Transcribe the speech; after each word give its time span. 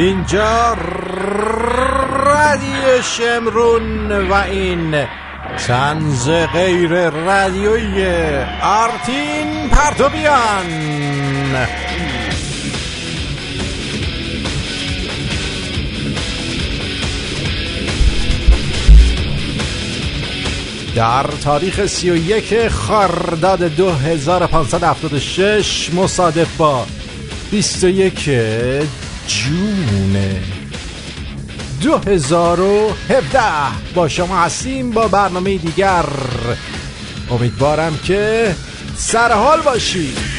اینجا 0.00 0.74
رادیو 2.24 3.02
شمرون 3.02 4.28
و 4.28 4.32
این 4.32 5.06
تنز 5.66 6.28
غیر 6.28 7.10
رادیوی 7.10 8.06
آرتین 8.62 9.68
پرتوبیان. 9.68 10.66
در 20.94 21.26
تاریخ 21.44 21.86
31 21.86 22.68
خرداد 22.68 23.62
2576 23.62 25.90
مصادف 25.94 26.56
با 26.56 26.86
21 27.50 28.30
جون 29.26 30.16
2017 31.82 33.40
با 33.94 34.08
شما 34.08 34.36
هستیم 34.36 34.90
با 34.90 35.08
برنامه 35.08 35.56
دیگر. 35.56 36.04
امیدوارم 37.30 37.98
که 38.04 38.54
سرحال 38.96 39.60
باشید. 39.60 40.29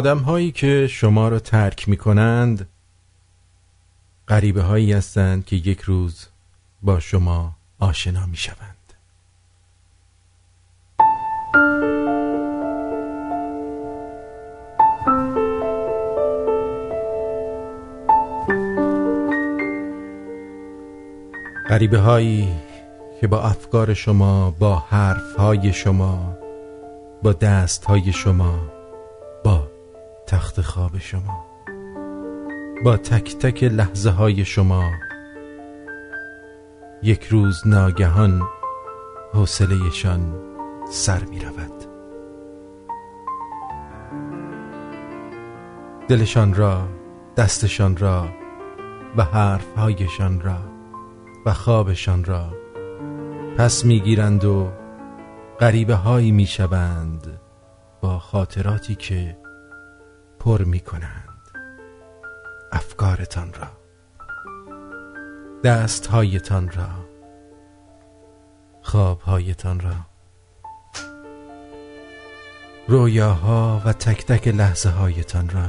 آدم 0.00 0.18
هایی 0.18 0.52
که 0.52 0.86
شما 0.90 1.28
را 1.28 1.38
ترک 1.38 1.88
می 1.88 1.96
کنند 1.96 2.68
غریبه 4.28 4.62
هایی 4.62 4.92
هستند 4.92 5.44
که 5.44 5.56
یک 5.56 5.80
روز 5.80 6.26
با 6.82 7.00
شما 7.00 7.56
آشنا 7.78 8.26
می 8.26 8.36
شوند 8.36 8.92
غریبه 21.68 21.98
هایی 21.98 22.48
که 23.20 23.26
با 23.26 23.42
افکار 23.42 23.94
شما 23.94 24.50
با 24.50 24.78
حرف 24.78 25.36
های 25.38 25.72
شما 25.72 26.36
با 27.22 27.32
دست 27.32 27.84
های 27.84 28.12
شما 28.12 28.79
تخت 30.30 30.60
خواب 30.60 30.98
شما. 30.98 31.44
با 32.84 32.96
تک 32.96 33.36
تک 33.36 33.64
لحظه 33.64 34.10
های 34.10 34.44
شما. 34.44 34.90
یک 37.02 37.24
روز 37.24 37.66
ناگهان 37.66 38.42
حوصلهشان 39.34 40.34
سر 40.90 41.24
می 41.24 41.40
رود 41.40 41.84
دلشان 46.08 46.54
را 46.54 46.88
دستشان 47.36 47.96
را 47.96 48.28
و 49.16 49.24
حرفهایشان 49.24 50.40
را 50.40 50.58
و 51.46 51.52
خوابشان 51.52 52.24
را 52.24 52.54
پس 53.56 53.84
می‌گیرند 53.84 54.44
و 54.44 54.68
غریبه 55.60 55.94
هایی 55.94 56.32
می‌شوند 56.32 57.40
با 58.00 58.18
خاطراتی 58.18 58.94
که 58.94 59.39
پر 60.40 60.64
می 60.64 60.80
کنند 60.80 61.38
افکارتان 62.72 63.52
را. 63.52 63.68
دستهایتان 65.64 66.70
را. 66.70 66.88
خوابهایتان 68.82 69.80
را. 69.80 69.94
رویاها 72.88 73.82
و 73.84 73.92
تک 73.92 74.26
تک 74.26 74.48
لحظه 74.48 74.90
هایتان 74.90 75.48
را. 75.48 75.68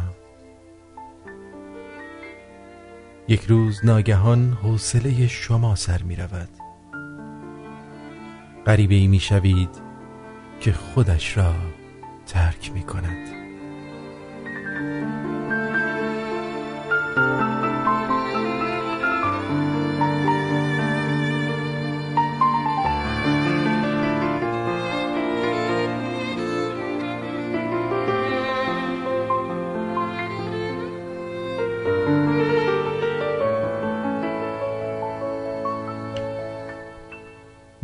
یک 3.27 3.43
روز 3.43 3.85
ناگهان 3.85 4.57
حوصله 4.63 5.27
شما 5.27 5.75
سر 5.75 6.03
می 6.03 6.15
رود 6.15 6.49
غریبه 8.65 8.95
ای 8.95 9.07
می 9.07 9.19
شوید 9.19 9.81
که 10.59 10.73
خودش 10.73 11.37
را 11.37 11.53
ترک 12.25 12.71
می 12.73 12.83
کند 12.83 13.40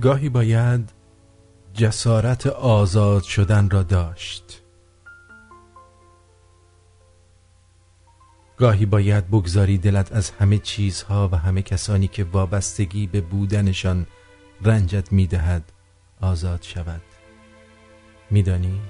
گاهی 0.01 0.29
باید 0.29 0.89
جسارت 1.73 2.47
آزاد 2.47 3.23
شدن 3.23 3.69
را 3.69 3.83
داشت. 3.83 4.66
گاهی 8.57 8.85
باید 8.85 9.27
بگذاری 9.27 9.77
دلت 9.77 10.11
از 10.11 10.29
همه 10.29 10.57
چیزها 10.57 11.29
و 11.31 11.35
همه 11.35 11.61
کسانی 11.61 12.07
که 12.07 12.23
وابستگی 12.23 13.07
به 13.07 13.21
بودنشان 13.21 14.05
رنجت 14.61 15.11
می‌دهد 15.11 15.71
آزاد 16.21 16.61
شود. 16.61 17.01
میدانی؟ 18.31 18.81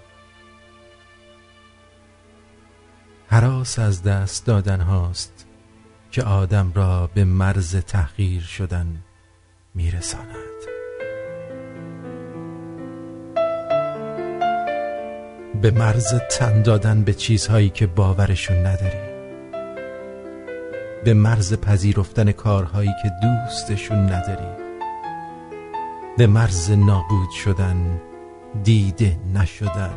حراس 3.28 3.80
از 3.80 4.04
دست 4.04 4.46
دادن 4.46 4.82
هاست 4.82 5.46
که 6.12 6.24
آدم 6.24 6.72
را 6.76 7.08
به 7.14 7.24
مرز 7.24 7.76
تحقیر 7.76 8.42
شدن 8.42 9.04
میرساند. 9.76 10.38
به 15.62 15.72
مرز 15.72 16.14
تن 16.32 16.62
دادن 16.62 17.04
به 17.04 17.14
چیزهایی 17.14 17.70
که 17.70 17.88
باورشون 17.88 18.58
نداری. 18.58 19.07
به 21.08 21.14
مرز 21.14 21.54
پذیرفتن 21.54 22.32
کارهایی 22.32 22.90
که 23.04 23.12
دوستشون 23.22 23.98
نداری. 23.98 24.48
به 26.18 26.28
مرز 26.28 26.72
نابود 26.72 27.30
شدن 27.30 28.02
دیده 28.64 29.18
نشدن. 29.34 29.94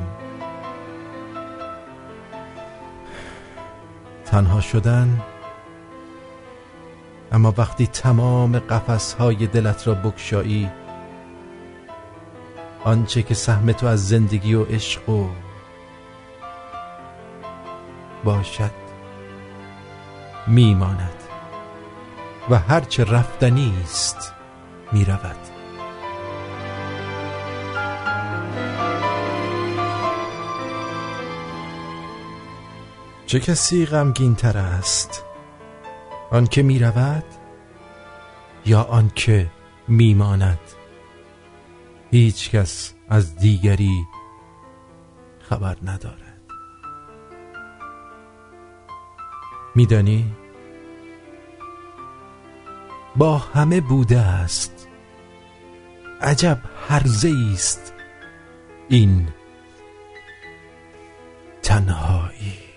تنها 4.24 4.60
شدن 4.60 5.20
اما 7.32 7.54
وقتی 7.58 7.86
تمام 7.86 8.58
قفسهای 8.58 9.46
دلت 9.46 9.88
را 9.88 9.94
بکشایی 9.94 10.70
آنچه 12.84 13.22
که 13.22 13.34
سهم 13.34 13.72
تو 13.72 13.86
از 13.86 14.08
زندگی 14.08 14.54
و 14.54 14.64
عشق 14.64 15.08
و 15.08 15.28
باشد 18.24 18.79
میماند 20.46 21.22
و 22.50 22.58
هرچه 22.58 23.04
رفتنی 23.04 23.74
است 23.82 24.32
می‌رود. 24.92 25.36
چه 33.26 33.40
کسی 33.40 33.86
غمگین 33.86 34.34
تر 34.34 34.58
است؟ 34.58 35.24
آنکه 36.30 36.62
می 36.62 36.78
رود 36.78 37.24
یا 38.66 38.82
آنکه 38.82 39.50
میماند؟ 39.88 40.58
هیچ 42.10 42.50
کس 42.50 42.94
از 43.08 43.36
دیگری 43.36 44.06
خبر 45.40 45.76
ندارد. 45.82 46.29
میدانی؟ 49.74 50.32
با 53.16 53.38
همه 53.38 53.80
بوده 53.80 54.18
است. 54.18 54.88
عجب 56.20 56.58
هرزه 56.88 57.32
است 57.52 57.92
این 58.88 59.28
تنهایی. 61.62 62.69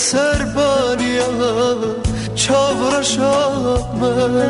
سربانيا 0.00 1.26
چاور 2.36 3.02
شامه 3.02 4.49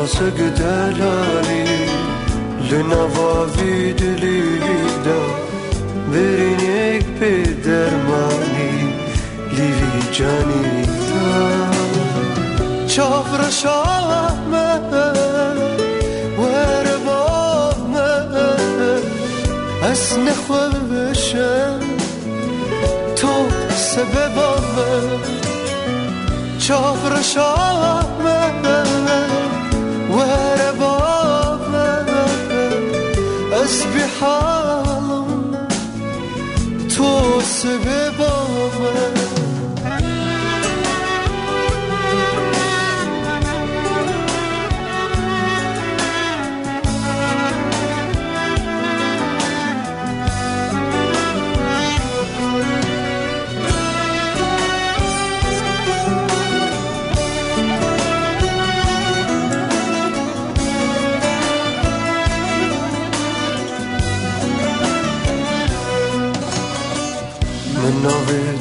توپ 0.00 0.06
نازک 0.22 0.40
دلالی 0.58 1.64
لنما 2.70 3.46
لیدا 4.00 5.20
برینی 6.12 6.98
پدرمانی 6.98 8.94
لیوی 9.52 10.02
جانی 10.12 10.82
دا 10.82 11.70
چافر 12.86 13.50
شامه 13.50 14.80
از 19.82 20.18
نخوشم 20.18 21.80
تو 23.16 23.28
سببامه 23.70 25.30
چاخر 26.58 27.22
شامه 27.22 28.99
از 34.22 34.26
بحالم 34.26 35.68
تو 36.88 37.40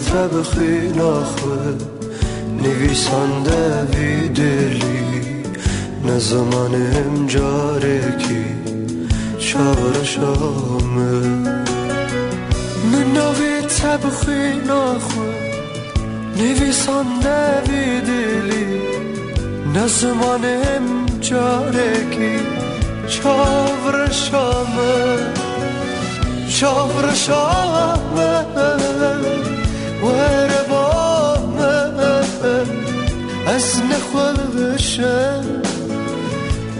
سببامه 0.09 0.27
بخی 0.27 0.89
نخوه 0.89 1.75
نویسنده 2.63 3.81
وی 3.81 4.29
دلی 4.29 5.43
نزمانم 6.05 7.27
جاره 7.27 8.17
کی 8.17 8.45
شبر 9.39 10.03
شامه. 10.03 11.11
من 12.91 13.13
نوی 13.13 13.61
تبخی 13.61 14.61
نخوه 14.67 15.33
نویسنده 16.37 17.61
وی 17.69 18.01
دلی 18.01 18.81
نزمانم 19.75 21.05
جاره 21.21 21.93
کی 22.11 22.39
چاور 23.07 24.11
شامه. 24.11 25.17
چاور 26.49 27.13
شامه. 27.13 29.38
از 33.79 33.85
نخوشم 33.85 35.43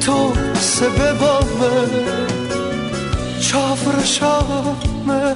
تو 0.02 0.34
سببامه 0.60 1.88
چافر 3.40 4.04
شامه 4.04 5.36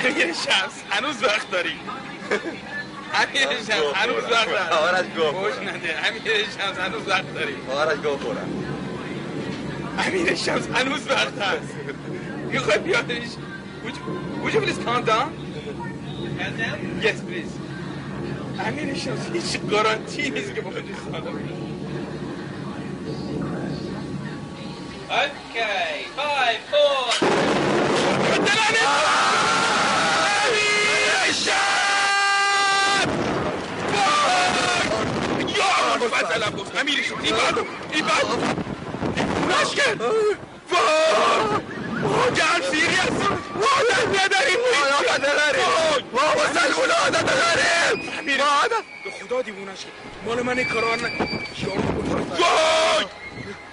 امیر 0.05 0.33
شمس 0.33 0.73
هنوز 0.89 1.23
وقت 1.23 1.51
داری 1.51 1.79
امیر 3.13 3.47
شمس 3.57 3.95
هنوز 3.95 4.23
وقت 4.31 4.47
داری 4.49 4.69
آرش 4.71 5.05
گو 5.15 5.31
خوش 5.31 5.53
نده 5.53 6.07
امیر 6.07 6.45
شمس 6.57 6.77
هنوز 6.79 7.07
وقت 7.07 7.33
داری 7.33 7.55
آرش 7.71 7.97
گو 7.97 8.17
خورم. 8.17 8.65
امیر 10.07 10.35
شمس 10.35 10.67
هنوز 10.73 11.07
وقت 11.09 11.37
هست. 11.41 11.73
می‌خوای 12.51 12.77
بیادش 12.77 13.27
Would 13.85 13.95
you, 13.95 14.43
would 14.43 14.53
you 14.53 14.61
please 14.61 14.79
calm 14.85 15.03
down? 15.05 15.29
Yes, 17.01 17.19
please. 17.27 17.53
امیر 18.67 18.95
شمس 18.95 19.27
هیچ 19.33 19.59
گارانتی 19.71 20.29
نیست 20.29 20.55
که 20.55 20.61
با 20.61 20.69
بجی 20.69 20.93
سالم 21.11 21.35
اوکی 25.09 26.05
فای 26.15 26.55
شمس 36.91 37.17
این 37.23 37.35
بعد 37.35 37.57
این 37.91 38.05
بعد 38.05 38.25
نش 39.49 39.75
کرد 39.75 40.01
وای. 40.01 40.35
واقعا 42.03 42.61
سیری 42.71 42.95
هستیم 42.95 43.37
عادت 43.55 44.07
نداریم. 44.07 44.59
عادت 44.93 45.19
نداریم. 45.19 46.09
ما 46.13 46.21
مسلمون 46.21 46.91
عادت 46.91 47.23
نداریم. 47.23 48.41
عادت 48.41 48.83
به 49.03 49.11
خدا 49.11 49.41
دیوونش 49.41 49.79
کرد 49.79 49.91
مال 50.25 50.41
من 50.41 50.57
این 50.57 50.69
کارا 50.69 50.95
نه. 50.95 51.01
وای. 52.29 53.05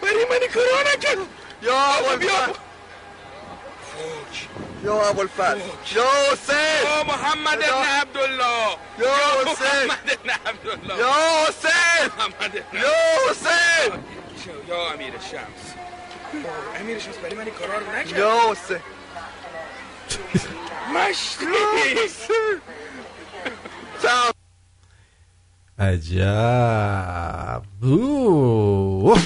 برای 0.02 0.24
من 0.30 0.36
این 0.40 0.50
کارا 0.50 1.20
یا 1.62 1.76
ابوالفضل 1.76 2.52
یا 4.84 5.08
ابوالفضل. 5.08 5.58
یا 5.94 6.04
حسین. 6.32 6.56
یا 6.84 7.04
محمد 7.04 7.62
ابن 7.62 7.84
عبدالله. 8.00 8.76
یا 8.98 9.14
حسین. 9.46 9.86
محمد 9.86 10.10
ابن 10.10 10.30
عبدالله. 10.30 10.98
یا 10.98 11.12
حسین. 11.48 12.10
محمد 12.18 12.54
یا 12.54 12.92
حسین. 13.30 14.04
یا 14.68 14.90
امیر 14.92 15.12
شمس. 15.30 15.74
امیر 16.80 16.98
شمس 16.98 17.16
برای 17.16 17.34
من 17.34 17.44
این 17.44 17.54
کارا 17.54 17.78
رو 17.78 17.92
نکرد. 17.96 18.18
یا 18.18 18.40
حسین. 18.50 18.80
مشتی. 20.94 21.46
عجب. 25.78 27.62
اوه. 27.82 29.18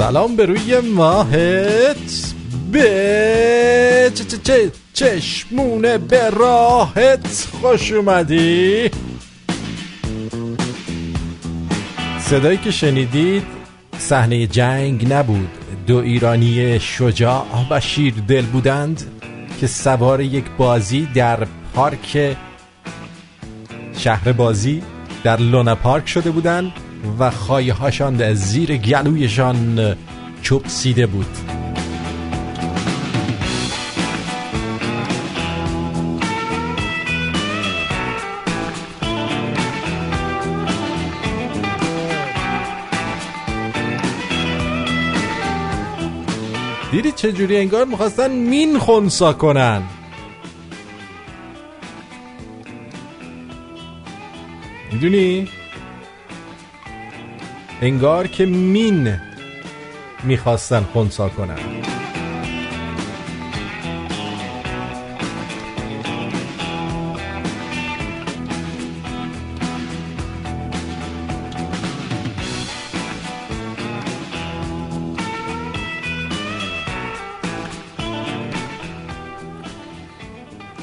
سلام 0.00 0.36
به 0.36 0.46
روی 0.46 0.80
ماهت. 0.80 2.34
به 2.72 4.12
چشمونه 4.92 5.98
به 5.98 6.30
راهت. 6.30 7.48
خوش 7.60 7.92
اومدی. 7.92 8.90
صدایی 12.20 12.58
که 12.58 12.70
شنیدید 12.70 13.42
صحنه 13.98 14.46
جنگ 14.46 15.12
نبود. 15.12 15.48
دو 15.86 15.96
ایرانی 15.96 16.80
شجاع 16.80 17.46
و 17.70 17.80
شیر 17.80 18.14
دل 18.28 18.46
بودند 18.46 19.02
که 19.60 19.66
سوار 19.66 20.20
یک 20.20 20.44
بازی 20.58 21.08
در 21.14 21.46
پارک 21.74 22.36
شهر 23.98 24.32
بازی 24.32 24.82
در 25.24 25.36
لونا 25.36 25.74
پارک 25.74 26.08
شده 26.08 26.30
بودند. 26.30 26.72
و 27.18 27.30
خواهی 27.30 27.70
هاشان 27.70 28.22
از 28.22 28.50
زیر 28.50 28.76
گلویشان 28.76 29.96
چوب 30.42 30.66
سیده 30.66 31.06
بود. 31.06 31.36
دیدی 46.92 47.12
چجوری 47.12 47.56
انگار 47.56 47.84
می‌خواستن 47.84 48.30
مین 48.30 48.78
خونسا 48.78 49.32
کنن؟ 49.32 49.82
می‌دونی؟ 54.92 55.48
انگار 57.82 58.26
که 58.26 58.46
مین 58.46 59.20
می‌خواستن 60.24 60.80
خونسا 60.80 61.28
کنن 61.28 61.58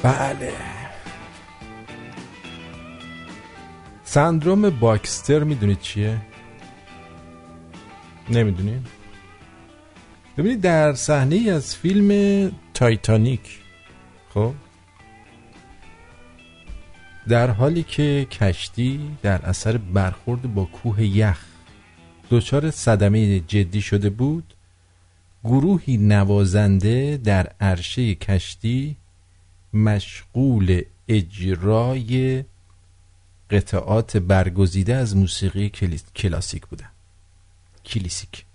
بله 0.03 0.53
سندروم 4.03 4.69
باکستر 4.69 5.43
می‌دونید 5.43 5.79
چیه؟ 5.79 6.21
نمی‌دونید؟ 8.29 8.87
ببینید 10.37 10.61
در 10.61 10.93
صحنه 10.93 11.35
ای 11.35 11.49
از 11.49 11.75
فیلم 11.75 12.51
تایتانیک 12.73 13.59
خب 14.33 14.53
در 17.27 17.49
حالی 17.49 17.83
که 17.83 18.27
کشتی 18.31 19.17
در 19.21 19.45
اثر 19.45 19.77
برخورد 19.77 20.53
با 20.53 20.65
کوه 20.65 21.03
یخ 21.03 21.45
دچار 22.31 22.71
صدمه 22.71 23.39
جدی 23.39 23.81
شده 23.81 24.09
بود 24.09 24.53
گروهی 25.43 25.97
نوازنده 25.97 27.17
در 27.23 27.51
عرشه 27.61 28.15
کشتی 28.15 28.95
مشغول 29.73 30.81
اجرای 31.07 32.43
قطعات 33.49 34.17
برگزیده 34.17 34.95
از 34.95 35.15
موسیقی 35.15 35.69
کلاسیک 36.15 36.65
بودن 36.65 36.89
کلیسیک. 37.87 38.45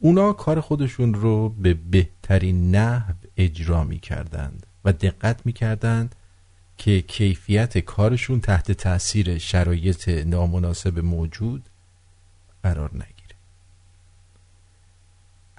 اونا 0.00 0.32
کار 0.32 0.60
خودشون 0.60 1.14
رو 1.14 1.48
به 1.48 1.74
بهترین 1.74 2.74
نحو 2.74 3.14
اجرا 3.36 3.84
می 3.84 3.98
کردند 3.98 4.66
و 4.84 4.92
دقت 4.92 5.46
می 5.46 5.52
کردند 5.52 6.14
که 6.76 7.00
کیفیت 7.00 7.78
کارشون 7.78 8.40
تحت 8.40 8.72
تاثیر 8.72 9.38
شرایط 9.38 10.08
نامناسب 10.08 10.98
موجود 10.98 11.62
قرار 12.62 12.90
نگیره. 12.94 13.36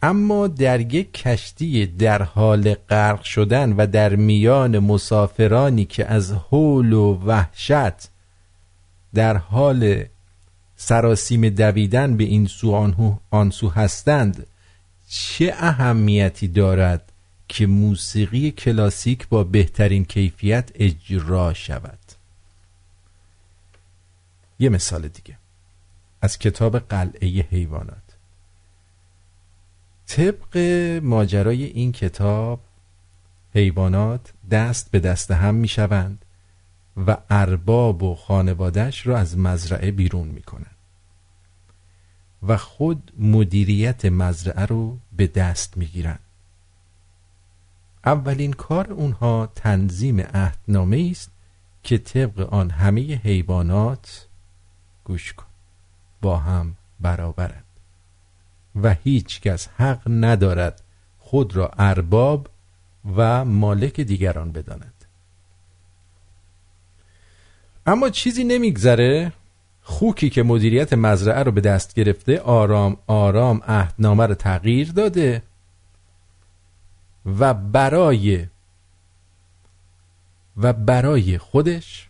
اما 0.01 0.47
در 0.47 0.93
یک 0.93 1.13
کشتی 1.13 1.85
در 1.85 2.23
حال 2.23 2.73
غرق 2.73 3.23
شدن 3.23 3.73
و 3.73 3.87
در 3.87 4.15
میان 4.15 4.79
مسافرانی 4.79 5.85
که 5.85 6.05
از 6.05 6.31
حول 6.31 6.93
و 6.93 7.13
وحشت 7.13 8.09
در 9.13 9.37
حال 9.37 10.03
سراسیم 10.81 11.49
دویدن 11.49 12.17
به 12.17 12.23
این 12.23 12.47
سو 12.47 12.93
آنسو 13.31 13.69
هستند 13.69 14.47
چه 15.09 15.53
اهمیتی 15.57 16.47
دارد 16.47 17.11
که 17.47 17.67
موسیقی 17.67 18.51
کلاسیک 18.51 19.27
با 19.27 19.43
بهترین 19.43 20.05
کیفیت 20.05 20.69
اجرا 20.75 21.53
شود؟ 21.53 21.99
یه 24.59 24.69
مثال 24.69 25.07
دیگه. 25.07 25.37
از 26.21 26.37
کتاب 26.37 26.79
قلعه 26.79 27.27
حیوانات. 27.51 28.17
طبق 30.07 30.57
ماجرای 31.03 31.63
این 31.63 31.91
کتاب 31.91 32.59
حیوانات 33.55 34.33
دست 34.51 34.91
به 34.91 34.99
دست 34.99 35.31
هم 35.31 35.55
می 35.55 35.67
شوند 35.67 36.25
و 37.07 37.17
ارباب 37.29 38.03
و 38.03 38.15
خانوادش 38.15 39.07
را 39.07 39.17
از 39.17 39.37
مزرعه 39.37 39.91
بیرون 39.91 40.27
می 40.27 40.41
کنند 40.41 40.75
و 42.43 42.57
خود 42.57 43.13
مدیریت 43.19 44.05
مزرعه 44.05 44.65
رو 44.65 44.97
به 45.11 45.27
دست 45.27 45.77
می 45.77 45.85
گیرند. 45.85 46.19
اولین 48.05 48.53
کار 48.53 48.93
اونها 48.93 49.51
تنظیم 49.55 50.19
عهدنامه 50.21 51.07
است 51.11 51.31
که 51.83 51.97
طبق 51.97 52.53
آن 52.53 52.69
همه 52.69 53.01
حیوانات 53.01 54.27
گوش 55.03 55.33
کن 55.33 55.45
با 56.21 56.37
هم 56.37 56.75
برابرند. 56.99 57.63
و 58.75 58.93
هیچ 58.93 59.41
کس 59.41 59.67
حق 59.67 60.01
ندارد 60.07 60.81
خود 61.17 61.55
را 61.55 61.71
ارباب 61.77 62.49
و 63.15 63.45
مالک 63.45 64.01
دیگران 64.01 64.51
بداند. 64.51 64.98
اما 67.89 68.09
چیزی 68.09 68.43
نمیگذره. 68.43 69.33
خوکی 69.81 70.29
که 70.29 70.43
مدیریت 70.43 70.93
مزرعه 70.93 71.43
رو 71.43 71.51
به 71.51 71.61
دست 71.61 71.93
گرفته 71.93 72.39
آرام 72.39 72.97
آرام 73.07 73.61
عهدنامه 73.67 74.25
رو 74.25 74.35
تغییر 74.35 74.91
داده. 74.91 75.43
و 77.25 77.53
برای 77.53 78.47
و 80.57 80.73
برای 80.73 81.37
خودش 81.37 82.09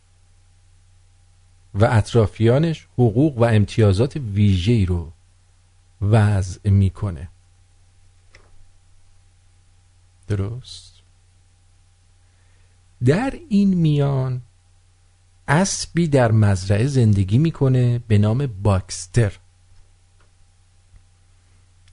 و 1.74 1.86
اطرافیانش 1.86 2.88
حقوق 2.93 3.38
و 3.38 3.43
امتیازات 3.43 4.15
ویژه‌ای 4.15 4.86
رو 4.86 5.12
وضع 6.01 6.69
می‌کنه. 6.69 7.29
درست؟ 10.27 10.93
در 13.05 13.33
این 13.50 13.74
میان 13.74 14.41
اسبی 15.50 16.08
در 16.08 16.32
مزرعه 16.32 16.88
زندگی 16.88 17.38
می‌کنه 17.38 18.00
به 18.08 18.18
نام 18.18 18.48
باکستر 18.63 19.34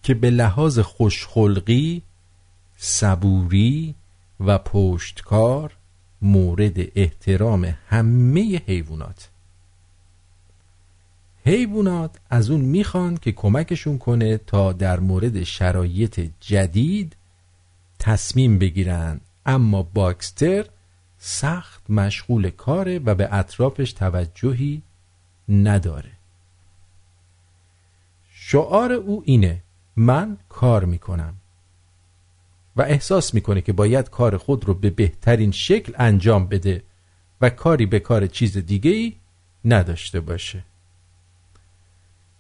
که 0.03 0.15
به 0.15 0.31
لحاظ 0.31 0.79
خوشخلقی 0.79 2.03
صبوری 2.77 3.95
و 4.41 4.59
پشتکار 4.59 5.73
مورد 6.23 6.99
احترام 6.99 7.75
همه 7.89 8.63
حیوانات. 8.67 9.29
حیوانات 11.45 12.17
از 12.31 12.51
اون 12.51 12.61
می‌خوان 12.61 13.17
که 13.17 13.33
کمکشون 13.33 13.99
کنه 13.99 14.39
تا 14.39 14.73
در 14.73 15.01
مورد 15.01 15.45
شرایط 15.45 16.31
جدید 16.41 17.17
تصمیم 17.99 18.59
بگیرن. 18.59 19.21
اما 19.47 19.83
باکستر 19.83 20.67
سخت 21.29 21.91
مشغول 21.91 22.51
کاره 22.51 22.99
و 22.99 23.15
به 23.15 23.35
اطرافش 23.35 23.93
توجهی 23.93 24.83
نداره. 25.49 26.13
شعار 28.31 28.93
او 28.93 29.23
اینه 29.27 29.63
من 29.97 30.39
کار 30.49 30.85
می‌کنم. 30.85 31.35
و 32.77 32.83
احساس 32.83 33.35
می‌کنه 33.35 33.61
که 33.61 33.73
باید 33.73 34.11
کار 34.11 34.37
خود 34.37 34.65
رو 34.65 34.75
به 34.75 34.91
بهترین 34.91 35.51
شکل 35.51 35.93
انجام 35.99 36.47
بده 36.47 36.83
و 37.41 37.51
کاری 37.51 37.87
به 37.87 38.01
کار 38.01 38.27
چیز 38.27 38.59
دیگه 38.59 38.91
ای 38.91 39.17
نداشته 39.65 40.21
باشه. 40.21 40.65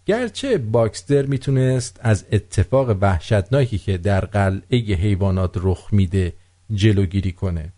گرچه 0.07 0.59
باکستر 0.59 1.27
می‌تونست 1.27 2.01
از 2.03 2.27
اتفاق 2.33 2.97
وحشتناکی 3.01 3.79
که 3.79 3.99
در 3.99 4.21
قلعه 4.21 4.79
حیوانات 4.79 5.53
رخ 5.55 5.89
میده 5.93 6.33
جلوگیری 6.75 7.33
کنه 7.33 7.73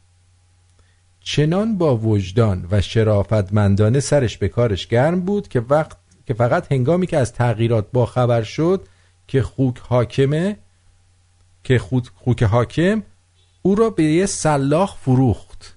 چنان 1.30 1.78
با 1.78 1.96
وجدان 1.96 2.68
و 2.70 2.80
شرافتمندانه 2.80 4.00
سرش 4.00 4.38
به 4.38 4.48
کارش 4.48 4.86
گرم 4.86 5.20
بود 5.20 5.48
که 5.48 5.60
وقت 5.60 5.96
که 6.26 6.34
فقط 6.34 6.72
هنگامی 6.72 7.06
که 7.06 7.16
از 7.16 7.32
تغییرات 7.32 7.86
با 7.92 8.06
خبر 8.06 8.42
شد 8.42 8.88
که 9.26 9.42
خوک 9.42 9.78
حاکمه 9.78 10.56
که 11.64 11.78
خود 11.78 12.08
خوک 12.14 12.42
حاکم 12.42 13.02
او 13.62 13.74
را 13.74 13.90
به 13.90 14.04
یه 14.04 14.26
سلاخ 14.26 14.96
فروخت. 14.96 15.76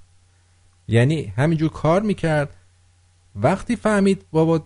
یعنی 0.88 1.34
همینجور 1.38 1.70
کار 1.70 2.02
می‌کرد. 2.02 2.56
وقتی 3.36 3.76
فهمید 3.76 4.26
بابا 4.32 4.64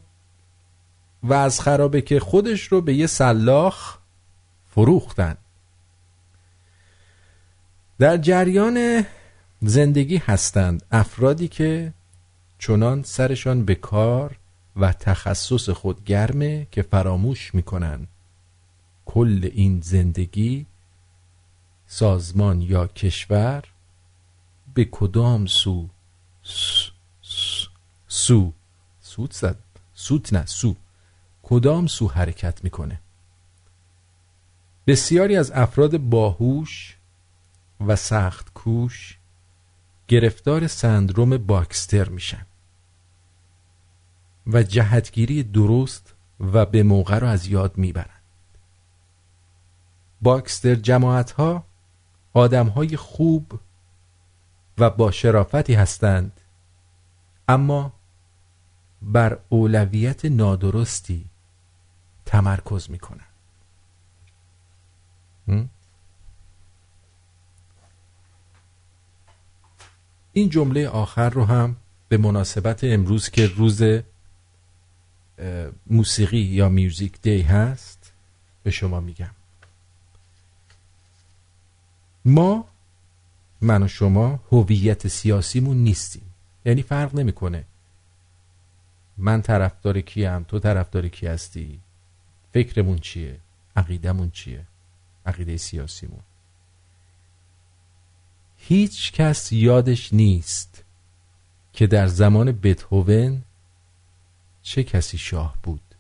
و 1.24 1.34
از 1.34 1.62
خرابه 1.62 2.02
که 2.02 2.20
خودش 2.20 2.62
رو 2.62 2.82
به 2.82 2.94
یه 2.94 3.08
سلاخ 3.08 3.98
فروختن. 4.66 5.38
در 8.00 8.18
جریان 8.18 9.06
زندگی 9.62 10.18
هستند. 10.18 10.86
افرادی 10.92 11.48
که 11.48 11.94
چنان 12.60 13.04
سرشان 13.04 13.66
به 13.66 13.76
کار 13.76 14.38
و 14.76 14.94
تخصص 14.94 15.70
خود 15.70 16.04
گرمه 16.04 16.68
که 16.72 16.82
فراموش 16.82 17.56
می‌کنن. 17.56 18.08
کل 19.06 19.50
این 19.54 19.82
زندگی 19.82 20.66
سازمان 21.88 22.62
یا 22.62 22.88
کشور 22.88 23.64
به 24.74 24.86
کدام 24.86 25.46
سو؟ 25.46 25.90
سو. 28.08 28.54
سو 29.00 29.28
زد. 29.32 29.58
سوت 29.94 30.34
نه 30.34 30.46
سو. 30.46 30.76
کدام 31.44 31.88
سو 31.88 32.08
حرکت 32.08 32.64
می‌کنه؟ 32.64 33.00
بسیاری 34.88 35.36
از 35.36 35.52
افراد 35.52 35.98
باهوش 35.98 36.98
و 37.88 37.96
سخت 37.96 38.54
کوش 38.54 39.18
گرفتار 40.08 40.68
سندروم 40.68 41.38
باکستر 41.38 42.10
میشن. 42.10 42.46
و 44.48 44.64
جهتگیری 44.64 45.44
درست 45.44 46.14
و 46.40 46.66
به 46.66 46.84
موقع 46.84 47.20
رو 47.20 47.28
از 47.28 47.48
یاد 47.48 47.78
می‌برند 47.78 48.10
باکستر 50.22 50.76
جماعت 50.76 51.32
ها 51.32 51.64
آدم 52.34 52.68
های 52.68 52.98
خوب 52.98 53.60
و 54.78 54.90
با 54.90 55.12
شرافتی 55.12 55.74
هستند 55.74 56.42
اما 57.48 57.94
بر 59.02 59.40
اولویت 59.50 60.26
نادرستی 60.26 61.26
تمرکز 62.26 62.90
می‌کنند 62.92 63.36
این 70.38 70.50
جمله 70.50 70.88
آخر 70.88 71.30
رو 71.30 71.46
هم 71.46 71.76
به 72.10 72.18
مناسبت 72.18 72.84
امروز 72.84 73.30
که 73.30 73.48
روز 73.48 73.82
موسیقی 75.88 76.38
یا 76.38 76.70
میوزیک 76.70 77.22
دی 77.22 77.42
هست 77.42 78.14
به 78.64 78.72
شما 78.72 79.00
میگم. 79.00 79.30
ما 82.26 82.68
من 83.62 83.84
و 83.84 83.88
شما 83.88 84.40
هویت 84.52 85.08
سیاسیمون 85.08 85.78
نیستیم. 85.78 86.34
یعنی 86.66 86.82
فرق 86.82 87.16
نمی‌کنه. 87.16 87.66
من 89.18 89.42
طرفدار 89.42 90.02
کیم 90.02 90.44
تو 90.44 90.60
طرفدار 90.60 91.08
کی 91.08 91.28
هستی؟ 91.28 91.80
فکرمون 92.54 92.98
چیه؟ 92.98 93.40
عقیدمون 93.76 94.30
چیه؟ 94.30 94.66
عقیده 95.26 95.58
سیاسیمون. 95.58 96.22
هیچ 98.68 99.12
کس 99.12 99.52
یادش 99.52 100.14
نیست 100.14 100.84
که 101.74 101.88
در 101.88 102.08
زمان 102.08 102.52
بتهوون 102.52 103.44
چه 104.62 104.84
کسی 104.84 105.18
شاه 105.18 105.58
بود. 105.64 105.96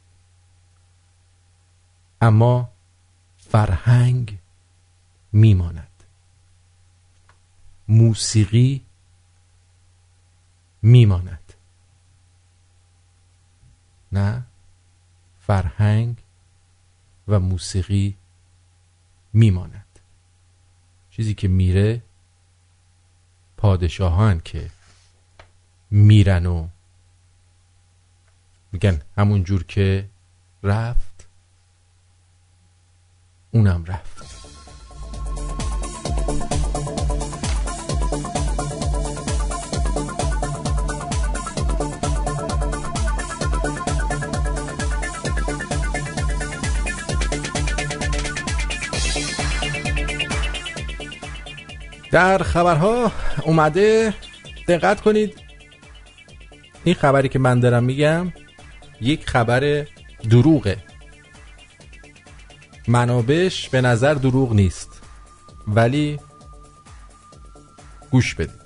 اما 2.21 2.69
فرهنگ 3.38 4.39
میماند. 5.32 6.04
موسیقی 7.88 8.86
میماند. 10.82 11.54
نه 14.12 14.45
فرهنگ 15.39 16.23
و 17.28 17.39
موسیقی 17.39 18.17
میماند. 19.34 19.99
چیزی 21.10 21.34
که 21.34 21.47
میره 21.47 22.01
پادشاهان 23.57 24.41
که 24.45 24.69
میرن 25.91 26.45
و 26.45 26.67
میگن 28.71 29.01
همون 29.17 29.43
جور 29.43 29.63
که 29.63 30.09
رفت 30.63 31.27
اونم 33.51 33.85
رفت. 33.85 34.44
در 52.15 52.38
خبرها 52.38 53.12
اومده 53.43 54.13
دقت 54.67 55.01
کنید. 55.01 55.34
این 56.84 56.95
خبری 56.95 57.30
که 57.30 57.39
من 57.39 57.60
دارم 57.60 57.84
میگم 57.84 58.34
یک 59.01 59.30
خبر 59.30 59.88
دروغه. 60.30 60.78
منابش 62.88 63.69
به 63.69 63.82
نظر 63.82 64.13
دروغ 64.13 64.54
نیست. 64.54 65.01
ولی 65.67 66.19
گوش 68.12 68.36
بدید. 68.36 68.62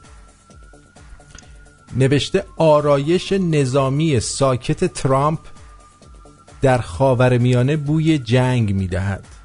نوشته 1.98 2.46
آرایش 2.58 3.32
نظامی 3.32 4.20
ساکت 4.20 4.86
ترامپ 4.94 5.40
در 6.62 6.78
خاور 6.78 7.38
میانه 7.38 7.78
بوی 7.78 8.18
جنگ 8.18 8.74
می‌دهد. 8.74 9.39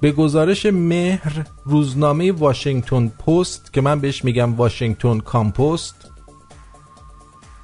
به 0.00 0.12
گزارش 0.12 0.66
مهر 0.66 1.46
روزنامه 1.64 2.32
واشنگتن 2.32 3.08
پست 3.08 3.72
که 3.72 3.80
من 3.80 4.00
بهش 4.00 4.24
میگم 4.24 4.56
واشنگتن 4.56 5.18
کامپوست 5.18 6.10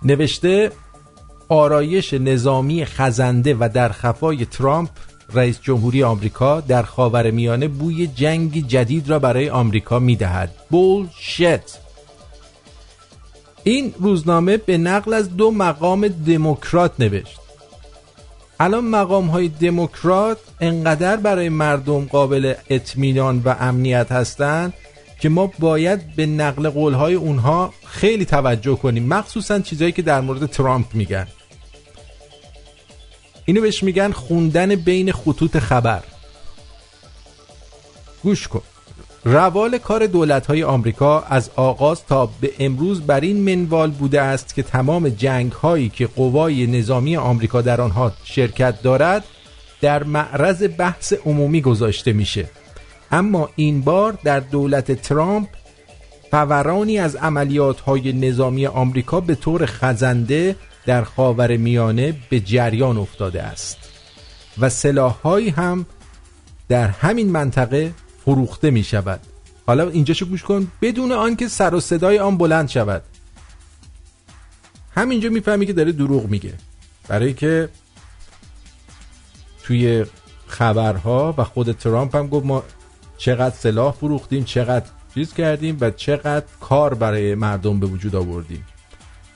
نوشته 0.03 0.73
آرایش 1.49 2.15
نظامی 2.15 2.85
خزنده 2.85 3.55
و 3.55 3.69
در 3.75 3.89
خفای 3.89 4.45
ترامپ 4.45 4.91
رئیس 5.33 5.61
جمهوری 5.61 6.03
آمریکا 6.03 6.61
در 6.61 6.83
خاور 6.83 7.31
میانه 7.31 7.69
بوی 7.69 8.07
جنگ 8.07 8.67
جدید 8.67 9.09
را 9.09 9.19
برای 9.19 9.51
آمریکا 9.51 9.99
می‌دهد. 9.99 10.55
بولشت 10.71 11.79
این 13.65 13.95
روزنامه 14.01 14.57
به 14.57 14.79
نقل 14.79 15.13
از 15.13 15.37
دو 15.37 15.51
مقام 15.51 16.09
دموکرات 16.09 16.93
نوشت. 16.99 17.44
الان 18.61 18.85
مقام 18.85 19.27
های 19.27 19.49
دموکرات 19.49 20.39
انقدر 20.61 21.17
برای 21.17 21.49
مردم 21.49 22.05
قابل 22.05 22.55
اطمینان 22.71 23.43
و 23.45 23.55
امنیت 23.61 24.13
هستند 24.13 24.75
که 25.21 25.29
ما 25.29 25.53
باید 25.59 26.17
به 26.17 26.27
نقل 26.27 26.69
قولهای 26.69 27.15
اونها 27.15 27.75
خیلی 27.87 28.25
توجه 28.25 28.77
کنیم 28.77 29.07
مخصوصا 29.07 29.61
چیزهایی 29.61 29.93
که 29.93 30.03
در 30.03 30.21
مورد 30.21 30.47
ترامپ 30.47 30.95
میگن. 30.95 31.27
اینو 33.45 33.61
بهش 33.61 33.83
میگن 33.83 34.11
خوندن 34.11 34.75
بین 34.75 35.13
خطوط 35.13 35.59
خبر. 35.59 36.03
گوش 38.23 38.49
کن. 38.49 38.63
روال 39.27 39.79
کار 39.79 40.07
دولت 40.07 40.47
های 40.47 40.63
آمریکا 40.63 41.21
از 41.21 41.51
آغاز 41.57 42.07
تا 42.07 42.27
به 42.41 42.53
امروز 42.59 43.01
بر 43.01 43.21
این 43.21 43.57
منوال 43.57 43.91
بوده 43.91 44.21
است 44.21 44.55
که 44.55 44.63
تمام 44.63 45.09
جنگ 45.09 45.53
هایی 45.53 45.89
که 45.89 46.07
قوای 46.07 46.67
نظامی 46.67 47.17
آمریکا 47.17 47.63
در 47.63 47.81
آنها 47.81 48.13
شرکت 48.25 48.83
دارد 48.83 49.25
در 49.81 50.05
معرض 50.05 50.69
بحث 50.79 51.13
عمومی 51.27 51.61
گذاشته 51.61 52.13
میشه. 52.13 52.51
اما 53.13 53.49
این 53.57 53.81
بار 53.81 54.19
در 54.25 54.41
دولت 54.41 54.93
ترامپ 54.93 55.49
فورانی 56.31 56.99
از 56.99 57.17
عملیات 57.17 57.81
های 57.81 58.13
نظامی 58.13 58.67
آمریکا 58.67 59.21
به 59.21 59.35
طور 59.35 59.67
خزنده 59.67 60.57
در 60.87 61.05
خاور 61.05 61.57
میانه 61.57 62.15
به 62.31 62.41
جریان 62.41 62.99
افتاده 62.99 63.43
است. 63.43 63.79
و 64.59 64.69
سلاحهایی 64.69 65.51
هم 65.51 65.87
در 66.69 66.89
همین 66.89 67.31
منطقه 67.31 67.93
فروخته 68.25 68.71
می 68.71 68.85
شود. 68.85 69.21
حالا 69.67 69.89
اینجاشو 69.89 70.27
گوش 70.27 70.43
کن. 70.43 70.73
بدون 70.83 71.13
آنکه 71.13 71.49
سر 71.49 71.75
و 71.75 71.81
صدای 71.81 72.19
آن 72.19 72.39
بلند 72.39 72.69
شود. 72.69 73.03
همینجا 74.95 75.29
می‌فهمی 75.29 75.67
که 75.67 75.73
داره 75.73 75.93
دروغ 75.93 76.27
میگه. 76.27 76.55
برای 77.09 77.35
که 77.35 77.69
توی 79.63 80.05
خبرها 80.47 81.35
و 81.39 81.45
خود 81.45 81.73
ترامپ 81.73 82.17
هم 82.17 82.27
گفت 82.27 82.47
ما 82.47 82.63
چقدر 83.17 83.55
سلاح 83.55 83.93
فروختیم 83.93 84.45
چقدر 84.45 84.87
چیز 85.15 85.35
کردیم 85.35 85.79
و 85.81 85.91
چقدر 85.91 86.47
کار 86.61 86.95
برای 86.95 87.35
مردم 87.35 87.81
به 87.81 87.87
وجود 87.87 88.17
آوردیم. 88.17 88.67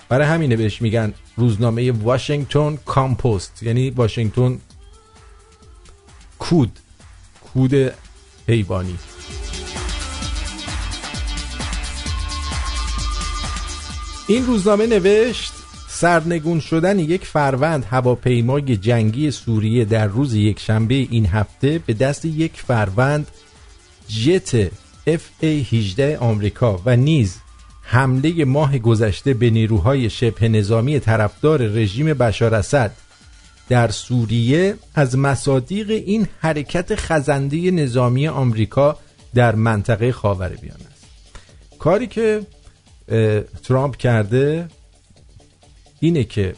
برای 0.09 0.27
همینه 0.27 0.57
بهش 0.57 0.83
میگن 0.83 1.15
روزنامه 1.37 1.93
واشنگتن 1.93 2.77
کامپوست. 2.77 3.63
یعنی 3.63 3.91
واشنگتن 3.91 4.61
کود. 6.39 6.79
کود 7.55 7.75
حیوانی. 8.49 8.99
این 14.29 14.47
روزنامه 14.47 14.87
نوشت 14.87 15.53
سرنگون 15.89 16.61
شدن 16.61 16.99
یک 16.99 17.25
فروند 17.25 17.85
هواپیمای 17.91 18.77
جنگی 18.77 19.31
سوریه 19.31 19.85
در 19.85 20.07
روز 20.07 20.35
یک 20.35 20.61
شنبه 20.61 20.95
این 20.95 21.27
هفته 21.27 21.81
به 21.87 21.93
دست 21.93 22.25
یک 22.25 22.53
فروند 22.53 23.27
جت 24.09 24.71
FA-18 25.07 26.01
آمریکا 26.21 26.81
و 26.87 26.97
نیز 26.97 27.37
حمله 27.83 28.45
ماه 28.45 28.79
گذشته 28.79 29.35
به 29.35 29.51
نیروهای 29.51 30.11
شبه 30.11 30.49
نظامی 30.49 31.01
طرفدار 31.01 31.63
رژیم 31.63 32.15
بشار 32.15 32.55
اسد 32.55 32.93
در 33.69 33.91
سوریه 33.91 34.75
از 34.95 35.19
مصادیق 35.19 35.91
این 35.91 36.29
حرکت 36.39 36.95
خزنده 36.95 37.71
نظامی 37.71 38.29
آمریکا 38.29 38.99
در 39.35 39.55
منطقه 39.55 40.13
خاورمیانه 40.13 40.85
است. 40.93 41.07
کاری 41.79 42.07
که 42.07 42.47
ترامپ 43.63 43.97
کرده 43.97 44.69
اینه 46.01 46.25
که 46.25 46.55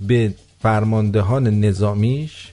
به 0.00 0.34
فرماندهان 0.62 1.60
نظامیش 1.60 2.52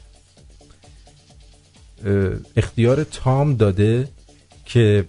اختیار 2.55 3.03
تام 3.03 3.55
داده 3.55 4.07
که 4.65 5.05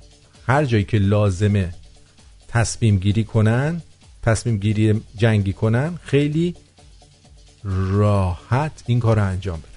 هر 0.47 0.65
جایی 0.65 0.85
که 0.85 0.99
لازمه 0.99 1.75
تصمیم 2.49 2.97
گیری 2.99 3.25
کنن 3.25 3.83
تصمیم 4.23 4.57
گیری 4.59 5.01
جنگی 5.17 5.53
کنن 5.53 5.99
خیلی 6.03 6.55
راحت 7.65 8.83
این 8.87 9.01
کار 9.01 9.17
رو 9.17 9.25
انجام 9.25 9.59
بدن. 9.59 9.69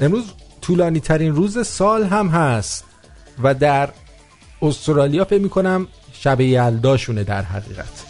امروز 0.00 0.24
طولانی 0.60 1.00
ترین 1.00 1.34
روز 1.34 1.66
سال 1.66 2.04
هم 2.04 2.28
هست 2.28 2.84
و 3.42 3.54
در 3.54 3.88
استرالیا 4.62 5.24
فکر 5.24 5.42
می‌کنم 5.42 5.88
شب 6.12 6.40
یلداشونه 6.40 7.24
در 7.24 7.42
حقیقت. 7.42 8.04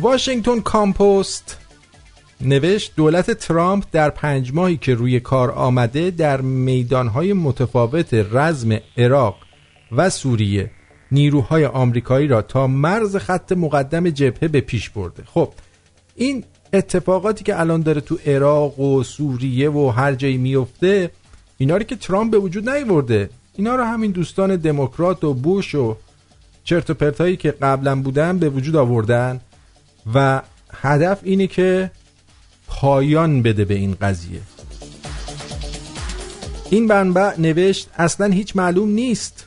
واشنگتن 0.00 0.60
کامپوست 0.60 1.59
نوشت 2.40 2.92
دولت 2.96 3.30
ترامپ 3.30 3.84
در 3.92 4.10
پنج 4.10 4.52
ماهی 4.54 4.76
که 4.76 4.94
روی 4.94 5.20
کار 5.20 5.50
آمده 5.50 6.10
در 6.10 6.40
میدانهای 6.40 7.32
متفاوت 7.32 8.14
رزم 8.14 8.78
عراق 8.96 9.36
و 9.92 10.10
سوریه 10.10 10.70
نیروهای 11.12 11.66
آمریکایی 11.66 12.28
را 12.28 12.42
تا 12.42 12.66
مرز 12.66 13.16
خط 13.16 13.52
مقدم 13.52 14.10
جبهه 14.10 14.48
به 14.48 14.60
پیش 14.60 14.90
برده. 14.90 15.22
خب 15.26 15.52
این 16.14 16.44
اتفاقاتی 16.72 17.44
که 17.44 17.60
الان 17.60 17.82
داره 17.82 18.00
تو 18.00 18.18
عراق 18.26 18.80
و 18.80 19.02
سوریه 19.02 19.70
و 19.70 19.88
هر 19.88 20.14
جایی 20.14 20.36
میفته 20.36 21.10
اینا 21.58 21.76
رو 21.76 21.82
که 21.82 21.96
ترامپ 21.96 22.30
به 22.30 22.38
وجود 22.38 22.68
نیورده. 22.70 23.30
اینا 23.56 23.76
رو 23.76 23.84
همین 23.84 24.10
دوستان 24.10 24.56
دموکرات 24.56 25.24
و 25.24 25.34
بوش 25.34 25.74
و 25.74 25.96
چرت 26.64 26.90
و 26.90 26.94
پرتایی 26.94 27.36
که 27.36 27.50
قبلا 27.50 27.96
بودن 27.96 28.38
به 28.38 28.48
وجود 28.48 28.76
آوردن 28.76 29.40
و 30.14 30.42
هدف 30.72 31.20
اینه 31.22 31.46
که 31.46 31.90
پایان 32.70 33.42
بده 33.42 33.64
به 33.64 33.74
این 33.74 33.96
قضیه. 34.00 34.40
این 36.70 36.86
منبع 36.86 37.40
نوشت 37.40 37.88
اصلا 37.96 38.26
هیچ 38.26 38.56
معلوم 38.56 38.88
نیست 38.88 39.46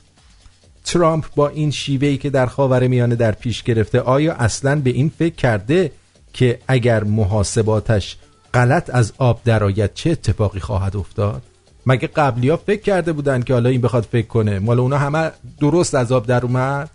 ترامپ 0.86 1.26
با 1.36 1.48
این 1.48 1.72
شیوهی 1.72 2.18
که 2.18 2.30
در 2.30 2.46
خاور 2.46 2.88
میانه 2.88 3.16
در 3.16 3.32
پیش 3.32 3.64
گرفته 3.64 4.00
آیا 4.00 4.34
اصلا 4.34 4.76
به 4.76 4.90
این 4.90 5.12
فکر 5.20 5.36
کرده 5.36 5.92
که 6.34 6.60
اگر 6.68 7.04
محاسباتش 7.04 8.18
غلط 8.54 8.90
از 8.94 9.14
آب 9.18 9.42
درآید 9.46 9.94
چه 9.94 10.10
اتفاقی 10.10 10.60
خواهد 10.60 10.96
افتاد؟ 10.96 11.42
مگه 11.86 12.08
قبلی 12.08 12.50
ها 12.50 12.58
فکر 12.58 12.82
کرده 12.82 13.14
بودن 13.14 13.42
که 13.42 13.54
حالا 13.54 13.70
این 13.70 13.82
بخواد 13.82 14.08
فکر 14.12 14.28
کنه؟ 14.28 14.60
مال 14.60 14.80
اونا 14.80 14.98
همه 14.98 15.32
درست 15.60 15.96
از 15.96 16.12
آب 16.12 16.26
در 16.26 16.46
اومد؟ 16.46 16.90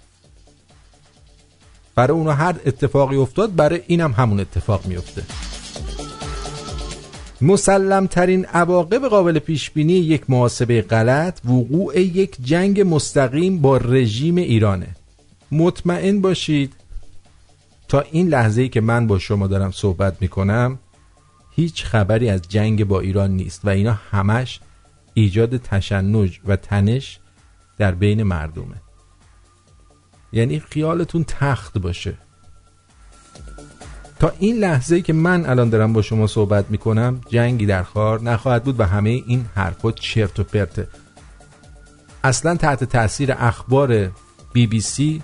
برای 1.94 2.18
اونا 2.18 2.32
هر 2.32 2.54
اتفاقی 2.66 3.16
افتاد 3.16 3.56
برای 3.56 3.80
اینم 3.86 4.12
هم 4.12 4.22
همون 4.22 4.40
اتفاق 4.40 4.86
میفته 4.86 5.22
مسلم 7.40 8.07
ترین 8.07 8.44
عواقب 8.44 9.09
قابل 9.09 9.38
پیش 9.38 9.70
بینی 9.70 9.92
یک 9.92 10.31
محاسبه 10.31 10.83
غلط 10.83 11.40
وقوع 11.44 12.01
یک 12.01 12.37
جنگ 12.42 12.94
مستقیم 12.94 13.59
با 13.59 13.77
رژیم 13.77 14.37
ایرانه. 14.37 14.96
مطمئن 15.53 16.20
باشید 16.20 16.72
تا 17.88 18.01
این 18.01 18.29
لحظه 18.29 18.68
که 18.68 18.81
من 18.81 19.07
با 19.07 19.18
شما 19.18 19.46
دارم 19.46 19.70
صحبت 19.70 20.16
می‌کنم 20.20 20.79
هیچ 21.57 21.85
خبری 21.85 22.31
از 22.31 22.42
جنگ 22.48 22.85
با 22.85 23.01
ایران 23.01 23.31
نیست 23.31 23.64
و 23.64 23.68
اینا 23.68 23.92
همش 24.11 24.61
ایجاد 25.14 25.57
تشنج 25.57 26.40
و 26.46 26.57
تنش 26.57 27.18
در 27.79 27.94
بین 27.94 28.22
مردمه. 28.22 28.77
یعنی 30.33 30.61
خیالتون 30.61 31.24
تخت 31.24 31.79
باشه. 31.79 32.14
تا 34.18 34.33
این 34.38 34.57
لحظه 34.57 34.96
ای 34.96 35.02
که 35.02 35.12
من 35.12 35.46
الان 35.46 35.70
دارم 35.70 35.92
با 35.92 36.02
شما 36.02 36.26
صحبت 36.26 36.64
می‌کنم 36.70 37.20
جنگی 37.28 37.66
در 37.66 37.83
خار 37.83 38.20
نخواهد 38.22 38.64
بود 38.64 38.81
و 38.81 38.85
همه 38.85 39.11
این 39.11 39.46
حرفا 39.54 39.92
چرت 39.92 40.40
و 40.40 40.44
پرته 40.44 40.88
اصلا 42.24 42.57
تحت 42.57 42.85
تاثیر 42.85 43.35
اخبار 43.38 44.11
بی 44.52 44.66
بی 44.66 44.81
سی 44.81 45.22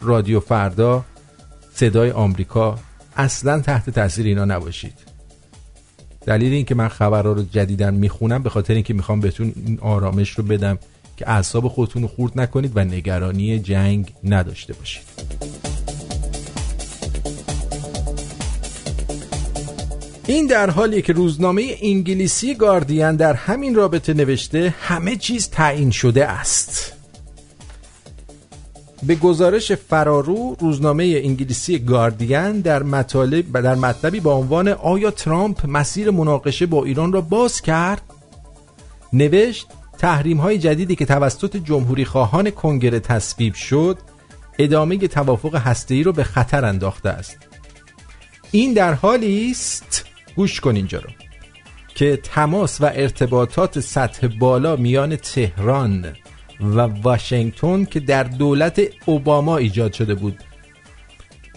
رادیو 0.00 0.40
فردا 0.40 1.04
صدای 1.74 2.10
آمریکا 2.10 2.78
اصلا 3.16 3.60
تحت 3.60 3.90
تاثیر 3.90 4.26
اینا 4.26 4.44
نباشید. 4.44 4.94
دلیل 6.26 6.52
این 6.52 6.64
که 6.64 6.74
من 6.74 6.88
خبرها 6.88 7.32
رو 7.32 7.42
جدیدن 7.42 7.94
می‌خونم 7.94 8.42
به 8.42 8.50
خاطر 8.50 8.74
اینکه 8.74 8.94
می‌خوام 8.94 9.20
بهتون 9.20 9.52
این 9.66 9.78
آرامش 9.80 10.30
رو 10.30 10.44
بدم 10.44 10.78
که 11.16 11.30
اعصاب 11.30 11.68
خودتون 11.68 12.02
رو 12.02 12.08
خورد 12.08 12.40
نکنید 12.40 12.72
و 12.74 12.84
نگرانی 12.84 13.58
جنگ 13.58 14.12
نداشته 14.24 14.72
باشید. 14.72 15.02
این 20.32 20.46
در 20.46 20.70
حالیه 20.70 21.02
که 21.02 21.12
روزنامه 21.12 21.76
انگلیسی 21.82 22.54
گاردین 22.54 23.16
در 23.16 23.32
همین 23.32 23.74
رابطه 23.74 24.14
نوشته 24.14 24.74
همه 24.80 25.16
چیز 25.16 25.50
تعیین 25.50 25.90
شده 25.90 26.28
است. 26.28 26.92
به 29.02 29.14
گزارش 29.14 29.72
فرارو 29.72 30.56
روزنامه 30.60 31.20
انگلیسی 31.24 31.78
گاردین 31.78 32.60
در 32.60 32.82
مطالب 32.82 33.60
در 33.60 33.74
مطلبی 33.74 34.20
با 34.20 34.34
عنوان 34.34 34.68
آیا 34.68 35.10
ترامپ 35.10 35.66
مسیر 35.66 36.10
مناقشه 36.10 36.66
با 36.66 36.84
ایران 36.84 37.12
را 37.12 37.20
باز 37.20 37.60
کرد؟ 37.60 38.02
نوشت 39.12 39.66
تحریم 39.98 40.38
های 40.38 40.58
جدیدی 40.58 40.96
که 40.96 41.06
توسط 41.06 41.56
جمهوری 41.56 42.04
خواهان 42.04 42.50
کنگره 42.50 43.00
تصویب 43.00 43.54
شد 43.54 43.98
ادامه 44.58 44.98
توافق 44.98 45.56
هسته‌ای 45.56 46.02
رو 46.02 46.12
به 46.12 46.24
خطر 46.24 46.64
انداخته 46.64 47.08
است. 47.08 47.36
این 48.50 48.72
در 48.72 48.94
حالی 48.94 49.50
است 49.50 50.11
گوش 50.36 50.60
کن 50.60 50.76
اینجا 50.76 50.98
رو. 50.98 51.10
که 51.94 52.16
تماس 52.16 52.80
و 52.80 52.84
ارتباطات 52.84 53.80
سطح 53.80 54.26
بالا 54.26 54.76
میان 54.76 55.16
تهران 55.16 56.06
و 56.60 56.80
واشنگتن 56.80 57.84
که 57.84 58.00
در 58.00 58.24
دولت 58.24 58.82
اوباما 59.06 59.56
ایجاد 59.56 59.92
شده 59.92 60.14
بود. 60.14 60.38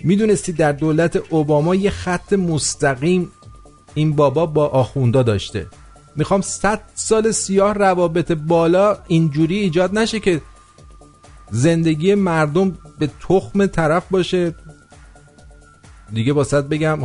می‌دونستی 0.03 0.53
در 0.53 0.71
دولت 0.71 1.15
اوباما 1.29 1.75
یه 1.75 1.89
خط 1.89 2.33
مستقیم 2.33 3.31
این 3.93 4.15
بابا 4.15 4.45
با 4.45 4.67
آخوندا 4.67 5.23
داشته. 5.23 5.67
می‌خوام 6.15 6.41
100 6.41 6.81
سال 6.95 7.31
سیاه 7.31 7.73
روابط 7.73 8.31
بالا 8.31 8.97
اینجوری 9.07 9.57
ایجاد 9.57 9.97
نشه 9.97 10.19
که 10.19 10.41
زندگی 11.51 12.15
مردم 12.15 12.77
به 12.99 13.09
تخم 13.27 13.65
طرف 13.65 14.03
باشه. 14.11 14.55
دیگه 16.13 16.33
باست 16.33 16.55
بگم 16.55 16.99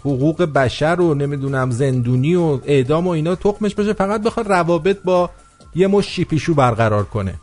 حقوق 0.00 0.42
بشر 0.42 1.00
و 1.00 1.14
نمی‌دونم 1.14 1.70
زندونی 1.70 2.34
و 2.34 2.58
اعدام 2.64 3.06
و 3.06 3.10
اینا 3.10 3.34
تخمش 3.34 3.74
باشه 3.74 3.92
فقط 3.92 4.22
بخواد 4.22 4.48
روابط 4.48 4.98
با 5.04 5.30
یه 5.74 5.86
مش 5.86 6.06
شیپیشو 6.06 6.54
برقرار 6.54 7.04
کنه. 7.04 7.34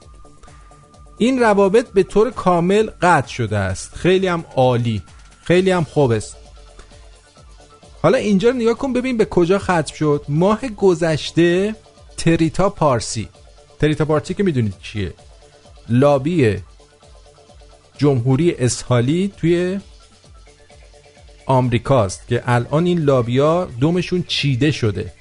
این 1.17 1.39
روابط 1.39 1.87
به 1.91 2.03
طور 2.03 2.31
کامل 2.31 2.89
قطع 3.01 3.27
شده 3.27 3.57
است. 3.57 3.95
خیلی 3.95 4.27
هم 4.27 4.45
عالی 4.55 5.01
خیلی 5.43 5.71
هم 5.71 5.83
خوب 5.83 6.11
است. 6.11 6.35
حالا 8.01 8.17
اینجا 8.17 8.51
نگاه 8.51 8.73
کن 8.73 8.93
ببین 8.93 9.17
به 9.17 9.25
کجا 9.25 9.59
ختم 9.59 9.95
شد. 9.95 10.25
ماه 10.29 10.67
گذشته 10.67 11.75
تریتا 12.17 12.69
پارسی. 12.69 13.29
تریتا 13.79 14.05
پارسی 14.05 14.33
که 14.33 14.43
می‌دونید 14.43 14.73
چیه؟ 14.81 15.13
لابی 15.89 16.57
جمهوری 17.97 18.55
اسحالی 18.55 19.33
توی 19.37 19.79
آمریکاست 21.47 22.27
که 22.27 22.43
الان 22.45 22.85
این 22.85 22.99
لابیا 22.99 23.65
دومشون 23.79 24.23
چیده 24.27 24.71
شده. 24.71 25.13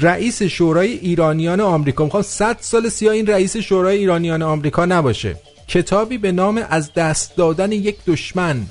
رئیس 0.00 0.42
شورای 0.42 0.92
ایرانیان 0.92 1.60
آمریکا 1.60 2.04
می‌خوام 2.04 2.22
100 2.22 2.56
سال 2.60 2.88
سیاه 2.88 3.14
این 3.14 3.26
رئیس 3.26 3.56
شورای 3.56 3.98
ایرانیان 3.98 4.42
آمریکا 4.42 4.84
نباشه. 4.84 5.36
کتابی 5.68 6.18
به 6.18 6.32
نام 6.32 6.66
از 6.70 6.92
دست 6.92 7.36
دادن 7.36 7.72
یک 7.72 7.96
دشمن 8.06 8.66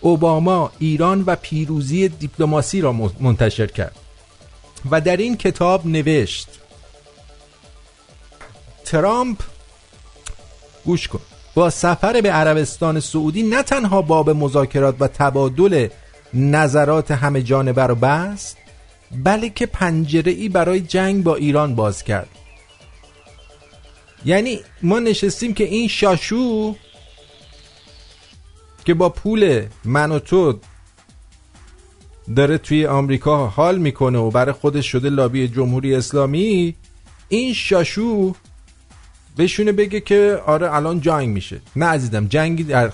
اوباما 0.00 0.72
ایران 0.78 1.24
و 1.26 1.36
پیروزی 1.36 2.08
دیپلماسی 2.08 2.80
را 2.80 2.92
منتشر 3.20 3.66
کرد 3.66 3.96
و 4.90 5.00
در 5.00 5.16
این 5.16 5.36
کتاب 5.36 5.86
نوشت. 5.86 6.48
ترامپ 8.84 9.38
گوش 10.84 11.08
کن. 11.08 11.20
با 11.60 11.70
سفر 11.70 12.20
به 12.20 12.30
عربستان 12.30 13.00
سعودی 13.00 13.42
نه 13.42 13.62
تنها 13.62 14.02
باب 14.02 14.30
مذاکرات 14.30 14.96
و 15.00 15.08
تبادل 15.08 15.88
نظرات 16.34 17.10
همه 17.10 17.42
جانبه 17.42 17.82
رو 17.82 17.94
بست 17.94 18.56
بلکه 19.24 19.66
پنجره 19.66 20.32
ای 20.32 20.48
برای 20.48 20.80
جنگ 20.80 21.24
با 21.24 21.34
ایران 21.34 21.74
باز 21.74 22.04
کرد. 22.04 22.28
یعنی 24.24 24.58
ما 24.82 24.98
نشستیم 24.98 25.54
که 25.54 25.64
این 25.64 25.88
شاشو 25.88 26.74
که 28.84 28.94
با 28.94 29.08
پول 29.08 29.66
من 29.84 30.12
و 30.12 30.18
تو 30.18 30.58
داره 32.36 32.58
توی 32.58 32.86
آمریکا 32.86 33.46
حال 33.46 33.78
می‌کنه 33.78 34.18
و 34.18 34.30
برای 34.30 34.52
خودش 34.52 34.86
شده 34.86 35.10
لابی 35.10 35.48
جمهوری 35.48 35.94
اسلامی 35.94 36.74
این 37.28 37.54
شاشو 37.54 38.34
بهشونه 39.40 39.72
بگه 39.72 40.00
که 40.00 40.42
آره 40.46 40.74
الان 40.74 41.00
جنگ 41.00 41.28
میشه. 41.28 41.60
نه 41.76 41.86
عزیزم 41.86 42.26
جنگی 42.26 42.64
در 42.64 42.92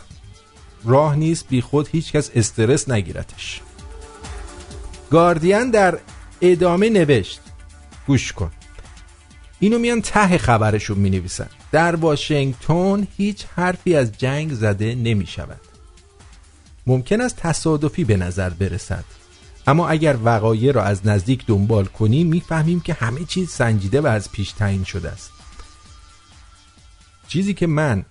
راه 0.85 1.17
نیست 1.17 1.49
بی 1.49 1.61
خود 1.61 1.89
هیچ 1.93 2.13
کس 2.13 2.31
استرس 2.35 2.89
نگیرتش. 2.89 3.61
گاردین 5.11 5.71
در 5.71 5.99
ادامه 6.41 6.91
نوشت. 6.91 7.41
گوش 8.07 8.33
کن. 8.33 8.51
اینو 9.59 9.79
میان 9.79 10.03
ته 10.03 10.39
خبرشون 10.39 10.99
می 10.99 11.11
نویسن 11.11 11.49
در 11.73 11.97
واشنگتن 11.97 13.07
هیچ 13.17 13.45
حرفی 13.57 13.97
از 13.97 14.13
جنگ 14.19 14.53
زده 14.53 14.95
نمی 14.95 15.27
شود 15.27 15.61
ممکن 16.87 17.21
است 17.21 17.37
تصادفی 17.37 18.05
به 18.05 18.17
نظر 18.17 18.51
برسد. 18.51 19.05
اما 19.67 19.89
اگر 19.89 20.17
وقایع 20.25 20.73
را 20.73 20.83
از 20.83 21.07
نزدیک 21.07 21.47
دنبال 21.47 21.85
کنیم 21.85 22.27
می‌فهمیم 22.27 22.81
که 22.81 22.93
همه 22.93 23.25
چیز 23.25 23.51
سنجیده 23.51 24.01
و 24.01 24.07
از 24.07 24.33
پیش 24.33 24.53
تعیین 24.53 24.85
شده 24.85 25.11
است. 25.11 25.36
چیزی 27.29 27.55
که 27.55 27.67
من 27.67 28.05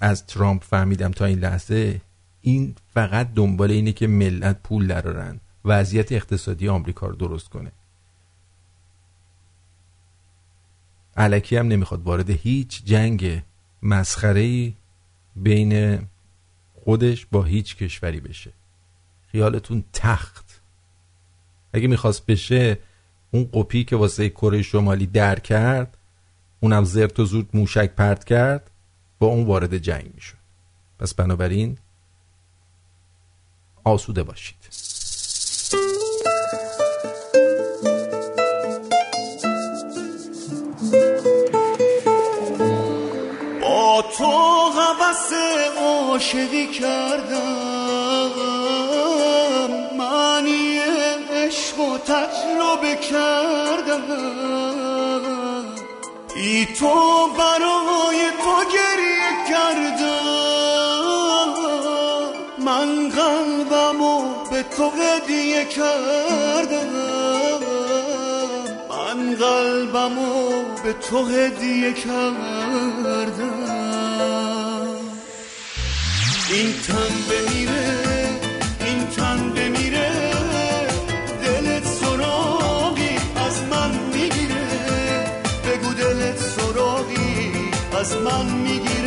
از 0.00 0.26
ترامپ 0.26 0.64
فهمیدم 0.64 1.10
تا 1.10 1.24
این 1.24 1.38
لحظه 1.38 2.00
این 2.40 2.74
فقط 2.94 3.34
دنبال 3.34 3.70
اینه 3.70 3.92
که 3.92 4.06
ملت 4.06 4.62
پول 4.62 4.86
درارن 4.86 5.40
وضعیت 5.64 6.12
اقتصادی 6.12 6.68
آمریکا 6.68 7.06
رو 7.06 7.16
درست 7.16 7.48
کنه. 7.48 7.72
علکی 11.16 11.56
هم 11.56 11.68
نمی‌خواد 11.68 12.02
وارد 12.02 12.30
هیچ 12.30 12.84
جنگ 12.84 13.42
مسخره 13.82 14.72
بین 15.36 16.00
خودش 16.74 17.26
با 17.26 17.42
هیچ 17.42 17.76
کشوری 17.76 18.20
بشه. 18.20 18.52
خیالتون 19.32 19.84
تخت. 19.92 20.62
اگه 21.72 21.88
می‌خواست 21.88 22.26
بشه 22.26 22.78
اون 23.30 23.48
قپی 23.52 23.84
که 23.84 23.96
واسه 23.96 24.28
کره 24.28 24.62
شمالی 24.62 25.06
در 25.06 25.38
کرد 25.38 25.97
اونم 26.60 26.84
زرت 26.84 27.20
و 27.20 27.24
زود 27.24 27.48
موشک 27.54 27.90
پرت 27.94 28.24
کرد 28.24 28.70
با 29.18 29.26
اون 29.26 29.46
وارد 29.46 29.78
جنگ 29.78 30.10
می‌شد. 30.14 30.36
پس 30.98 31.14
بنابراین 31.14 31.78
آسوده 33.84 34.22
باشید. 34.22 34.56
با 43.62 44.04
تو 44.18 44.24
حوث 44.70 45.32
عاشقی 45.78 46.66
کردم 46.66 48.30
معنی 49.98 50.78
عشق 51.32 51.78
و 51.78 51.98
تجربه 51.98 52.96
کردم. 53.10 54.77
ای 56.40 56.66
تو 56.66 57.28
برای 57.38 58.20
تو 58.42 58.56
گریه 58.74 59.30
کردم. 59.48 61.08
من 62.58 63.08
قلبمو 63.08 64.14
به 64.50 64.62
تو 64.62 64.90
هدیه 64.90 65.64
کردم. 65.64 66.88
من 68.90 69.34
قلبمو 69.34 70.64
به 70.84 70.92
تو 70.92 71.24
هدیه 71.26 71.92
کردم. 71.92 72.36
این 76.50 76.74
تن 76.86 77.14
بمیره 77.30 78.07
از 88.00 88.16
من 88.16 88.46
می‌گیره 88.46 88.97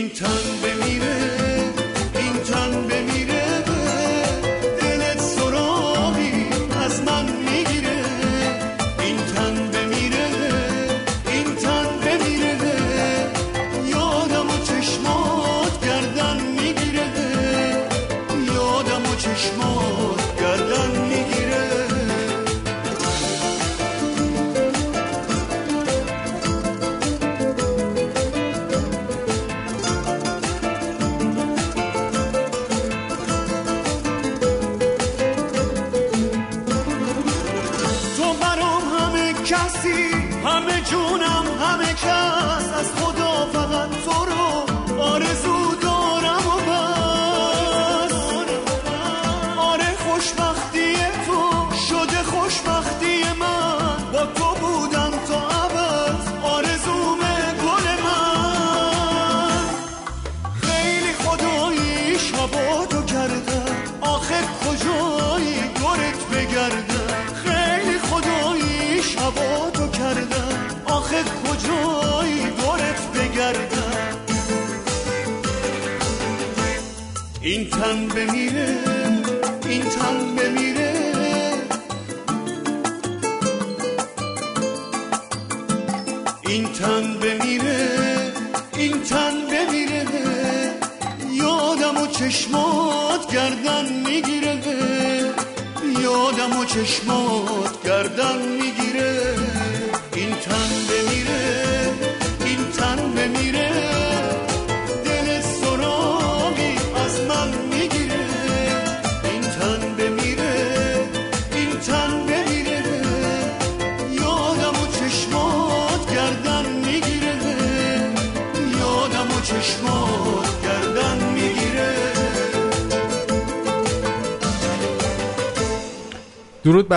این 0.00 0.08
تن 0.08 0.26
بمیره 0.62 1.49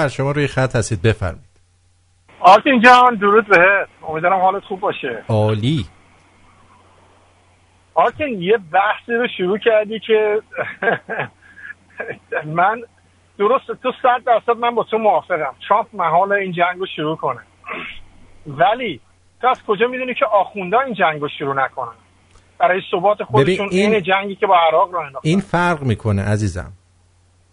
بر 0.04 0.10
شما 0.10 0.32
روی 0.32 0.48
خط 0.48 0.76
هستید 0.76 1.02
بفرمایید. 1.02 1.54
آرتین 2.40 2.82
جان 2.82 3.16
درود 3.16 3.48
بهت. 3.48 3.88
امیدوارم 4.10 4.40
حالت 4.42 4.64
خوب 4.64 4.80
باشه. 4.80 5.24
عالی. 5.30 5.86
آرتین 7.94 8.42
یه 8.42 8.58
بحثی 8.72 9.14
رو 9.14 9.28
شروع 9.38 9.58
کردی 9.58 10.00
که 10.00 10.42
من 12.46 12.82
درست 13.38 13.66
تو 13.84 13.92
صد 14.02 14.24
درصد 14.26 14.58
من 14.60 14.76
با 14.76 14.84
تو 14.84 14.98
موافقم. 14.98 15.54
ترامپ 15.70 15.88
محال 15.94 16.32
این 16.32 16.52
جنگ 16.52 16.80
رو 16.80 16.86
شروع 16.96 17.18
کنه. 17.18 17.40
ولی 18.48 19.00
تو 19.42 19.48
از 19.48 19.64
کجا 19.68 19.88
می‌دونی 19.88 20.14
که 20.14 20.26
آخونده 20.26 20.80
این 20.80 20.94
جنگ 20.94 21.22
رو 21.22 21.30
شروع 21.40 21.56
نکنن؟ 21.66 21.94
برای 22.60 22.82
ثبات 22.92 23.24
خودشون 23.24 23.68
این- 23.72 23.94
این 23.94 24.04
جنگی 24.04 24.36
که 24.36 24.48
با 24.48 24.58
عراق 24.68 24.92
رو 24.92 25.00
انداختن. 25.00 25.30
این 25.30 25.40
فرق 25.40 25.82
می‌کنه 25.84 26.22
عزیزم. 26.22 26.72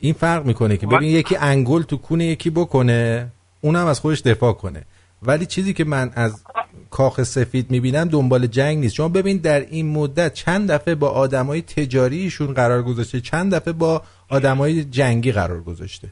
این 0.00 0.12
فرق 0.12 0.44
می‌کنه 0.44 0.76
که 0.76 0.86
ببین 0.86 1.08
یکی 1.08 1.36
انگل 1.36 1.82
تو 1.82 1.96
کونه 1.96 2.24
یکی 2.24 2.50
بکنه 2.50 3.28
اونم 3.60 3.86
از 3.86 4.00
خودش 4.00 4.20
دفاع 4.20 4.52
کنه. 4.52 4.82
ولی 5.22 5.46
چیزی 5.46 5.72
که 5.74 5.84
من 5.84 6.10
از 6.14 6.44
کاخ 6.90 7.22
سفید 7.22 7.70
می‌بینم 7.70 8.04
دنبال 8.04 8.46
جنگ 8.46 8.78
نیست. 8.78 8.94
شما 8.94 9.08
ببین 9.08 9.36
در 9.36 9.60
این 9.60 9.92
مدت 9.92 10.34
چند 10.34 10.70
دفعه 10.70 10.94
با 10.94 11.08
آدمای 11.08 11.62
تجاریشون 11.62 12.54
قرار 12.54 12.82
گذاشته 12.82 13.20
چند 13.20 13.54
دفعه 13.54 13.72
با 13.72 14.02
آدمای 14.28 14.84
جنگی 14.84 15.32
قرار 15.32 15.60
گذاشته. 15.60 16.08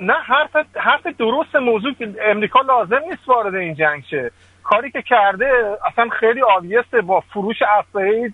نه 0.00 0.14
حرف 0.26 0.66
حرف 0.74 1.06
درست 1.18 1.56
موضوع 1.56 1.94
که 1.94 2.14
امریکا 2.30 2.60
لازم 2.60 3.00
نیست 3.10 3.28
وارد 3.28 3.54
این 3.54 3.74
جنگ 3.74 4.02
شه. 4.10 4.30
کاری 4.62 4.90
که 4.90 5.02
کرده 5.02 5.46
اصلا 5.92 6.08
خیلی 6.20 6.42
آبیسته 6.56 7.00
با 7.00 7.20
فروش 7.20 7.56
اسلحه 7.62 8.32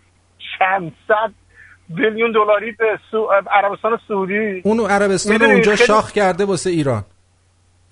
چند 0.59 0.93
صد 1.09 1.33
بیلیون 1.88 2.33
دلاری 2.33 2.72
به 2.72 2.98
سو... 3.11 3.29
عربستان 3.51 3.98
سعودی. 4.09 4.61
اونو 4.64 4.87
عربستان 4.87 5.42
اونجا 5.42 5.72
خیلی- 5.74 5.87
شاخ 5.87 6.12
کرده 6.12 6.44
واسه 6.44 6.70
ایران. 6.70 7.05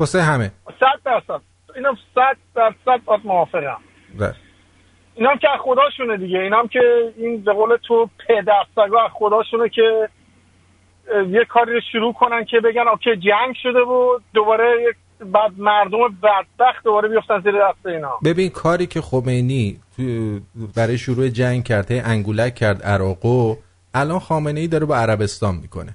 واسه 0.01 0.23
همه. 0.23 0.51
صد 0.81 1.01
درصد. 1.05 1.41
اینا 1.77 1.97
صد 2.15 2.37
درصد 2.55 3.05
باید 3.05 3.21
موافقم 3.25 3.77
بله. 4.19 4.35
اینا 5.15 5.31
هم 5.31 5.39
که 5.39 5.49
از 5.51 5.61
خداشونه 5.61 6.17
دیگه. 6.17 6.39
اینا 6.39 6.59
هم 6.59 6.69
که 6.69 7.13
این 7.17 7.41
به 7.45 7.53
قول 7.53 7.77
تو 7.89 8.09
پدرسگا 8.29 9.05
از 9.05 9.11
خداشونه 9.15 9.69
که 9.69 10.09
یه 11.31 11.45
کاری 11.45 11.75
رو 11.75 11.81
شروع 11.93 12.13
کنن 12.13 12.45
که 12.45 12.61
بگن 12.61 12.89
اوکی 12.89 13.17
جنگ 13.17 13.55
شده 13.63 13.79
و 13.81 14.19
دوباره 14.35 14.95
بعد 15.21 15.53
مردم 15.59 15.99
بدبخت 16.23 16.85
دوباره 16.85 17.09
بیفتن 17.09 17.41
زیر 17.41 17.53
دست 17.53 17.87
اینا. 17.87 18.19
ببین 18.25 18.49
کاری 18.51 18.87
که 18.87 19.01
خمینی 19.01 19.81
برای 20.77 20.99
شروع 20.99 21.29
جنگ 21.29 21.65
کرد 21.65 21.91
هی 21.91 22.01
انگولک 22.01 22.55
کرد 22.55 22.83
عراقو 22.83 23.57
الان 23.97 24.19
خامنه 24.19 24.61
ای 24.61 24.69
داره 24.69 24.87
با 24.87 24.97
عربستان 24.97 25.55
می‌کنه. 25.55 25.95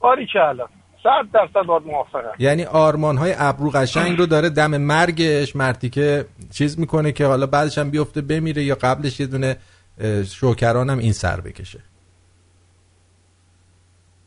باری 0.00 0.26
که 0.32 0.38
الان. 0.38 0.68
صد 1.02 1.32
درصد 1.32 1.66
باید 1.66 1.82
موافقم 1.86 2.32
یعنی 2.38 2.64
آرمان 2.64 3.16
های 3.16 3.34
ابرو 3.38 3.70
قشنگ 3.70 4.18
رو 4.18 4.26
داره 4.26 4.50
دم 4.50 4.76
مرگش 4.76 5.56
مرتی 5.56 5.90
که 5.90 6.26
چیز 6.50 6.78
می‌کنه 6.80 7.12
که 7.12 7.26
حالا 7.26 7.46
بعدش 7.46 7.78
هم 7.78 7.90
بیفته 7.90 8.20
بمیره 8.20 8.62
یا 8.62 8.74
قبلش 8.74 9.20
یه 9.20 9.26
دونه 9.26 9.56
شوکران 10.24 10.90
هم 10.90 10.98
این 10.98 11.12
سر 11.12 11.40
بکشه. 11.40 11.80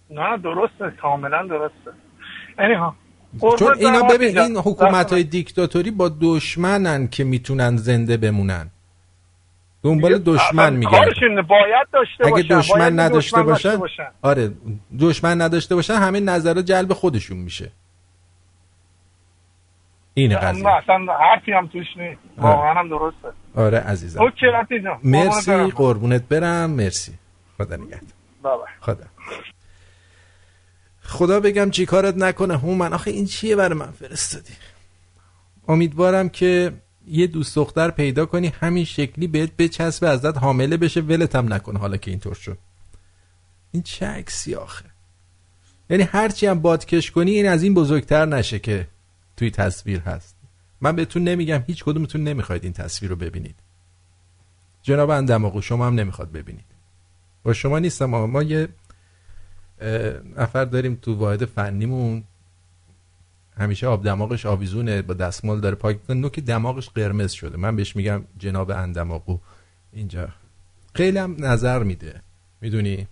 نه 0.09 0.37
درسته. 0.37 0.97
کاملا 1.01 1.47
درسته. 1.47 1.91
Anyhow 2.57 2.93
چون 3.59 3.73
اینا 3.77 4.03
ببین 4.03 4.39
این. 4.39 4.57
حکومت 4.57 5.13
های 5.13 5.23
دیکتاتوری 5.23 5.91
با 5.91 6.09
دشمنن 6.21 7.07
که 7.07 7.23
می‌تونن 7.23 7.77
زنده 7.77 8.17
بمونن. 8.17 8.69
دنبال 9.83 10.17
دشمن 10.17 10.73
میگن. 10.73 10.91
کارشونه 10.91 11.41
باید 11.41 11.87
داشته 11.93 12.25
اگه 12.25 12.33
باشن 12.33 12.59
دشمن 12.59 12.77
باید 12.77 12.99
نداشته 12.99 13.43
داشته 13.43 13.77
باشن. 13.77 14.07
آره 14.21 14.51
دشمن 14.99 15.41
نداشته 15.41 15.75
باشن 15.75 15.93
همه 15.93 16.19
نظر 16.19 16.61
جلب 16.61 16.93
خودشون 16.93 17.37
میشه. 17.37 17.71
اینه 20.13 20.35
نه 20.35 20.41
قضیه. 20.41 20.67
اصلا 20.67 21.13
حرفی 21.19 21.51
هم 21.51 21.67
توش 21.67 21.87
نیست. 21.97 22.21
واقعا 22.37 22.73
هم 22.73 22.89
درسته. 22.89 23.27
آره 23.55 23.77
عزیزم. 23.77 24.21
اوکی 24.21 24.45
قربونت 24.51 24.99
مرسی. 25.03 25.71
قربونت 25.71 26.23
برم. 26.27 26.69
مرسی. 26.69 27.13
خدا 27.57 27.77
بابا. 28.41 28.65
خدا. 28.79 29.03
خدا 31.03 31.39
بگم 31.39 31.69
چی 31.69 31.85
کارت 31.85 32.17
نکنه 32.17 32.57
هومن. 32.57 32.93
آخه 32.93 33.11
این 33.11 33.25
چیه 33.25 33.55
برای 33.55 33.77
من 33.77 33.91
فرستادی؟ 33.91 34.53
امیدوارم 35.67 36.29
که 36.29 36.71
یه 37.07 37.27
دوست 37.27 37.55
دختر 37.55 37.91
پیدا 37.91 38.25
کنی 38.25 38.47
همین 38.47 38.85
شکلی 38.85 39.27
بهت 39.27 39.51
بچسبه 39.57 40.09
ازت 40.09 40.37
حامله 40.37 40.77
بشه 40.77 41.01
ولت 41.01 41.35
هم 41.35 41.53
نکنه 41.53 41.79
حالا 41.79 41.97
که 41.97 42.11
اینطور 42.11 42.33
شد. 42.33 42.57
این 43.71 43.83
چه 43.83 44.05
عکسی 44.05 44.55
آخه؟ 44.55 44.85
یعنی 45.89 46.03
هرچی 46.03 46.45
هم 46.45 46.59
بادکش 46.59 47.11
کنی 47.11 47.31
این 47.31 47.47
از 47.47 47.63
این 47.63 47.73
بزرگتر 47.73 48.25
نشه 48.25 48.59
که 48.59 48.87
توی 49.37 49.51
تصویر 49.51 49.99
هست. 49.99 50.35
من 50.81 50.95
بهتون 50.95 51.23
نمیگم 51.23 51.63
هیچ 51.67 51.83
کدومتون 51.83 52.23
نمی‌خواید 52.23 52.63
این 52.63 52.73
تصویر 52.73 53.09
رو 53.11 53.15
ببینید. 53.15 53.55
جناب 54.81 55.09
اندماغو 55.09 55.61
شما 55.61 55.87
هم 55.87 55.95
نمی‌خواد 55.95 56.31
ببینید. 56.31 56.65
با 57.43 57.53
شما 57.53 57.79
نیستم 57.79 58.05
ما 58.05 58.43
یه 58.43 58.67
نفر 60.37 60.65
داریم 60.65 60.95
تو 61.01 61.15
واحد 61.15 61.45
فنیمون. 61.45 62.23
همیشه 63.57 63.87
آب 63.87 64.03
دماغش 64.03 64.45
آویزونه 64.45 65.01
با 65.01 65.13
دستمال 65.13 65.59
داره 65.59 65.75
پاک 65.75 65.95
می‌کنه. 65.95 66.17
نوک 66.17 66.39
دماغش 66.39 66.89
قرمز 66.89 67.31
شده. 67.31 67.57
من 67.57 67.75
بهش 67.75 67.95
میگم 67.95 68.23
جناب 68.37 68.71
اندماغو. 68.71 69.39
اینجا. 69.93 70.29
خیلی 70.93 71.17
هم 71.17 71.35
نظر 71.39 71.83
میده. 71.83 72.21
می‌دونی؟ 72.61 73.07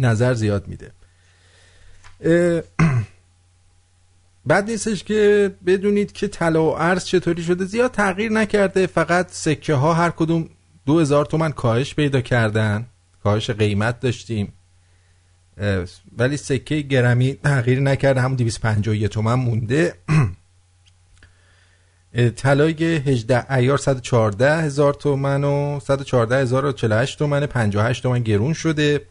نظر 0.00 0.34
زیاد 0.34 0.68
میده. 0.68 0.92
بعد 4.46 4.70
نیستش 4.70 5.04
که 5.04 5.54
بدونید 5.66 6.12
که 6.12 6.28
طلا 6.28 6.62
و 6.62 6.78
ارز 6.78 7.04
چطوری 7.04 7.42
شده. 7.42 7.64
زیاد 7.64 7.90
تغییر 7.90 8.32
نکرده. 8.32 8.86
فقط 8.86 9.30
سکه 9.30 9.74
ها 9.74 9.94
هر 9.94 10.10
کدوم 10.10 10.48
دو 10.86 11.00
هزار 11.00 11.24
تومن 11.24 11.52
کاهش 11.52 11.94
پیدا 11.94 12.20
کردن. 12.20 12.86
کاهش 13.22 13.50
قیمت 13.50 14.00
داشتیم. 14.00 14.52
ولی 16.18 16.36
سکه 16.36 16.80
گرمی 16.80 17.34
تغییر 17.34 17.80
نکرده 17.80 18.20
همون 18.20 18.36
251 18.36 19.06
تومن 19.06 19.34
مونده. 19.34 19.94
طلای 22.36 22.84
18 22.84 23.52
ایار 23.52 23.78
114 23.78 24.62
هزار 24.62 24.94
تومن 24.94 25.44
و 25.44 25.80
114 25.80 26.40
هزار 26.40 26.64
و 26.64 26.72
48 26.72 27.18
تومن 27.18 27.46
58 27.46 28.02
تومن 28.02 28.22
گرون 28.22 28.52
شده. 28.52 29.06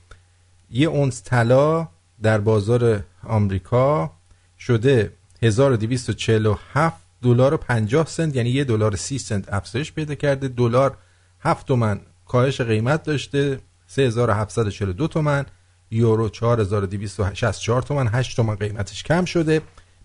یه 0.72 0.88
اونس 0.88 1.24
طلا 1.24 1.88
در 2.22 2.38
بازار 2.38 3.04
آمریکا 3.24 4.12
شده 4.60 5.12
1247 5.42 6.98
دلار 7.22 7.54
و 7.54 7.58
50 7.58 8.06
سنت 8.06 8.36
یعنی 8.36 8.50
یه 8.50 8.64
دلار 8.64 8.96
30 8.96 9.18
سنت 9.18 9.54
افزایش 9.54 9.94
پیدا 9.94 10.16
کرده. 10.16 10.48
دلار 10.48 10.98
7 11.40 11.68
تومن 11.68 12.00
کاهش 12.26 12.62
قیمت 12.62 13.04
داشته 13.04 13.60
3742 13.88 15.08
تومن. 15.08 15.46
یورو 15.92 16.30
4264 16.30 17.82
تومن 17.82 18.08
8 18.08 18.36
تومن 18.36 18.56
قیمتش 18.56 19.04
کم 19.04 19.26
شده. 19.26 19.62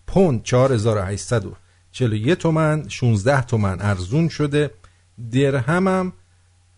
پوند 0.06 0.42
4841 0.42 2.38
تومن 2.38 2.88
16 2.88 3.42
تومن 3.42 3.80
ارزون 3.80 4.28
شده. 4.28 4.70
درهم 5.32 5.88
هم 5.88 6.12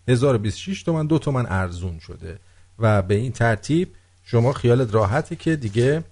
1026 0.07 0.83
تومن 0.83 1.07
دو 1.07 1.19
تومن 1.19 1.45
ارزون 1.45 1.99
شده. 1.99 2.39
و 2.79 3.01
به 3.01 3.15
این 3.15 3.31
ترتیب 3.31 3.91
شما 4.23 4.53
خیالت 4.53 4.93
راحته 4.93 5.35
که 5.35 5.55
دیگه 5.55 6.03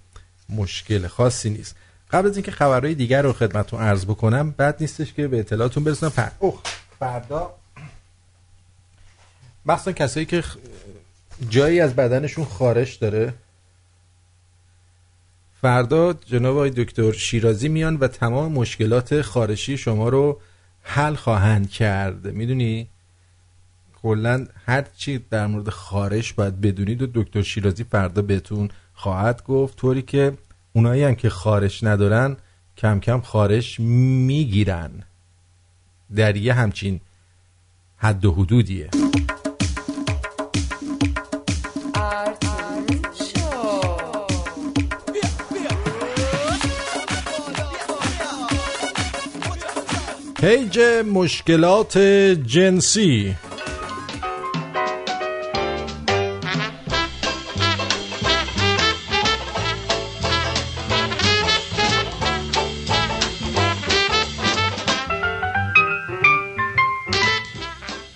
مشکل 0.48 1.06
خاصی 1.06 1.50
نیست. 1.50 1.76
قبل 2.10 2.28
از 2.28 2.36
اینکه 2.36 2.50
خبرهای 2.50 2.94
دیگر 2.94 3.22
رو 3.22 3.32
خدمتتون 3.32 3.80
عرض 3.80 4.04
بکنم 4.04 4.50
بعد 4.50 4.76
نیستش 4.80 5.12
که 5.12 5.28
به 5.28 5.38
اطلاعاتون 5.38 5.84
برسونم. 5.84 6.30
اوه 6.38 6.60
فردا. 6.98 7.54
مخصوصا 9.66 9.92
کسایی 9.92 10.26
که 10.26 10.44
جایی 11.48 11.80
از 11.80 11.96
بدنشون 11.96 12.44
خارش 12.44 12.94
داره. 12.94 13.34
فردا 15.60 16.12
جناب 16.12 16.56
آقای 16.56 16.70
دکتر 16.70 17.12
شیرازی 17.12 17.68
میان 17.68 17.96
و 17.96 18.08
تمام 18.08 18.52
مشکلات 18.52 19.22
خارشی 19.22 19.76
شما 19.76 20.08
رو 20.08 20.40
حل 20.82 21.14
خواهند 21.14 21.70
کرد. 21.70 22.26
می‌دونی؟ 22.26 22.88
کلا 24.02 24.46
هر 24.66 24.84
چی 24.96 25.24
در 25.30 25.46
مورد 25.46 25.68
خارش 25.68 26.32
باید 26.32 26.60
بدونید 26.60 27.02
و 27.02 27.06
دکتر 27.14 27.42
شیرازی 27.42 27.84
فردا 27.84 28.22
بهتون 28.22 28.70
خواهد 28.94 29.44
گفت. 29.44 29.76
طوری 29.76 30.02
که 30.02 30.32
اونایی 30.72 31.02
هم 31.02 31.14
که 31.14 31.30
خارش 31.30 31.84
ندارن 31.84 32.36
کم 32.76 33.00
کم 33.00 33.20
خارش 33.20 33.80
می‌گیرن. 33.80 34.90
در 36.16 36.36
یه 36.36 36.54
همچین 36.54 37.00
حد 37.96 38.24
و 38.24 38.32
حدودیه. 38.32 38.90
پیج 50.44 50.80
مشکلات 51.12 51.98
جنسی. 52.46 53.36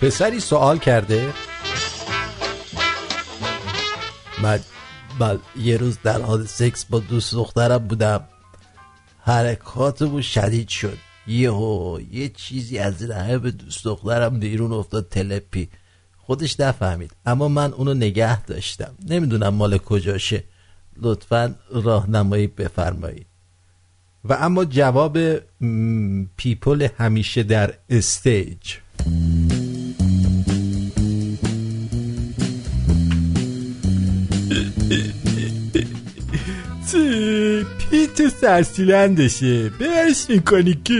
پسری 0.01 0.39
سوال 0.39 0.77
کرده. 0.77 1.33
من 4.43 4.59
بل 5.19 5.37
یه 5.55 5.77
روز 5.77 5.97
در 6.03 6.21
حال 6.21 6.45
سکس 6.45 6.85
با 6.85 6.99
دوست 6.99 7.33
دخترم 7.33 7.87
بودم. 7.87 8.27
حرکاتمون 9.21 10.21
شدید 10.21 10.69
شد. 10.69 11.08
یهو 11.29 11.99
یه 12.11 12.29
چیزی 12.29 12.77
از 12.77 12.97
به 13.41 13.51
دوست 13.51 13.83
دخترم 13.85 14.39
بیرون 14.39 14.71
افتاد 14.71 15.07
تلپی. 15.09 15.69
خودش 16.17 16.59
نفهمید 16.59 17.11
اما 17.25 17.47
من 17.47 17.73
اونو 17.73 17.93
نگه 17.93 18.45
داشتم. 18.45 18.95
نمی‌دونم 19.07 19.53
مال 19.53 19.77
کجاشه. 19.77 20.43
لطفا 20.97 21.55
راهنمایی 21.71 22.47
بفرمایید. 22.47 23.25
و 24.25 24.33
اما 24.33 24.65
جواب 24.65 25.17
پیپل 26.37 26.87
همیشه 26.97 27.43
در 27.43 27.73
استیج. 27.89 28.73
پیت 38.19 38.29
سرسیلندشه. 38.41 39.69
بهش 39.69 40.25
می‌کنی 40.29 40.73
که 40.83 40.99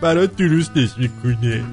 برات 0.00 0.36
درستش 0.36 0.88
می‌کنه. 0.98 1.64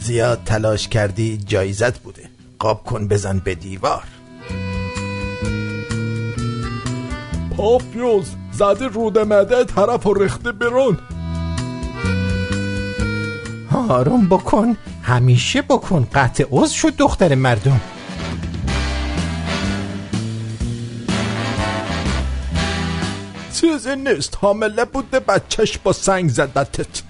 زیاد 0.00 0.40
تلاش 0.46 0.88
کردی 0.88 1.38
جایزت 1.46 1.98
بوده. 1.98 2.22
قاب 2.58 2.84
کن 2.84 3.08
بزن 3.08 3.38
به 3.38 3.54
دیوار. 3.54 4.02
پاپیوز 7.56 8.26
زده 8.52 8.86
روده 8.86 9.24
مده 9.24 9.64
طرف 9.64 10.06
و 10.06 10.14
رخته 10.14 10.52
برون. 10.52 10.98
آروم 13.88 14.26
بکن. 14.28 14.76
همیشه 15.02 15.62
بکن. 15.62 16.08
قطع 16.14 16.44
عوض 16.44 16.70
شد 16.70 16.96
دختر 16.96 17.34
مردم. 17.34 17.80
چیزی 23.66 23.96
نیست. 23.96 24.38
حامله 24.40 24.84
بوده 24.84 25.20
بچهش 25.20 25.78
با 25.78 25.92
سنگ 25.92 26.30
زدتت 26.30 27.02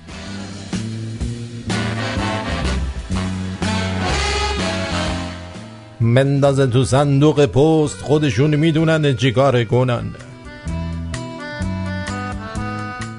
مندازه 6.01 6.67
تو 6.67 6.85
صندوق 6.85 7.47
پست 7.47 8.03
خودشون 8.03 8.57
می‌دونن 8.57 9.17
جیگار 9.17 9.65
گونن 9.65 10.15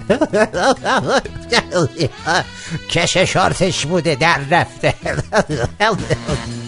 کش 2.92 3.18
شارتش 3.18 3.86
بوده 3.86 4.16
در 4.16 4.40
رفته. 4.52 4.94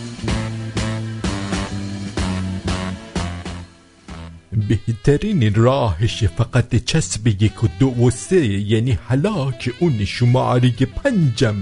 بهترین 4.70 5.55
راهش 5.55 6.24
فقط 6.24 6.76
چسب 6.76 7.28
یک 7.28 7.63
و 7.63 7.67
دو 7.80 7.88
و 7.88 8.09
سه 8.09 8.45
یعنی 8.45 8.91
حلاک 9.07 9.72
اون 9.80 10.05
شماره 10.05 10.70
پنجم 10.70 11.55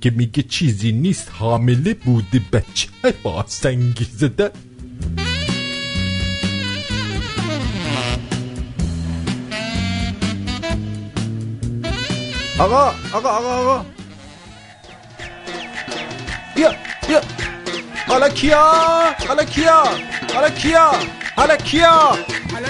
که 0.00 0.10
میگه 0.10 0.42
چیزی 0.42 0.92
نیست 0.92 1.32
حامله 1.32 1.94
بوده 1.94 2.40
بچه 2.52 2.88
با 3.22 3.44
سنگی 3.46 4.04
زده. 4.04 4.50
آقا 12.58 12.94
آقا 13.12 13.28
آقا 13.28 13.54
آقا. 13.60 13.84
بیا 16.56 16.74
بیا. 17.08 17.20
حالا 18.08 18.28
کیا؟ 18.28 18.72
حالا 19.28 19.44
کیا؟ 19.44 19.84
حالا 20.34 20.50
کیا؟ 20.50 21.19
حالا 21.36 21.56
کیا؟ 21.56 22.16
حالا 22.52 22.68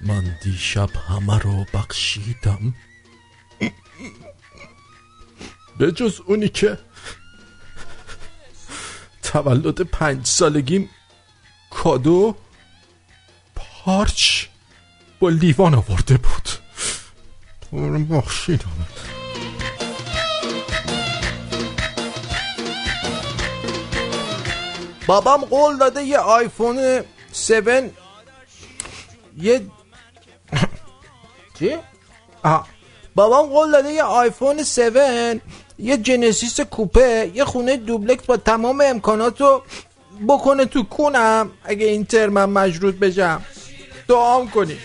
من 0.00 0.36
دیشب 0.42 0.90
همه 1.08 1.38
رو 1.38 1.66
بخشیدم. 1.74 2.74
به 5.78 5.92
جز 5.92 6.20
اونی 6.26 6.48
که 6.48 6.78
تولد 9.22 9.80
پنج 9.80 10.26
سالگیم 10.26 10.90
کادو 11.70 12.36
پارچ 13.54 14.46
با 15.20 15.28
لیوان 15.28 15.74
آورده 15.74 16.16
بود. 16.16 16.48
تو 17.60 17.98
بخشیدم. 17.98 18.86
بابام 25.06 25.44
قول 25.44 25.76
داده 25.76 26.02
یه 26.02 26.18
آیفون 26.18 26.78
7 26.78 27.04
یه 29.38 29.60
چی؟ 31.58 31.76
آه. 32.44 32.66
بابام 33.14 33.46
قول 33.46 33.72
داده 33.72 33.92
یه 33.92 34.02
آیفون 34.02 34.58
7 34.58 35.42
یه 35.78 35.96
جنسیس 35.96 36.60
کوپه 36.60 37.30
یه 37.34 37.44
خونه 37.44 37.76
دوبلکس 37.76 38.24
با 38.24 38.36
تمام 38.36 38.80
امکاناتو 38.80 39.62
بکنه 40.28 40.64
تو 40.64 40.82
کونم 40.82 41.50
اگه 41.64 41.86
این 41.86 42.04
ترمم 42.04 42.50
مجرود 42.50 43.00
بشم 43.00 43.42
دعام 44.08 44.50
کنی 44.50 44.78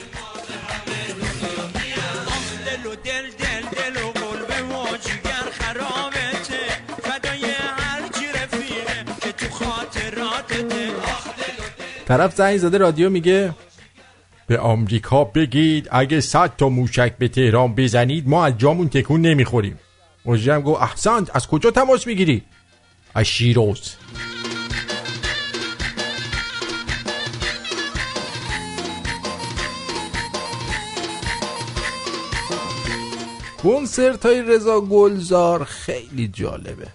طرف 12.07 12.35
زنگ 12.35 12.57
زده 12.57 12.77
رادیو 12.77 13.09
میگه 13.09 13.53
به 14.47 14.59
آمریکا 14.59 15.23
بگید 15.23 15.87
اگه 15.91 16.21
صد 16.21 16.55
تا 16.57 16.69
موشک 16.69 17.17
به 17.17 17.27
تهران 17.27 17.75
بزنید 17.75 18.29
ما 18.29 18.45
از 18.45 18.57
جامون 18.57 18.89
تکون 18.89 19.21
نمی‌خوریم. 19.21 19.79
مجرم 20.25 20.61
گو 20.61 20.71
احسنت 20.71 21.35
از 21.35 21.47
کجا 21.47 21.71
تماس 21.71 22.07
می‌گیری؟ 22.07 22.43
از 23.15 23.25
شیروز 23.25 23.95
کنسرت 33.63 34.25
های 34.25 34.41
رضا 34.41 34.81
گلزار 34.81 35.63
خیلی 35.63 36.27
جالبه. 36.27 36.87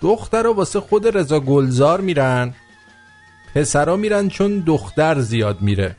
دختر 0.00 0.46
واسه 0.46 0.80
خود 0.80 1.16
رضا 1.16 1.40
گلزار 1.40 2.00
میرن. 2.00 2.54
پسرا 3.56 3.96
میرن 3.96 4.28
چون 4.28 4.58
دختر 4.58 5.20
زیاد 5.20 5.62
میره. 5.62 5.96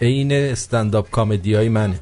عین 0.00 0.32
استنداپ 0.32 1.10
کامدی 1.10 1.54
های 1.54 1.68
منه. 1.68 2.00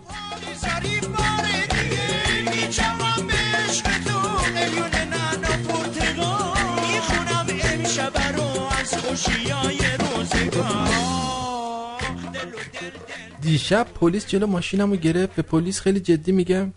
دیشب 13.40 13.86
پلیس 13.94 14.26
جلو 14.26 14.46
ماشینم 14.46 14.90
رو 14.90 14.96
گرفت 14.96 15.34
به 15.34 15.42
پلیس 15.42 15.80
خیلی 15.80 16.00
جدی 16.00 16.32
میگم. 16.32 16.72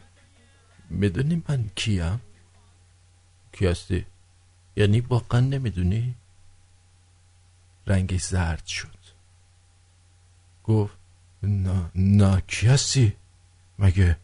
می‌دونی 0.90 1.44
من 1.50 1.66
کیم؟ 1.76 2.22
کی 3.52 3.66
هستی؟ 3.68 4.06
یعنی 4.76 5.00
واقعا 5.00 5.40
نمی‌دونی؟ 5.40 6.16
رنگش 7.88 8.22
زرد 8.22 8.66
شد. 8.66 9.00
گفت 10.64 10.98
نه 11.44 11.92
نه 11.96 12.42
کی 12.48 13.14
مگه؟ 13.80 14.18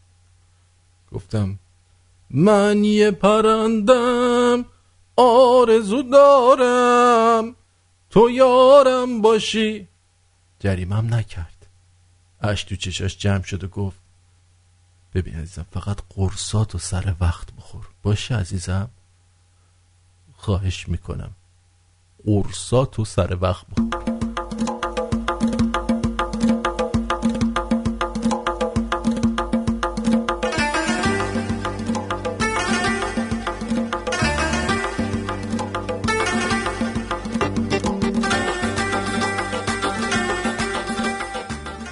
گفتم 1.12 1.60
من 2.30 2.84
یه 2.84 3.12
پرندم 3.12 4.66
آرزو 5.16 6.04
دارم 6.04 7.56
تو 8.10 8.30
یارم 8.30 9.22
باشی. 9.22 9.88
جریمم 10.60 11.14
نکرد. 11.14 11.68
اش 12.42 12.64
تو 12.64 12.76
چشاش 12.76 13.18
جمع 13.18 13.44
شد 13.44 13.64
و 13.64 13.68
گفت 13.68 14.00
ببین 15.14 15.36
عزیزم 15.36 15.66
فقط 15.72 16.02
قرصات 16.10 16.76
و 16.76 16.78
سر 16.78 17.16
وقت 17.20 17.52
بخور. 17.52 17.88
باشه 18.04 18.36
عزیزم؟ 18.36 18.90
خواهش 20.46 20.90
می‌کنم. 20.90 21.32
قرصات 22.26 23.00
و 23.00 23.06
سر 23.06 23.38
وقت 23.42 23.66
بخور 23.66 23.90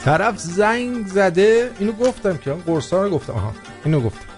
طرف 0.04 0.40
زنگ 0.40 1.08
زده 1.08 1.72
اینو 1.80 1.92
گفتم 1.92 2.38
که 2.38 2.54
قرصا 2.54 3.04
رو 3.04 3.10
گفتم 3.10 3.34
آها 3.34 3.54
اینو 3.86 4.00
گفتم. 4.00 4.33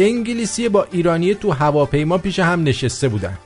انگلیسی 0.00 0.68
با 0.68 0.86
ایرانی 0.92 1.34
تو 1.34 1.50
هواپیما 1.50 2.18
پیش 2.18 2.38
هم 2.38 2.62
نشسته 2.62 3.08
بودن. 3.08 3.38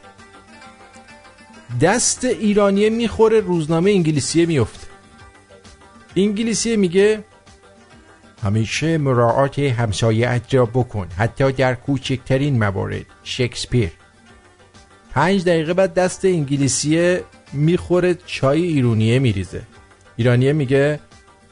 دست 1.81 2.25
ایرانی 2.25 2.91
می‌خوره 2.91 3.41
روزنامه 3.41 3.91
انگلیسی 3.91 4.47
میفته. 4.47 4.87
انگلیسی 6.17 6.77
میگه 6.77 7.25
همیشه 8.43 8.99
مراعات 8.99 9.59
همسایه 9.59 10.41
را 10.53 10.67
بکن 10.67 11.09
حتی 11.19 11.53
در 11.53 11.75
کوچکترین 11.75 12.59
موارد. 12.59 13.07
شکسپیر. 13.25 13.91
پنج 15.11 15.45
دقیقه 15.45 15.75
بعد 15.75 15.95
دست 15.95 16.25
انگلیسی 16.25 17.19
می‌خوره 17.53 18.15
چای 18.27 18.63
ایرونیه 18.63 19.19
میریزه. 19.19 19.63
ایرانیه 20.17 20.53
میگه 20.53 21.01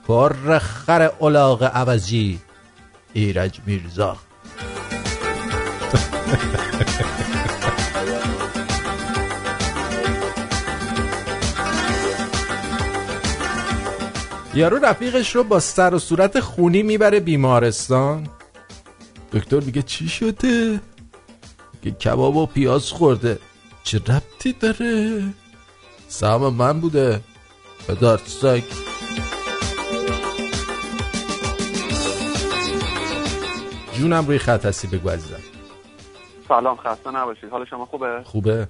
پر 0.06 0.58
خر 0.58 1.10
اولاغ 1.18 1.64
عوضی 1.74 2.40
ایرج 3.12 3.60
میرزا. 3.66 4.16
یارو 14.54 14.76
رفیقش 14.76 15.36
رو 15.36 15.44
با 15.44 15.60
سر 15.60 15.94
و 15.94 15.98
صورت 15.98 16.40
خونی 16.40 16.82
می‌بره 16.82 17.20
بیمارستان. 17.20 18.28
دکتر 19.32 19.60
میگه 19.60 19.82
چی 19.82 20.08
شده؟ 20.08 20.80
میگه 21.72 21.96
کباب 21.98 22.36
و 22.36 22.46
پیاز 22.46 22.90
خورده. 22.90 23.38
چه 23.84 23.98
ربطی 23.98 24.52
داره؟ 24.52 25.22
سهم 26.08 26.54
من 26.54 26.80
بوده. 26.80 27.20
پدر 27.88 28.16
سگ. 28.26 28.62
جونم 33.98 34.26
روی 34.26 34.38
خط 34.38 34.66
هستی 34.66 34.86
بگو 34.86 35.10
عزیزم. 35.10 35.51
سلام 36.52 36.76
خسته 36.76 37.10
نباشید. 37.10 37.50
حال 37.50 37.64
شما 37.64 37.86
خوبه؟ 37.86 38.22
خوبه. 38.24 38.68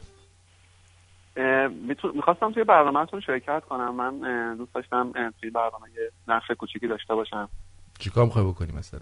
می‌خواستم 2.14 2.52
توی 2.52 2.64
برنامهتون 2.64 3.20
شرکت 3.20 3.62
کنم. 3.68 3.94
من 3.94 4.54
دوست 4.56 4.74
داشتم 4.74 5.12
توی 5.40 5.50
برنامه 5.50 5.88
یه 5.96 6.10
نقش 6.28 6.50
کوچیکی 6.50 6.88
داشته 6.88 7.14
باشم. 7.14 7.48
چیکار 7.98 8.24
می‌خوای 8.24 8.44
بکنی 8.44 8.72
مثلا؟ 8.78 9.00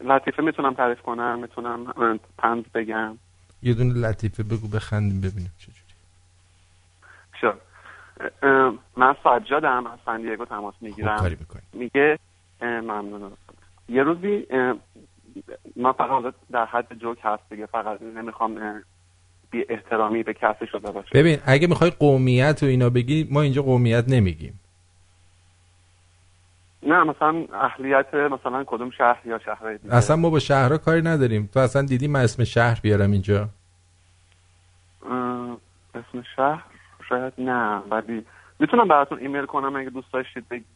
لطیفه 0.00 0.42
می‌تونم 0.42 0.74
تعریف 0.74 1.02
کنم 1.02 1.38
می‌تونم 1.38 2.18
پند 2.38 2.72
بگم. 2.72 3.18
یه 3.62 3.74
دونه 3.74 3.94
لطیفه 3.94 4.42
بگو 4.42 4.68
بخندیم 4.68 5.20
ببینیم 5.20 5.52
چجوری 5.58 5.78
شد. 7.40 7.58
من 8.96 9.16
سجادم 9.24 9.86
از 9.86 9.98
سندیگو 10.06 10.44
تماس 10.44 10.74
می‌گیرم. 10.80 11.18
کاری 11.18 11.36
می‌کنی 11.40 11.62
میگه 11.72 12.18
ممنون. 12.62 13.32
یه 13.88 14.02
روزی 14.02 14.46
من 15.76 15.92
فقط 15.92 16.34
در 16.52 16.66
حد 16.66 16.94
جوک 16.94 17.18
هست 17.22 17.42
دیگه 17.50 17.66
فقط 17.66 18.02
نمی‌خوام 18.02 18.82
بی 19.50 19.64
احترامی 19.68 20.22
به 20.22 20.34
کسی 20.34 20.66
شده 20.66 20.90
باشه. 20.90 21.08
ببین 21.14 21.38
اگه 21.44 21.66
می‌خوای 21.66 21.90
قومیت 21.90 22.62
و 22.62 22.66
اینا 22.66 22.90
بگی 22.90 23.28
ما 23.30 23.42
اینجا 23.42 23.62
قومیت 23.62 24.04
نمیگیم. 24.08 24.60
نه 26.82 27.04
مثلا 27.04 27.44
اهلیت 27.52 28.14
مثلا 28.14 28.64
کدوم 28.66 28.90
شهر 28.90 29.22
یا 29.24 29.38
شهر 29.38 29.74
دیگه. 29.74 29.94
اصلا 29.94 30.16
ما 30.16 30.30
با 30.30 30.38
شهرها 30.38 30.78
کاری 30.78 31.02
نداریم. 31.02 31.50
تو 31.54 31.60
اصلا 31.60 31.82
دیدی 31.82 32.08
من 32.08 32.20
اسم 32.20 32.44
شهر 32.44 32.80
بیارم 32.82 33.10
اینجا؟ 33.10 33.48
اسم 35.94 36.22
شهر؟ 36.36 36.64
شاید 37.08 37.32
نه 37.38 37.82
ولی 37.90 38.24
می‌تونم 38.58 38.88
براتون 38.88 39.18
ایمیل 39.18 39.46
کنم 39.46 39.76
اگه 39.76 39.90
دوست 39.90 40.12
داشتید 40.12 40.48
بگید. 40.48 40.66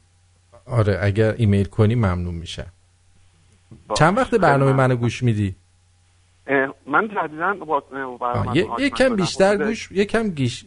آره 0.66 0.98
اگر 1.02 1.34
ایمیل 1.38 1.64
کنی 1.64 1.94
ممنون 1.94 2.34
میشه 2.34 2.66
چند 3.98 4.18
وقت 4.18 4.34
برنامه 4.34 4.72
منو 4.72 4.96
گوش 4.96 5.22
میدی؟ 5.22 5.54
من 6.86 7.08
جدیدن 7.08 7.58
با 7.58 7.82
یکم 8.78 9.16
بیشتر 9.16 9.56
گوش 9.56 9.92
یکم 9.92 10.28
گوش 10.28 10.64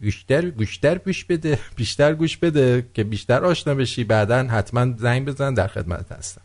گوشتر 0.00 0.50
گوشتر 0.50 0.98
گوش 0.98 1.24
بده. 1.24 1.58
بیشتر 1.76 2.14
گوش 2.14 2.36
بده 2.36 2.86
که 2.94 3.04
بیشتر 3.04 3.44
آشنا 3.44 3.74
بشی. 3.74 4.04
بعدا 4.04 4.36
حتما 4.36 4.86
زنگ 4.96 5.26
بزن 5.26 5.54
در 5.54 5.66
خدمت 5.66 6.12
هستم. 6.12 6.42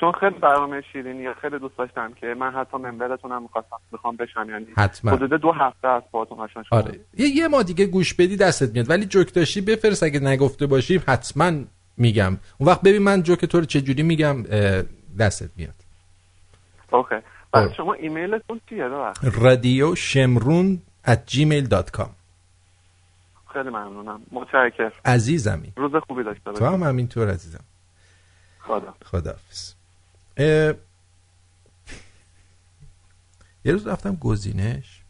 چون 0.00 0.12
خیلی 0.12 0.38
برنامه 0.38 0.82
شیرینی 0.92 1.34
خیلی 1.42 1.58
دوست 1.58 1.78
داشتم 1.78 2.12
که 2.20 2.26
من 2.26 2.50
حتی 2.50 2.76
ممبرتونم 2.76 3.42
می‌خواستم 3.42 3.76
بخوام 3.92 4.16
بشم 4.16 4.46
یعنی 4.50 4.66
حتما. 4.76 5.10
حدود 5.10 5.40
دو 5.40 5.52
هفته 5.52 5.88
است 5.88 6.10
باهاتون 6.10 6.38
آشنا 6.38 6.62
شدم. 6.62 6.78
آره. 6.78 7.00
یه 7.16 7.28
یه 7.28 7.48
ما 7.48 7.62
دیگه 7.62 7.86
گوش 7.86 8.14
بدی 8.14 8.36
دستت 8.36 8.72
میاد. 8.74 8.90
ولی 8.90 9.04
جوک 9.04 9.34
داشتی 9.34 9.60
بفرست 9.60 10.02
اگه 10.02 10.20
نگفته 10.20 10.66
باشی 10.66 11.00
حتما 11.06 11.52
میگم. 11.96 12.38
اون 12.58 12.68
وقت 12.68 12.80
ببین 12.80 13.02
من 13.02 13.22
جوک 13.22 13.44
تو 13.44 13.58
رو 13.58 13.64
چه 13.64 13.80
جوری 13.80 14.02
میگم 14.02 14.36
دستت 15.18 15.50
میاد. 15.56 15.74
اوکی. 16.92 17.14
بعد 17.52 17.72
شما 17.72 17.92
ایمیلتون 17.92 18.60
چیه؟ 18.68 18.84
رادیو 19.22 19.94
شمرون 19.94 20.82
at 21.06 21.30
gmail.com 21.30 22.08
خیلی 23.52 23.68
ممنونم. 23.68 24.20
متشکرم. 24.30 24.92
عزیزمی. 25.04 25.72
روز 25.76 26.02
خوبی 26.06 26.22
داشته 26.24 26.52
تو 26.52 26.66
هم 26.66 26.82
همینطور 26.82 27.30
عزیزم. 27.30 27.64
خدا. 28.58 28.94
خداحافظ. 29.04 29.74
یه 33.64 33.72
روز 33.72 33.86
رفتم 33.86 34.16
گزینش. 34.16 35.00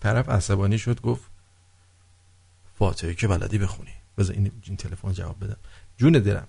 طرف 0.00 0.28
عصبانی 0.28 0.78
شد 0.78 1.00
گفت 1.00 1.30
فاتحه 2.78 3.14
که 3.14 3.28
بلدی 3.28 3.58
بخونی. 3.58 3.94
بذار 4.18 4.36
این, 4.36 4.52
این 4.66 4.76
تلفن 4.76 5.12
جواب 5.12 5.44
بدم. 5.44 5.56
جون 5.96 6.12
دلم 6.12 6.46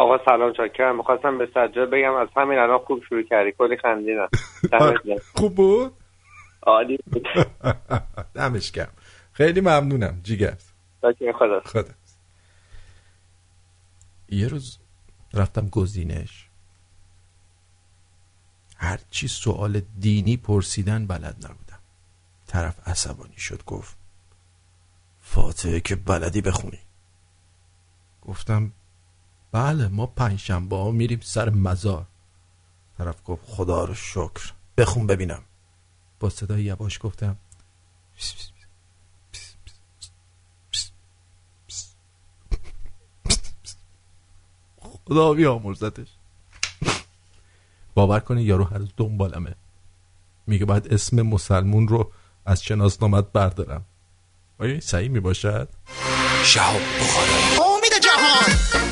آقا 0.00 0.24
سلام 0.24 0.52
چاکرم. 0.52 0.96
می‌خواستم 0.96 1.38
به 1.38 1.48
سجاد 1.54 1.90
بگم 1.90 2.14
از 2.14 2.28
همین 2.36 2.58
الان 2.58 2.78
خوب 2.78 3.02
شروع 3.08 3.22
کردی. 3.22 3.52
کلی 3.58 3.76
خندیدم. 3.76 4.28
خوب 5.36 5.54
بود؟ 5.54 5.92
عالی 6.62 6.98
بود. 7.12 7.28
دمش 8.34 8.72
گرم. 8.72 8.92
خیلی 9.32 9.60
ممنونم. 9.60 10.20
جیگر. 10.22 10.56
خدا. 11.38 11.60
خدا. 11.60 11.92
یه 14.28 14.48
روز 14.48 14.78
رفتم 15.34 15.68
گزینش. 15.68 16.48
هرچی 18.76 19.28
سوال 19.28 19.80
دینی 19.98 20.36
پرسیدن 20.36 21.06
بلد 21.06 21.36
نبودم. 21.44 21.80
طرف 22.46 22.88
عصبانی 22.88 23.38
شد 23.38 23.64
گفت 23.64 23.96
فاتحه 25.20 25.80
که 25.80 25.96
بلدی 25.96 26.40
بخونی. 26.40 26.78
گفتم 28.22 28.72
بله 29.52 29.88
ما 29.88 30.06
پنجشنبه 30.06 30.76
ها 30.76 30.90
میریم 30.90 31.20
سر 31.22 31.50
مزار. 31.50 32.06
طرف 32.98 33.16
گفت 33.24 33.42
خدا 33.46 33.84
رو 33.84 33.94
شکر. 33.94 34.52
بخون 34.76 35.06
ببینم. 35.06 35.42
با 36.20 36.30
صدای 36.30 36.62
یواش 36.62 36.98
گفتم 37.02 37.36
خدا 44.80 45.34
بیامرزتش. 45.34 46.08
باور 47.94 48.20
کنی 48.20 48.42
یارو 48.42 48.64
هر 48.64 48.80
دنبالمه. 48.96 49.54
میگه 50.46 50.64
باید 50.64 50.94
اسم 50.94 51.22
مسلمون 51.22 51.88
رو 51.88 52.12
از 52.46 52.62
شناسنامت 52.62 53.32
بردارم. 53.32 53.84
آیا 54.58 54.70
این 54.70 54.80
صحیح 54.80 55.08
می 55.08 55.20
باشد؟ 55.20 55.68
شهاب 56.44 56.80
بخارا 57.00 57.64
امید 57.76 57.92
جهان! 58.02 58.89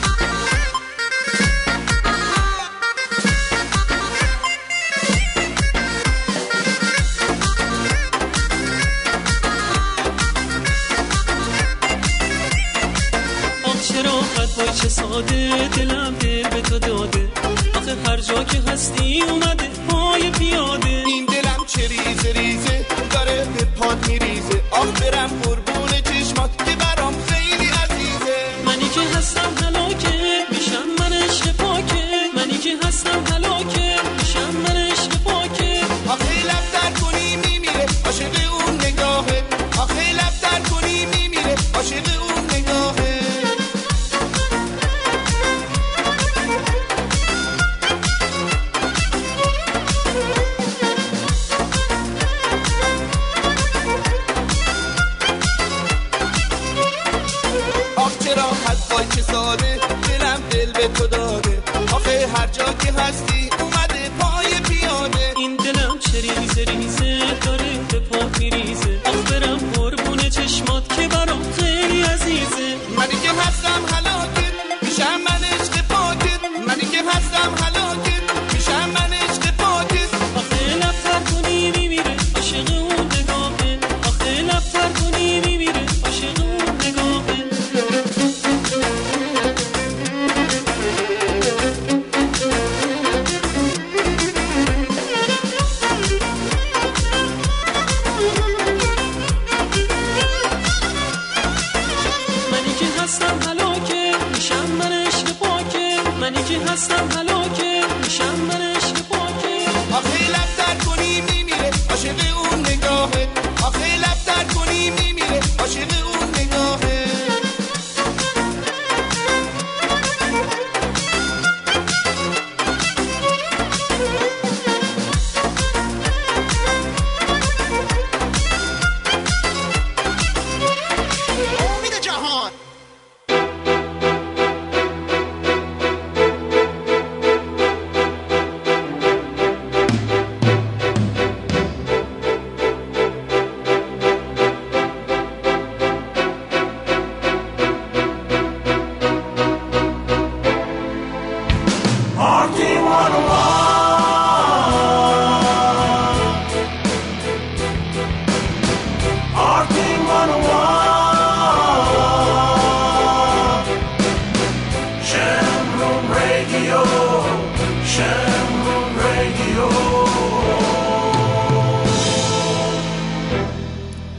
ساده 15.08 15.68
دلم 15.68 16.14
دل 16.20 16.48
به 16.48 16.60
تو 16.60 16.78
داده. 16.78 17.28
آخه 17.74 17.96
هر 18.06 18.16
جا 18.16 18.44
که 18.44 18.58
هستی 18.70 19.22
اومده 19.22 19.68
پای 19.88 20.30
پیاده. 20.30 21.02
این 21.06 21.26
دلم 21.26 21.64
چه 21.66 21.82
ریزه 21.88 22.32
ریزه 22.32 22.86
داره 23.12 23.44
به 23.58 23.64
پاد 23.64 24.08
میریزه. 24.08 24.62
آخ 24.70 24.86
برم 25.00 25.30
قربون 25.42 25.88
چشمات 26.04 26.50
که 26.64 26.76
برام 26.76 27.14
خیلی 27.28 27.68
عزیزه. 27.82 28.36
منی 28.66 28.88
که 28.88 29.00
هستم 29.18 29.50
هلاکه 29.64 30.17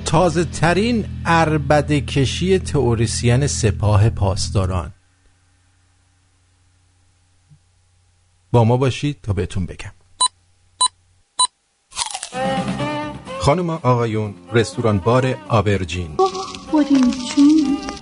تازه 0.10 0.46
ترین 0.46 1.06
اربده 1.26 2.02
کشی 2.02 2.60
تئوریسین 2.60 3.48
سپاه 3.48 4.10
پاسداران. 4.10 4.94
با 8.52 8.64
ما 8.64 8.78
باشید 8.78 9.18
تا 9.24 9.34
بهتون 9.34 9.66
بگم. 9.66 9.99
خانم 13.50 13.70
آقایون 13.70 14.34
رستوران 14.54 14.98
بار 14.98 15.36
آبرجین. 15.48 16.10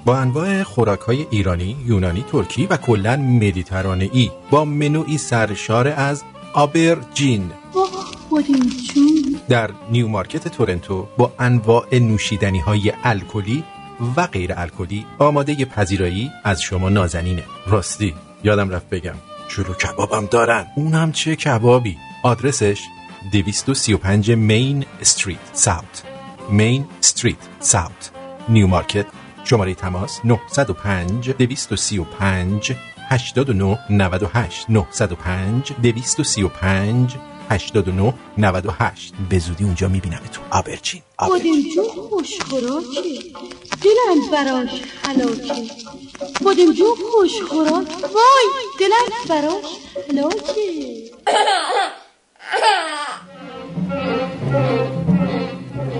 با 0.05 0.17
انواع 0.17 0.63
خوراک 0.63 0.99
های 0.99 1.27
ایرانی، 1.31 1.77
یونانی، 1.85 2.25
ترکی 2.31 2.65
و 2.65 2.77
کلا 2.77 3.15
مدیترانه 3.17 4.09
ای 4.13 4.31
با 4.51 4.65
منوی 4.65 5.17
سرشار 5.17 5.87
از 5.87 6.23
آبرجین. 6.53 7.51
در 9.49 9.69
Newmarket 9.91 10.47
تورنتو 10.47 11.07
با 11.17 11.33
انواع 11.39 11.99
نوشیدنی 11.99 12.59
های 12.59 12.93
الکلی 13.03 13.63
و 14.17 14.27
غیر 14.27 14.53
الکلی 14.57 15.05
آماده 15.19 15.65
پذیرایی 15.65 16.31
از 16.43 16.61
شما 16.61 16.89
نازنینه. 16.89 17.43
راستی 17.67 18.13
یادم 18.43 18.69
رفت 18.69 18.89
بگم 18.89 19.15
چلو 19.47 19.75
کبابم 19.75 20.25
دارن. 20.25 20.67
اونم 20.75 21.11
چه 21.11 21.35
کبابی؟ 21.35 21.97
آدرسش؟ 22.23 22.81
235 23.31 24.31
Main 24.31 24.85
Street 25.01 25.39
South. 25.53 26.03
Main 26.49 26.85
Street 26.99 27.37
South. 27.59 28.11
Newmarket 28.49 29.05
شماره 29.43 29.73
تماس 29.75 30.19
905 30.25 31.29
235 31.29 32.75
89 33.09 33.77
98 33.89 34.69
905 34.69 35.71
235 35.83 37.15
89 37.49 38.13
98 38.37 39.13
به 39.29 39.39
زودی 39.39 39.63
اونجا 39.63 39.87
می‌بینم 39.87 40.19
تو. 40.31 40.41
آبرچین 40.51 41.01
بادمجون 41.19 41.85
خوشخوراکه 42.09 43.01
دلم 43.83 44.31
براش 44.31 44.69
حلاکه 45.03 45.53
بادمجون 46.41 46.95
خوشخوراک. 47.11 47.87
وای 48.03 48.65
دلم 48.79 49.11
براش 49.29 49.65
حلاکه 50.09 50.93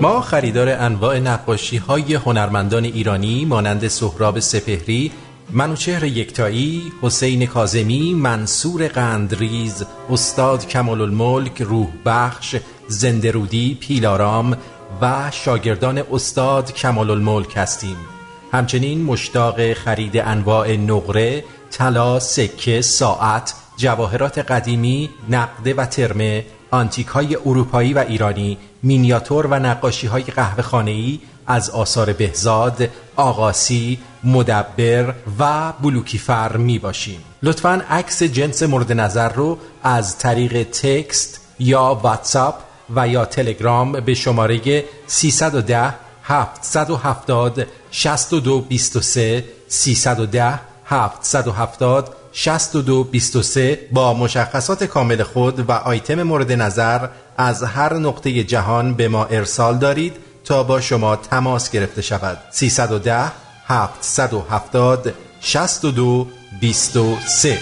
ما 0.00 0.20
خریدار 0.20 0.68
انواع 0.68 1.18
نقاشی 1.18 1.76
های 1.76 2.14
هنرمندان 2.14 2.84
ایرانی 2.84 3.44
مانند 3.44 3.88
سهراب 3.88 4.40
سپهری 4.40 5.12
منوچهر 5.50 6.04
یکتایی، 6.04 6.92
حسین 7.02 7.46
کازمی، 7.46 8.14
منصور 8.14 8.88
قندریز، 8.88 9.84
استاد 10.10 10.66
کمال 10.66 11.00
الملک، 11.00 11.62
روح 11.62 11.88
بخش، 12.06 12.56
زندرودی، 12.88 13.78
پیلارام 13.80 14.56
و 15.02 15.30
شاگردان 15.30 16.02
استاد 16.12 16.72
کمال 16.72 17.10
الملک 17.10 17.52
هستیم. 17.56 17.96
همچنین 18.52 19.04
مشتاق 19.04 19.72
خرید 19.72 20.16
انواع 20.16 20.76
نقره، 20.76 21.44
طلا، 21.70 22.18
سکه، 22.20 22.82
ساعت، 22.82 23.54
جواهرات 23.78 24.38
قدیمی، 24.38 25.10
نقده 25.28 25.74
و 25.74 25.86
ترمه، 25.86 26.44
آنتیک 26.70 27.06
های 27.06 27.36
اروپایی 27.36 27.94
و 27.94 27.98
ایرانی، 27.98 28.58
مینیاتور 28.82 29.46
و 29.46 29.54
نقاشی 29.54 30.06
های 30.06 30.22
قهوه 30.22 30.62
خانه‌ای 30.62 31.20
از 31.46 31.70
آثار 31.70 32.12
بهزاد، 32.12 32.88
آقاسی، 33.16 33.98
مدبر 34.24 35.14
و 35.38 35.72
بلوکیفر 35.72 36.56
می 36.56 36.78
باشیم 36.78 37.20
لطفا 37.42 37.82
عکس 37.90 38.22
جنس 38.22 38.62
مورد 38.62 38.92
نظر 38.92 39.28
رو 39.28 39.58
از 39.82 40.18
طریق 40.18 40.62
تکست 40.62 41.40
یا 41.58 42.00
واتساپ 42.02 42.54
و 42.94 43.08
یا 43.08 43.24
تلگرام 43.24 43.92
به 43.92 44.14
شماره 44.14 44.84
310 45.06 45.94
770 46.22 47.66
62 47.90 48.60
23 48.60 49.44
310 49.68 50.60
770 50.84 52.16
62 52.40 53.04
23 53.04 53.88
با 53.92 54.14
مشخصات 54.14 54.84
کامل 54.84 55.22
خود 55.22 55.68
و 55.68 55.72
آیتم 55.72 56.22
مورد 56.22 56.52
نظر 56.52 57.08
از 57.36 57.62
هر 57.62 57.94
نقطه 57.94 58.44
جهان 58.44 58.94
به 58.94 59.08
ما 59.08 59.24
ارسال 59.24 59.78
دارید 59.78 60.16
تا 60.44 60.62
با 60.62 60.80
شما 60.80 61.16
تماس 61.16 61.70
گرفته 61.70 62.02
شود. 62.02 62.38
310 62.50 63.32
770 63.66 65.14
62 65.40 66.26
23 66.60 67.58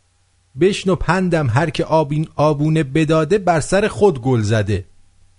بشنو 0.60 0.96
پندم 0.96 1.50
هر 1.50 1.70
که 1.70 1.86
آبین 1.86 2.28
آبونه 2.36 2.84
بداده 2.84 3.38
بر 3.38 3.60
سر 3.60 3.88
خود 3.88 4.22
گل 4.22 4.42
زده. 4.42 4.86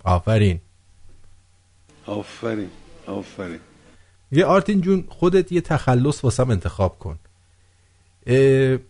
آفرین. 0.05 0.61
آفرین 2.07 2.71
آفرین. 3.07 3.61
یه 4.33 4.45
آرتین 4.45 4.81
جون 4.81 5.05
خودت 5.09 5.53
یه 5.53 5.61
تخلص 5.61 6.25
واسم 6.25 6.51
انتخاب 6.51 6.99
کن. 6.99 7.19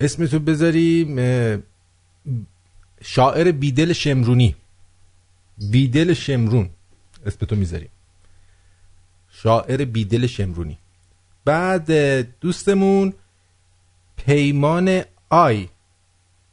اسمتو 0.00 0.38
بذاریم 0.38 1.16
شاعر 3.02 3.52
بیدل 3.52 3.92
شمرونی. 3.92 4.56
بیدل 5.58 6.14
شمرون. 6.14 6.70
اسمتو 7.26 7.56
می‌ذاریم. 7.56 7.88
شاعر 9.30 9.84
بیدل 9.84 10.26
شمرونی. 10.26 10.78
بعد 11.44 11.90
دوستمون 12.40 13.12
پیمان 14.16 15.02
آی. 15.30 15.68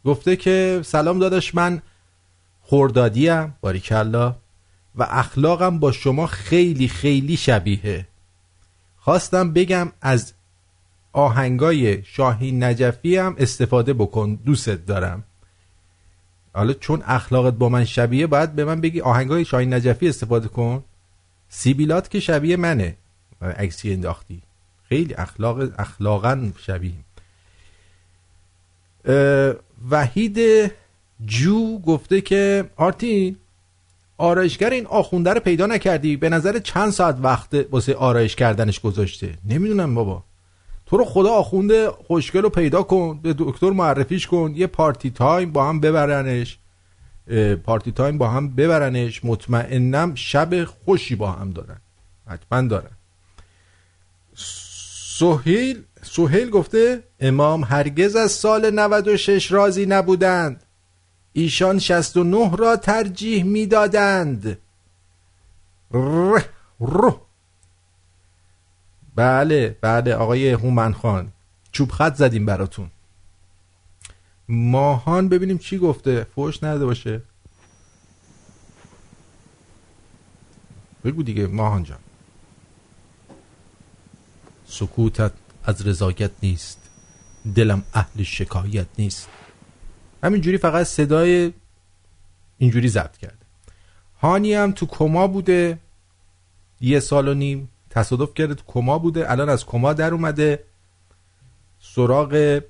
گفته 0.06 0.36
که 0.36 0.82
سلام 0.84 1.20
داداش 1.20 1.56
من 1.56 1.82
خوردادیم 2.62 3.56
باریکلا 3.62 4.36
و 4.96 5.08
اخلاقم 5.10 5.80
با 5.80 5.92
شما 5.92 6.28
خیلی 6.28 6.88
خیلی 6.88 7.38
شبیه 7.38 8.08
خواستم 8.98 9.54
بگم 9.54 9.92
از 10.02 10.34
آهنگای 11.14 12.04
شاهین 12.04 12.64
نجفی 12.64 13.18
هم 13.18 13.36
استفاده 13.38 13.94
بکن 13.94 14.36
دوستت 14.36 14.86
دارم. 14.86 15.24
حالا 16.54 16.74
چون 16.74 17.04
اخلاقت 17.06 17.54
با 17.54 17.70
من 17.70 17.86
شبیه 17.86 18.28
باید 18.28 18.56
به 18.56 18.66
من 18.66 18.82
بگی 18.82 19.02
آهنگای 19.02 19.46
شاهین 19.46 19.74
نجفی 19.74 20.10
استفاده 20.10 20.48
کن. 20.48 20.84
سیبیلات 21.50 22.10
که 22.10 22.20
شبیه 22.20 22.58
منه. 22.58 22.98
عکسی 23.42 23.94
انداختی. 23.94 24.42
خیلی 24.84 25.14
اخلاق 25.14 25.80
اخلاقا 25.80 26.52
شبیه. 26.58 26.94
وحید 29.90 30.72
جو 31.26 31.80
گفته 31.80 32.22
که 32.22 32.70
آرتین 32.76 33.36
آرایشگر 34.18 34.70
این 34.70 34.86
آخونده 34.86 35.34
رو 35.34 35.40
پیدا 35.40 35.66
نکردی. 35.66 36.18
به 36.18 36.30
نظر 36.30 36.60
چند 36.60 36.92
ساعت 36.92 37.18
وقت 37.24 37.66
واسه 37.72 37.96
آرایش 37.96 38.36
کردنش 38.36 38.80
گذاشته؟ 38.80 39.38
نمی‌دونم 39.46 39.96
بابا. 39.96 40.24
تو 40.86 40.98
رو 40.98 41.06
خدا 41.06 41.30
آخونده 41.30 41.90
خوشگل 41.90 42.42
رو 42.42 42.50
پیدا 42.50 42.84
کن 42.84 43.20
به 43.22 43.36
دکتر 43.38 43.70
معرفیش 43.70 44.28
کن 44.28 44.54
یه 44.56 44.68
party 44.68 45.10
time 45.10 45.52
با 45.52 45.70
هم 45.70 45.80
ببرنش. 45.80 46.58
پارتی 47.64 47.92
تایم 47.92 48.18
با 48.18 48.28
هم 48.28 48.56
ببرنش. 48.56 49.26
مطمئنم 49.26 50.16
شب 50.16 50.66
خوشی 50.66 51.16
با 51.16 51.32
هم 51.32 51.52
دارن. 51.52 51.82
حتما 52.28 52.62
دارن. 52.62 52.92
سهیل 54.36 55.84
سهیل 56.02 56.50
گفته 56.50 57.04
امام 57.20 57.64
هرگز 57.64 58.16
از 58.16 58.32
سال 58.32 58.70
96 58.70 59.52
راضی 59.52 59.86
نبودند. 59.86 60.64
ایشان 61.34 61.80
69 61.80 62.52
را 62.58 62.76
ترجیح 62.76 63.44
می‌دادند. 63.44 64.58
رو 66.80 67.22
بله 69.16 69.78
بله 69.82 70.14
آقای 70.16 70.50
هومن 70.50 70.94
خان. 70.94 71.32
چوب 71.72 71.92
خط 71.92 72.16
زدیم 72.16 72.46
براتون. 72.46 72.92
ماهان 74.50 75.30
ببینیم 75.30 75.58
چی 75.58 75.78
گفته. 75.78 76.28
فوش 76.36 76.64
نده 76.64 76.86
باشه. 76.86 77.22
بگو 81.06 81.24
دیگه 81.24 81.48
ماهان 81.48 81.84
جان. 81.84 82.00
سکوتت 84.66 85.32
از 85.64 85.88
رضایت 85.88 86.32
نیست. 86.44 86.90
دلم 87.56 87.84
اهل 87.94 88.24
شکایت 88.24 88.88
نیست. 88.98 89.30
همینجوری 90.24 90.58
فقط 90.58 90.86
صدای 90.86 91.54
اینجوری 92.58 92.88
ضبط 92.88 93.18
کرده. 93.18 93.36
هانی 94.22 94.54
هم 94.54 94.72
تو 94.72 94.86
کما 94.86 95.28
بوده. 95.28 95.80
یه 96.82 97.00
سال 97.00 97.28
و 97.28 97.34
نیم 97.34 97.70
تصادف 97.90 98.34
کرده 98.34 98.56
تو 98.56 98.64
کما 98.68 99.00
بوده. 99.00 99.32
الان 99.32 99.50
از 99.50 99.66
کما 99.66 99.94
در 99.94 100.14
اومده. 100.14 100.64
سراغ 101.80 102.62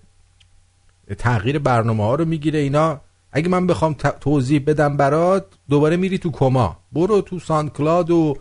تغییر 1.17 1.59
برنامه 1.59 2.03
ها 2.03 2.15
رو 2.15 2.25
می‌گیره. 2.25 2.59
اینا 2.59 3.01
اگه 3.31 3.49
من 3.49 3.67
بخوام 3.67 3.93
توضیح 3.93 4.63
بدم 4.67 4.97
برات 4.97 5.45
دوباره 5.69 5.97
میری 5.97 6.17
تو 6.17 6.31
کما. 6.31 6.79
برو 6.91 7.21
تو 7.21 7.39
سانکلاد 7.39 8.11
و 8.11 8.37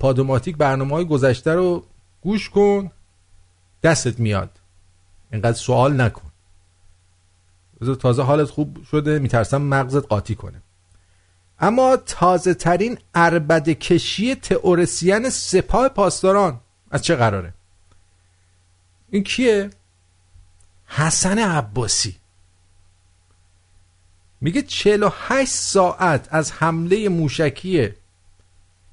پادوماتیک 0.00 0.56
برنامه 0.56 0.94
های 0.94 1.04
گذشته 1.04 1.54
رو 1.54 1.84
گوش 2.20 2.50
کن. 2.50 2.90
دستت 3.82 4.20
میاد. 4.20 4.50
اینقدر 5.32 5.52
سوال 5.52 6.00
نکن. 6.00 6.30
تازه 8.00 8.22
حالت 8.22 8.50
خوب 8.50 8.84
شده 8.90 9.18
میترسم 9.18 9.62
مغزت 9.62 10.06
قاطی 10.06 10.34
کنه. 10.34 10.62
اما 11.58 11.96
تازه 11.96 12.54
ترین 12.54 12.98
عربد 13.14 13.68
کشی 13.68 14.34
تئوریسین 14.34 15.30
سپاه 15.30 15.88
پاسداران 15.88 16.60
از 16.90 17.02
چه 17.02 17.16
قراره؟ 17.16 17.54
این 19.10 19.22
کیه؟ 19.22 19.70
حسن 20.86 21.38
عباسی. 21.38 22.16
میگه 24.40 24.62
48 24.62 25.52
ساعت 25.52 26.28
از 26.30 26.52
حمله 26.52 27.08
موشکی 27.08 27.88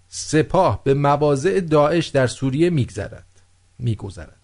سپاه 0.10 0.84
به 0.84 0.94
مواضع 0.94 1.60
داعش 1.60 2.08
در 2.08 2.28
سوریه 2.28 2.70
میگذرد 2.70 3.26
میگذرد. 3.80 4.37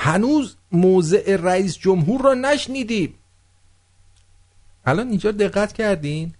هنوز 0.00 0.56
موضع 0.72 1.36
رئیس 1.36 1.78
جمهور 1.78 2.22
را 2.22 2.34
نشنیدیم. 2.34 3.14
الان 4.86 5.08
اینجا 5.08 5.30
دقت 5.30 5.72
کردین؟ 5.72 6.34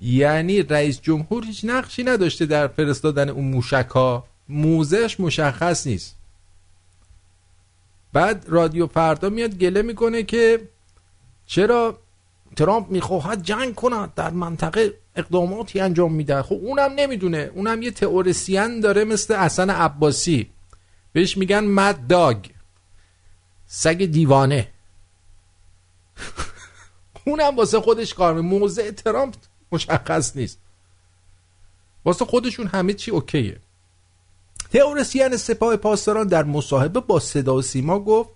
یعنی 0.00 0.62
رئیس 0.62 1.00
جمهور 1.00 1.44
هیچ 1.44 1.64
نقشی 1.64 2.04
نداشته 2.04 2.46
در 2.46 2.68
فرستادن 2.68 3.28
اون 3.28 3.44
موشک 3.44 3.88
ها 3.94 4.24
موزش 4.48 5.20
مشخص 5.20 5.86
نیست. 5.86 6.16
بعد 8.12 8.44
رادیو 8.48 8.86
فردا 8.86 9.28
میاد 9.28 9.54
گله 9.54 9.82
می‌کنه 9.82 10.22
که 10.22 10.68
چرا 11.46 11.98
ترامپ 12.56 12.90
می‌خواهد 12.90 13.42
جنگ 13.42 13.74
کند؟ 13.74 14.14
در 14.14 14.30
منطقه 14.30 14.94
اقداماتی 15.16 15.80
انجام 15.80 16.12
میده 16.12 16.42
خب 16.42 16.58
اونم 16.62 16.92
نمی‌دونه. 16.96 17.50
اونم 17.54 17.82
یه 17.82 17.90
تئوریسین 17.90 18.80
داره 18.80 19.04
مثل 19.04 19.34
حسن 19.34 19.70
عباسی. 19.70 20.50
بهش 21.12 21.36
میگن 21.36 21.64
مد 21.64 22.06
داگ 22.06 22.46
سگ 23.66 24.04
دیوانه. 24.04 24.68
اونم 27.26 27.56
واسه 27.56 27.80
خودش 27.80 28.14
کار 28.14 28.40
موضع 28.40 28.90
ترامپ 28.90 29.34
مشخص 29.72 30.36
نیست. 30.36 30.58
واسه 32.04 32.24
خودشون 32.24 32.66
همه 32.66 32.92
چی 32.92 33.10
اوکیه. 33.10 33.60
تئوریسین 34.72 35.36
سپاه 35.36 35.76
پاسداران 35.76 36.26
در 36.26 36.44
مصاحبه 36.44 37.00
با 37.00 37.20
صدا 37.20 37.54
و 37.54 37.62
سیما 37.62 37.98
گفت 37.98 38.30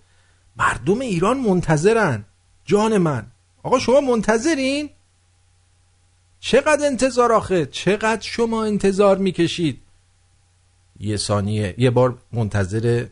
مردم 0.57 1.01
ایران 1.01 1.41
منتظرن. 1.41 2.25
جان 2.65 2.99
من. 2.99 3.27
آقا 3.63 3.79
شما 3.79 4.01
منتظرین؟ 4.01 4.91
چقدر 6.41 6.87
انتظار 6.87 7.33
آخه؟ 7.33 7.67
چقدر 7.67 8.21
شما 8.21 8.65
انتظار 8.65 9.19
می‌کشید؟ 9.19 9.83
یه 11.01 11.17
ثانیه. 11.17 11.75
یه 11.79 11.91
بار 11.91 12.19
منتظر 12.33 13.07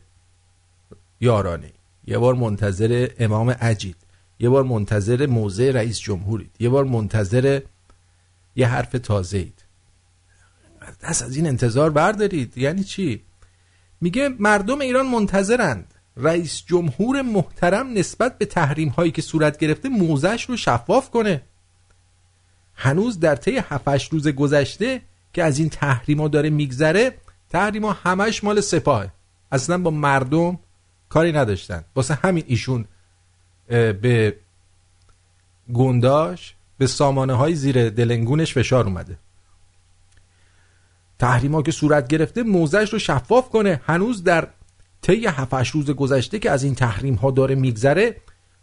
یارانه 1.21 1.73
یه 2.07 2.19
بار 2.19 2.35
منتظر 2.35 3.09
امام 3.19 3.51
عجید 3.51 3.97
یه 4.39 4.49
بار 4.49 4.63
منتظر 4.63 5.27
موضع 5.27 5.71
رئیس 5.71 6.01
جمهورید. 6.01 6.57
یه 6.61 6.69
بار 6.69 6.85
منتظر 6.85 7.61
یه 8.57 8.67
حرف 8.67 8.93
تازه 8.93 9.39
اید 9.39 9.65
دست 11.03 11.23
از 11.23 11.37
این 11.37 11.47
انتظار 11.47 11.91
بردارید. 11.91 12.59
یعنی 12.59 12.85
چی؟ 12.85 13.23
میگه 14.01 14.29
مردم 14.39 14.81
ایران 14.81 15.07
منتظرند. 15.07 15.95
رئیس 16.17 16.63
جمهور 16.67 17.23
محترم 17.23 17.93
نسبت 17.93 18.39
به 18.39 18.47
تحریم 18.47 18.89
هایی 18.89 19.11
که 19.11 19.23
صورت 19.23 19.59
گرفته 19.59 19.89
موزش 19.89 20.45
رو 20.45 20.57
شفاف 20.57 21.11
کنه. 21.11 21.43
هنوز 22.75 23.21
در 23.21 23.37
طی 23.37 23.57
7 23.57 24.13
روز 24.13 24.29
گذشته 24.29 25.03
که 25.33 25.43
از 25.45 25.59
این 25.59 25.69
تحریما 25.69 26.29
داره 26.29 26.51
میگذره 26.51 27.15
تحریما 27.55 27.93
همش 27.93 28.45
مال 28.45 28.61
سپاهه. 28.61 29.11
اصلا 29.53 29.79
با 29.79 29.91
مردم 29.91 30.59
کاری 31.09 31.33
نداشتن. 31.33 31.85
واسه 31.97 32.15
همین 32.15 32.45
ایشون 32.47 32.85
به 33.69 34.37
گنداش 35.75 36.55
به 36.79 36.87
سامانه 36.87 37.33
های 37.33 37.55
زیر 37.55 37.91
دلنگونش 37.91 38.55
فشار 38.55 38.85
اومده. 38.85 39.19
تحریما 41.19 41.63
که 41.63 41.73
صورت 41.73 42.09
گرفته 42.09 42.43
موزش 42.43 42.93
رو 42.93 42.99
شفاف 42.99 43.49
کنه. 43.49 43.81
هنوز 43.87 44.25
در 44.25 44.49
طی 45.03 45.27
7 45.27 45.55
روز 45.55 45.91
گذشته 45.91 46.39
که 46.39 46.51
از 46.51 46.65
این 46.65 46.75
تحریم 46.75 47.15
ها 47.15 47.31
داره 47.31 47.55
میگذره 47.55 48.17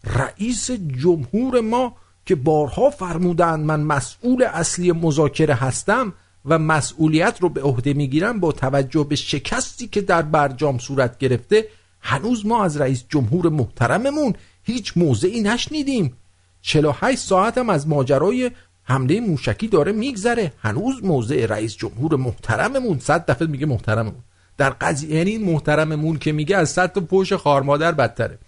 رئیس 0.03 0.71
جمهور 0.71 1.61
ما 1.61 1.95
که 2.25 2.35
بارها 2.35 2.89
فرمودند 2.89 3.65
من 3.65 3.79
مسئول 3.79 4.43
اصلی 4.43 4.91
مذاکره 4.91 5.53
هستم 5.55 6.13
و 6.45 6.59
مسئولیت 6.59 7.37
رو 7.41 7.49
به 7.49 7.61
عهده 7.61 7.93
می‌گیرم 7.93 8.39
با 8.39 8.51
توجه 8.51 9.03
به 9.03 9.15
شکستی 9.15 9.87
که 9.87 10.01
در 10.01 10.21
برجام 10.21 10.77
صورت 10.77 11.17
گرفته 11.17 11.67
هنوز 12.01 12.45
ما 12.45 12.63
از 12.63 12.77
رئیس 12.77 13.03
جمهور 13.09 13.49
محترممون 13.49 14.33
هیچ 14.63 14.93
موضعی 14.95 15.41
نشنیدیم. 15.41 16.17
48 16.61 17.19
ساعت 17.19 17.57
هم 17.57 17.69
از 17.69 17.87
ماجرای 17.87 18.51
حمله 18.83 19.19
موشکی 19.19 19.67
داره 19.67 19.91
میگذره. 19.91 20.53
هنوز 20.59 21.03
موضع 21.03 21.45
رئیس 21.45 21.75
جمهور 21.75 22.15
محترممون 22.15 22.99
صد 22.99 23.25
دفعه 23.25 23.47
میگه 23.47 23.65
محترممون. 23.65 24.23
در 24.57 24.69
قضیه 24.69 25.15
یعنی 25.15 25.31
این 25.31 25.45
محترممون 25.45 26.17
که 26.17 26.31
میگه 26.31 26.57
از 26.57 26.69
صد 26.69 26.93
تا 26.93 27.01
پوش 27.01 27.33
خارمادر 27.33 27.91
بدتره. 27.91 28.39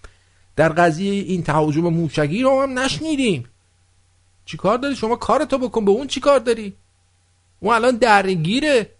در 0.55 0.69
قضیه 0.69 1.13
این 1.13 1.43
تهاجم 1.43 1.81
موشکی 1.81 2.43
رو 2.43 2.61
هم 2.61 2.79
نشنیدیم. 2.79 3.45
چی 4.45 4.57
کار 4.57 4.77
داری؟ 4.77 4.95
شما 4.95 5.15
کارتو 5.15 5.57
بکن. 5.57 5.85
به 5.85 5.91
اون 5.91 6.07
چی 6.07 6.19
کار 6.19 6.39
داری؟ 6.39 6.73
اون 7.63 7.75
الان 7.75 7.97
درگیره. 7.97 8.91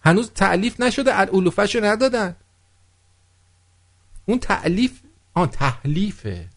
هنوز 0.00 0.30
تعلیف 0.30 0.80
نشده 0.80 1.20
الولوفش 1.20 1.76
رو 1.76 1.84
ندادن. 1.84 2.36
اون 4.26 4.38
تعلیف 4.38 5.00
آن 5.34 5.48
تحلیفه. 5.48 6.48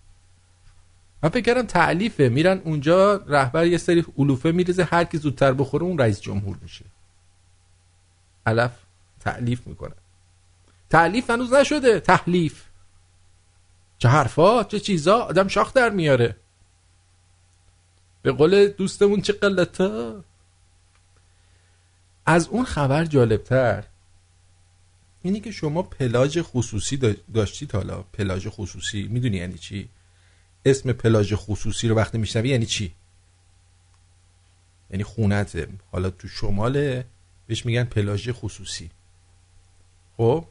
من 1.23 1.29
فکر 1.29 1.41
کردم 1.41 1.67
تعلیفه 1.67 2.29
میرن 2.29 2.57
اونجا 2.57 3.15
رهبر 3.15 3.65
یه 3.65 3.77
سری 3.77 4.05
علوفه 4.17 4.51
میریزه 4.51 4.83
هر 4.83 5.03
کی 5.03 5.17
زودتر 5.17 5.53
بخوره 5.53 5.83
اون 5.83 5.97
رئیس 5.97 6.21
جمهور 6.21 6.57
میشه. 6.61 6.85
علف 8.45 8.71
تعلیف 9.19 9.67
می‌کنه. 9.67 9.95
تعلیف 10.89 11.29
هنوز 11.29 11.53
نشده 11.53 11.99
تحلیف. 11.99 12.63
چه 13.97 14.09
حرفا؟ 14.09 14.63
چه 14.63 14.79
چیزا؟ 14.79 15.19
آدم 15.19 15.47
شاخ 15.47 15.73
در 15.73 15.89
میاره. 15.89 16.35
به 18.21 18.31
قول 18.31 18.67
دوستمون 18.67 19.21
چه 19.21 19.33
قلتا؟ 19.33 20.23
از 22.29 22.47
اون 22.47 22.65
خبر 22.65 23.05
جالبتر 23.05 23.83
اینی 25.21 25.39
که 25.39 25.51
شما 25.51 25.81
پلاژ 25.81 26.37
خصوصی 26.41 27.15
داشتید 27.33 27.71
حالا. 27.71 28.01
پلاژ 28.01 28.47
خصوصی. 28.47 29.07
می‌دونی 29.07 29.37
یعنی 29.37 29.57
چی؟ 29.57 29.89
اسم 30.65 30.91
پلاژ 30.91 31.33
خصوصی 31.33 31.87
رو 31.87 31.95
وقتی 31.95 32.17
میشنوی 32.17 32.49
یعنی 32.49 32.65
چی؟ 32.65 32.93
یعنی 34.89 35.03
خونته 35.03 35.67
حالا 35.91 36.09
تو 36.09 36.27
شمال 36.27 37.03
بهش 37.47 37.65
میگن 37.65 37.83
پلاژ 37.83 38.29
خصوصی. 38.29 38.89
خب؟ 40.17 40.45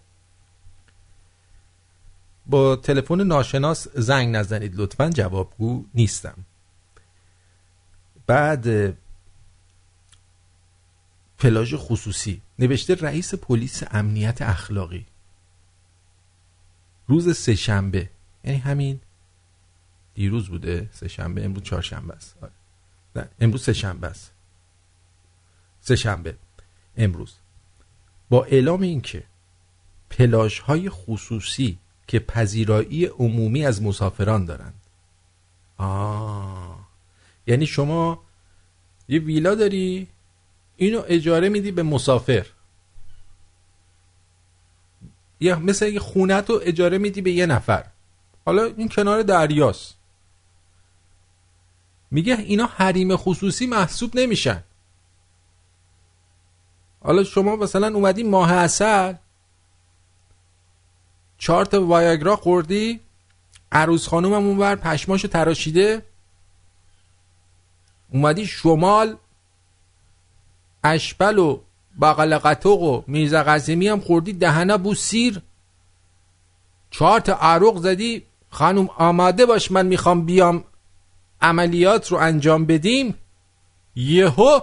با 2.47 2.77
تلفن 2.77 3.21
ناشناس 3.21 3.89
زنگ 3.89 4.37
نزنید. 4.37 4.73
لطفا 4.77 5.11
جوابگو 5.11 5.85
نیستم. 5.95 6.45
بعد 8.27 8.97
پلاژ 11.39 11.75
خصوصی. 11.75 12.43
نوشته 12.59 12.95
رئیس 12.95 13.35
پلیس 13.35 13.83
امنیت 13.91 14.43
اخلاقی. 14.43 15.07
روز 17.07 17.37
سهشنبه 17.37 18.11
یعنی 18.45 18.59
همین 18.59 19.01
دیروز 20.15 20.49
بوده 20.49 20.89
سهشنبه 20.93 21.45
امروز 21.45 21.63
چهارشنبه 21.63 22.15
است. 22.15 22.37
آره. 22.43 22.53
نه 23.17 23.29
امروز 23.41 23.63
سهشنبه 23.63 24.07
است. 24.07 24.33
سهشنبه 25.81 26.37
امروز. 26.97 27.35
با 28.31 28.45
اعلام 28.45 28.83
اینکه 28.83 29.25
پلاژ 30.11 30.59
های 30.61 30.91
خصوصی 30.91 31.79
که 32.07 32.19
پذیرایی 32.19 33.07
عمومی 33.07 33.67
از 33.67 33.83
مسافران 33.83 34.45
دارند. 34.45 34.81
آه. 35.77 36.89
یعنی 37.47 37.67
شما 37.67 38.23
یه 39.09 39.19
ویلا 39.19 39.55
داری؟ 39.55 40.09
اینو 40.79 41.03
اجاره 41.07 41.49
میدی 41.49 41.71
به 41.71 41.83
مسافر. 41.83 42.47
یا 45.41 45.59
مثل 45.59 45.89
یه 45.89 46.01
خونت 46.01 46.51
رو 46.51 46.61
اجاره 46.63 46.99
میدی 46.99 47.23
به 47.23 47.31
یه 47.31 47.47
نفر. 47.47 47.85
حالا 48.47 48.65
این 48.65 48.89
کنار 48.89 49.23
دریاست. 49.23 49.95
میگه 52.11 52.39
اینا 52.39 52.67
حریم 52.67 53.17
خصوصی 53.17 53.67
محسوب 53.67 54.11
نمیشن. 54.15 54.65
حالا 57.01 57.25
شما 57.25 57.57
مثلا 57.57 57.87
اومدی 57.95 58.23
ماه 58.23 58.53
اصل 58.53 59.15
چهار 61.39 61.65
تا 61.65 61.87
وایاگرا 61.87 62.37
خوردی 62.37 63.01
عروس 63.73 64.09
خانومم 64.09 64.47
اونور 64.47 64.75
پشماشو 64.75 65.29
تراشیده 65.29 66.03
اومدی 68.13 68.47
شمال 68.47 69.17
اشبل 70.85 71.39
و 71.39 71.61
بغل 72.01 72.39
قطوق 72.39 72.83
و 72.83 73.03
میرزا 73.07 73.43
قاسمی 73.43 73.89
هم 73.89 74.01
خوردی 74.01 74.33
دهنه 74.33 74.77
بو 74.77 74.95
سیر. 74.95 75.43
چهار 76.91 77.21
تا 77.21 77.35
عروق 77.35 77.79
زدی 77.79 78.23
خانم 78.51 78.89
آماده 78.97 79.47
باش 79.47 79.71
من 79.71 79.87
می‌خوام 79.87 80.27
بیام 80.27 80.65
عملیات 81.41 82.13
رو 82.13 82.19
انجام 82.19 82.65
بدیم. 82.65 83.15
یهو 83.97 84.61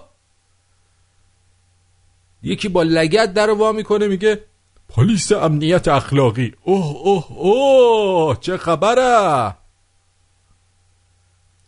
یکی 2.44 2.70
با 2.70 2.84
لگت 2.84 3.34
در 3.34 3.50
وا 3.50 3.72
می‌کنه 3.72 4.08
میگه 4.08 4.44
پلیس 4.90 5.32
امنیت 5.32 5.88
اخلاقی. 5.88 6.54
اوه 6.64 6.86
اوه 6.86 7.32
اوه 7.32 8.38
چه 8.42 8.58
خبره؟ 8.58 9.56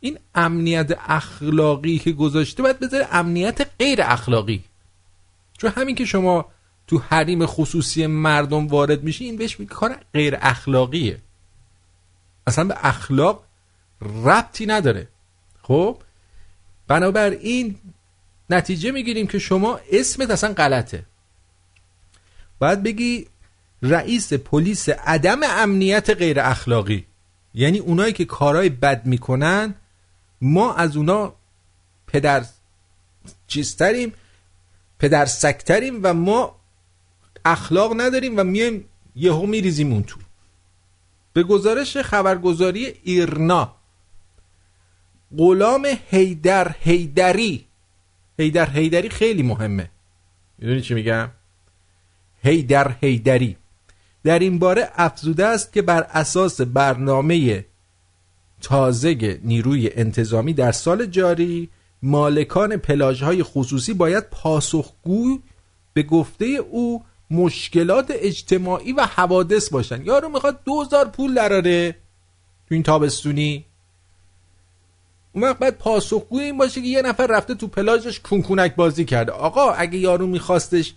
این 0.08 0.20
امنیت 0.36 0.92
اخلاقی 1.08 2.00
که 2.00 2.12
گذاشته 2.12 2.64
باید 2.64 2.80
بذاره 2.80 3.08
امنیت 3.12 3.70
غیر 3.80 4.02
اخلاقی. 4.02 4.64
چون 5.58 5.72
همین 5.76 5.96
که 5.96 6.06
شما 6.06 6.46
تو 6.88 6.98
حریم 6.98 7.46
خصوصی 7.46 8.08
مردم 8.08 8.68
وارد 8.68 9.04
میشی 9.04 9.26
این 9.26 9.36
بهش 9.36 9.60
میگه 9.60 9.74
کار 9.74 9.98
غیر 10.14 10.38
اخلاقیه. 10.42 11.18
اصلا 12.48 12.64
به 12.64 12.76
اخلاق 12.84 13.44
ربطی 14.02 14.66
نداره. 14.66 15.08
خب؟ 15.62 16.02
بنابراین 16.88 17.76
نتیجه 18.50 18.92
می‌گیریم 18.92 19.28
که 19.28 19.40
شما 19.40 19.80
اسمت 19.92 20.32
اصلا 20.32 20.54
غلطه. 20.54 21.06
باید 22.60 22.84
بگی 22.84 23.28
رئیس 23.82 24.34
پلیس 24.34 24.90
عدم 24.90 25.40
امنیت 25.44 26.10
غیر 26.10 26.40
اخلاقی. 26.40 27.06
یعنی 27.54 27.80
اونایی 27.80 28.14
که 28.14 28.26
کارهای 28.26 28.70
بد 28.70 29.06
می‌کنن 29.06 29.76
ما 30.42 30.74
از 30.74 30.98
اونا 30.98 31.34
پدر 32.08 32.46
چیزتریم 33.48 34.14
پدر 35.00 35.26
سکتریم 35.26 36.00
و 36.04 36.14
ما 36.14 36.56
اخلاق 37.46 38.02
نداریم 38.02 38.40
و 38.40 38.44
میایم 38.44 38.86
یهو 39.16 39.46
میریزیم 39.46 39.94
اون 39.94 40.04
تو. 40.04 40.20
به 41.34 41.44
گزارش 41.44 41.98
خبرگزاری 41.98 42.86
ایرنا 42.86 43.76
غلام 45.38 45.88
هیدر 46.10 46.76
هیدری 46.80 47.66
هیدر 48.40 48.70
هیدری 48.70 49.10
خیلی 49.10 49.44
مهمه. 49.44 49.90
می‌دونی 50.58 50.82
چی 50.82 50.94
میگم؟ 50.94 51.30
هیدر 52.44 52.96
هیدری 53.02 53.58
در 54.24 54.40
این 54.40 54.60
باره 54.60 54.90
افزوده 54.96 55.46
است 55.46 55.74
که 55.74 55.82
بر 55.82 56.02
اساس 56.04 56.62
برنامه 56.62 57.66
تازه 58.62 59.40
نیروی 59.44 59.90
انتظامی 59.94 60.54
در 60.54 60.72
سال 60.72 61.06
جاری 61.06 61.70
مالکان 62.02 62.78
پلاژهای 62.78 63.44
خصوصی 63.44 63.94
باید 63.94 64.30
پاسخگو 64.30 65.40
به 65.94 66.04
گفته 66.04 66.46
او 66.46 67.04
مشکلات 67.32 68.06
اجتماعی 68.10 68.94
و 68.94 69.02
حوادث 69.02 69.70
باشن 69.70 70.06
یارو 70.06 70.30
می‌خواد 70.30 70.60
دوزار 70.66 71.06
پول 71.06 71.34
دراره 71.34 71.92
تو 72.68 72.76
این 72.76 72.84
تابستونی. 72.84 73.66
اون 75.34 75.44
وقت 75.44 75.60
باید 75.60 75.78
پاسخگوی 75.78 76.44
این 76.44 76.58
باشه 76.58 76.82
که 76.82 76.88
یه 76.88 77.02
نفر 77.02 77.28
رفته 77.28 77.56
تو 77.56 77.68
پلاژش 77.68 78.20
کونکونک 78.20 78.76
بازی 78.76 79.06
کرده. 79.06 79.32
آقا 79.32 79.72
اگه 79.72 79.98
یارو 79.98 80.28
میخواستش 80.28 80.94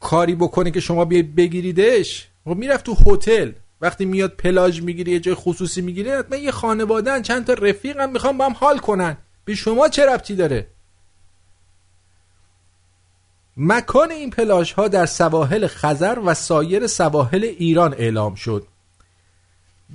کاری 0.00 0.34
بکنه 0.34 0.70
که 0.70 0.80
شما 0.80 1.04
بیاید 1.04 1.34
بگیریدش 1.34 2.28
خب 2.44 2.56
می‌رفت 2.56 2.84
تو 2.84 2.96
هتل. 3.06 3.52
وقتی 3.84 4.04
میاد 4.04 4.30
پلاژ 4.30 4.80
می‌گیره 4.80 5.12
یه 5.12 5.20
جای 5.20 5.34
خصوصی 5.34 5.80
می‌گیره 5.80 6.18
حتما 6.18 6.36
یه 6.36 6.50
خانواده 6.50 7.22
چند 7.22 7.44
تا 7.44 7.52
رفیق 7.52 8.00
هم 8.00 8.10
می‌خوام 8.12 8.38
با 8.38 8.46
هم 8.46 8.52
حال 8.52 8.78
کنن. 8.78 9.16
به 9.44 9.54
شما 9.54 9.88
چه 9.88 10.06
ربطی 10.06 10.36
داره؟ 10.36 10.66
مکان 13.56 14.10
این 14.10 14.30
پلاژ 14.30 14.72
ها 14.72 14.88
در 14.88 15.06
سواحل 15.06 15.66
خزر 15.66 16.18
و 16.24 16.34
سایر 16.34 16.86
سواحل 16.86 17.44
ایران 17.44 17.94
اعلام 17.94 18.34
شد. 18.34 18.66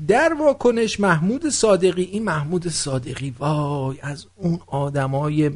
در 0.07 0.33
واکنش 0.33 0.99
محمود 0.99 1.49
صادقی 1.49 2.03
این 2.03 2.23
محمود 2.23 2.67
صادقی 2.67 3.35
وای 3.39 3.97
از 4.01 4.25
اون 4.35 4.59
آدمای 4.67 5.51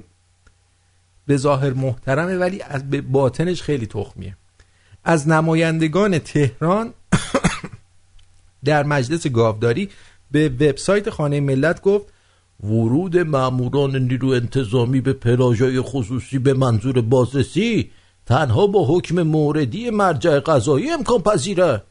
به 1.27 1.37
ظاهر 1.37 1.73
محترمه 1.73 2.37
ولی 2.37 2.61
از 2.61 2.83
باطنش 3.11 3.61
خیلی 3.61 3.87
تخمیه. 3.87 4.37
از 5.03 5.27
نمایندگان 5.27 6.19
تهران 6.19 6.93
در 8.65 8.83
مجلس 8.83 9.27
گاوداری 9.27 9.89
به 10.31 10.49
وبسایت 10.49 11.09
خانه 11.09 11.39
ملت 11.39 11.81
گفت 11.81 12.05
ورود 12.63 13.17
ماموران 13.17 13.95
نیرو 13.95 14.29
انتظامی 14.29 15.01
به 15.01 15.13
پلاژای 15.13 15.81
خصوصی 15.81 16.39
به 16.39 16.53
منظور 16.53 17.01
بازرسی 17.01 17.91
تنها 18.25 18.67
با 18.67 18.85
حکم 18.85 19.21
موردی 19.21 19.89
مرجع 19.89 20.39
قضایی 20.39 20.91
امکان 20.91 21.21
پذیره. 21.21 21.83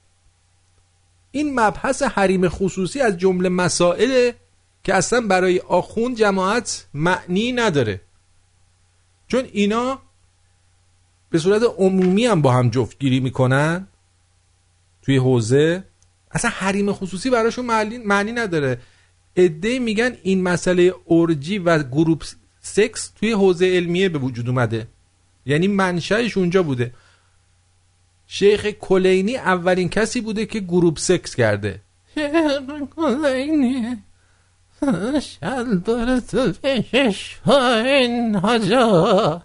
این 1.31 1.61
مبحث 1.61 2.03
حریم 2.03 2.49
خصوصی 2.49 3.01
از 3.01 3.19
جمله 3.19 3.49
مسائل 3.49 4.33
که 4.85 4.95
اصلا 4.95 5.21
برای 5.21 5.59
آخون 5.59 6.15
جماعت 6.15 6.87
معنی 6.95 7.53
نداره. 7.53 8.01
چون 9.29 9.45
اینا 9.53 9.99
به 11.31 11.39
صورت 11.39 11.63
عمومی 11.79 12.27
هم 12.27 12.43
با 12.43 12.53
هم 12.53 12.71
جفتگیری 12.71 13.21
می‌کنن 13.21 13.87
توی 15.03 15.17
حوزه. 15.17 15.85
اصلا 16.33 16.51
حریم 16.51 16.93
خصوصی 16.93 17.31
براشون 17.31 17.65
معنی 18.05 18.33
نداره. 18.33 18.79
عده‌ای 19.37 19.79
میگن 19.79 20.17
این 20.23 20.43
مسئله 20.43 20.95
orgy 21.05 21.59
و 21.59 21.83
group 21.83 22.25
sex 22.63 23.11
توی 23.21 23.33
حوزه 23.33 23.67
علمیه 23.67 24.09
به 24.09 24.19
وجود 24.19 24.49
اومده. 24.49 24.87
یعنی 25.47 25.69
منشأش 25.69 26.37
اونجا 26.37 26.63
بوده. 26.63 26.95
شیخ 28.27 28.67
کلینی 28.67 29.37
اولین 29.37 29.89
کسی 29.89 30.21
بوده 30.21 30.47
که 30.47 30.61
group 30.61 30.99
sex 30.99 31.35
کرده. 31.35 31.81
شیخ 32.15 32.63
کلینی؟ 32.97 34.03
شلوارتو 35.21 36.53
پایین 37.45 38.37
حاجا. 38.37 39.43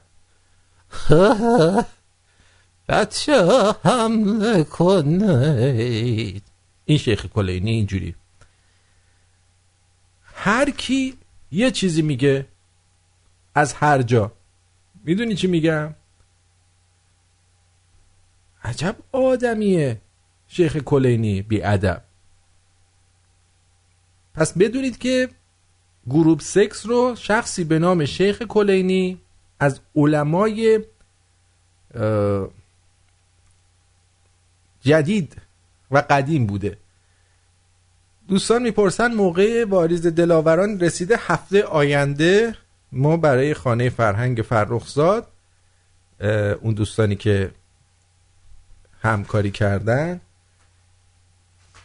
بچه 2.90 3.74
حمله 3.84 4.64
کنید. 4.64 6.44
این 6.88 6.98
شیخ 6.98 7.26
کلینی 7.26 7.72
اینجوری. 7.72 8.16
هر 10.24 10.70
کی 10.70 11.18
یه 11.52 11.72
چیزی 11.72 12.02
میگه 12.02 12.46
از 13.56 13.74
هر 13.74 14.02
جا 14.02 14.32
می‌دونی 15.04 15.36
چی 15.36 15.48
میگم؟ 15.48 15.96
عجب 18.64 18.96
آدمیه 19.12 20.02
شیخ 20.48 20.78
کلینی 20.78 21.42
بی 21.42 21.62
ادب 21.64 22.04
پس 24.34 24.58
بدونید 24.58 24.98
که 24.98 25.30
گروپ 26.10 26.42
سکس 26.42 26.86
رو 26.86 27.16
شخصی 27.16 27.64
به 27.64 27.80
نام 27.80 28.06
شیخ 28.06 28.42
کلینی 28.44 29.22
از 29.60 29.80
علمای 29.96 30.80
جدید 34.82 35.47
و 35.92 36.04
قدیم 36.10 36.46
بوده. 36.46 36.78
دوستان 38.28 38.62
می‌پرسن 38.62 39.14
موقع 39.14 39.66
واریز 39.66 40.08
دلاوران 40.08 40.80
رسیده 40.80 41.18
هفته 41.28 41.64
آینده 41.64 42.56
ما 42.92 43.18
برای 43.18 43.54
خانه 43.54 43.90
فرهنگ 43.90 44.42
فرخزاد 44.42 45.28
اون 46.62 46.74
دوستانی 46.74 47.16
که 47.16 47.52
همکاری 49.02 49.52
کردن 49.52 50.22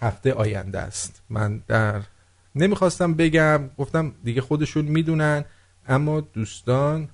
هفته 0.02 0.32
آینده 0.32 0.78
است. 0.78 1.22
من 1.30 1.62
در 1.68 2.00
نمی‌خواستم 2.54 3.14
بگم 3.14 3.70
گفتم 3.78 4.12
دیگه 4.24 4.40
خودشون 4.40 4.84
می‌دونن 4.84 5.44
اما 5.88 6.20
دوستان 6.20 7.08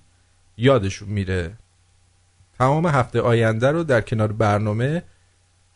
یادشون 0.57 1.09
میره. 1.09 1.53
تمام 2.59 2.87
هفته 2.87 3.21
آینده 3.21 3.71
رو 3.71 3.85
در 3.85 4.01
کنار 4.01 4.33
برنامه 4.33 5.03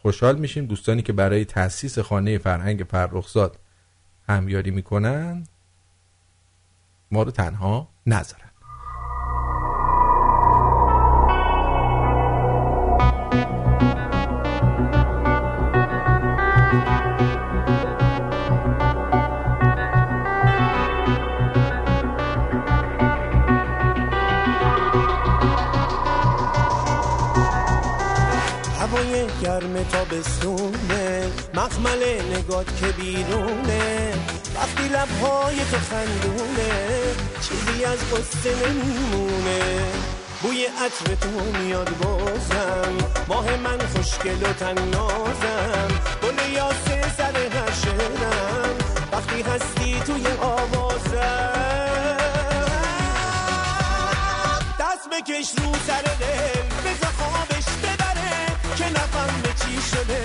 خوشحال 0.03 0.38
میشیم 0.38 0.66
دوستانی 0.66 1.03
که 1.03 1.12
برای 1.12 1.44
تاسیس 1.44 1.98
خانه 1.98 2.38
فرهنگ 2.38 2.86
فرخزاد 2.90 3.59
همیاری 4.28 4.70
می‌کنن 4.70 5.46
ما 7.11 7.22
رو 7.22 7.30
تنها 7.30 7.88
نذارن. 8.07 8.51
گرم 30.22 30.42
تابستونه 30.42 31.30
مخمل 31.54 32.02
نگات 32.36 32.76
که 32.80 32.86
بیرونه. 32.86 34.12
وقتی 34.54 34.88
لبهای 34.88 35.56
تو 35.56 35.76
خندونه 35.90 36.70
چیزی 37.40 37.84
از 37.84 37.98
قصه 37.98 38.68
نمیمونه. 38.68 39.82
بوی 40.42 40.64
عطر 40.64 41.14
تو 41.14 41.58
میاد 41.58 41.90
بازم. 41.98 42.94
ماه 43.28 43.56
من 43.56 43.78
خوشگل 43.78 44.42
و 44.42 44.52
تنازم. 44.52 45.88
گل 46.22 46.52
یاسه 46.52 47.14
سر 47.16 47.36
هر 47.36 47.72
وقتی 49.12 49.42
هستی 49.42 50.00
توی 50.06 50.26
آوازم. 50.42 51.52
دست 54.80 55.08
بکش 55.12 55.50
رو 55.58 55.72
سر 55.86 56.02
دل. 56.02 56.71
چی 59.61 59.80
شده 59.90 60.20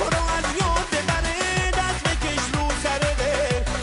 برو 0.00 0.22
از 0.36 0.44
یاد 0.60 0.86
ببره 0.92 1.70
دست 1.70 2.04
بکش 2.04 2.44
رو 2.54 2.68
سره 2.82 3.14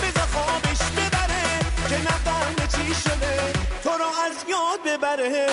بزا 0.02 0.26
خوابش 0.34 0.82
ببره 0.98 1.44
که 1.90 1.98
نفهمه 2.02 2.68
چی 2.68 2.94
شده 3.02 3.54
تو 3.84 3.90
رو 3.90 4.06
از 4.26 4.36
یاد 4.50 4.80
ببره 4.98 5.48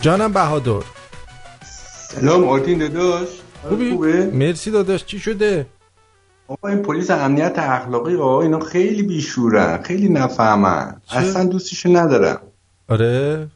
جانم 0.00 0.32
بهادر 0.32 0.82
سلام 2.08 2.48
آرتین 2.48 2.78
داداش 2.78 3.28
خوبی؟ 3.68 3.90
خوبه؟ 3.90 4.26
مرسی 4.26 4.70
داداش 4.70 5.04
چی 5.04 5.18
شده؟ 5.18 5.66
آقا 6.50 6.68
این 6.68 6.82
پلیس 6.82 7.10
امنیت 7.10 7.58
اخلاقی 7.58 8.16
آقا 8.16 8.42
اینا 8.42 8.60
خیلی 8.60 9.02
بیشورن 9.02 9.82
خیلی 9.82 10.08
نفهمن. 10.08 11.00
اصلا 11.10 11.44
دوستشو 11.44 11.88
ندارم. 11.88 12.40
آره؟ 12.88 13.48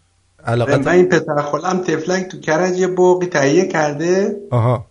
من 0.47 0.53
علاقت 0.53 0.87
این 0.87 1.09
پسر 1.09 1.43
خالم 1.43 1.79
تفلک 1.79 2.29
تو 2.29 2.41
کرج 2.41 2.79
یه 2.79 2.87
باقی 2.87 3.27
تهیه 3.27 3.69
کرده. 3.69 4.37
آها. 4.51 4.87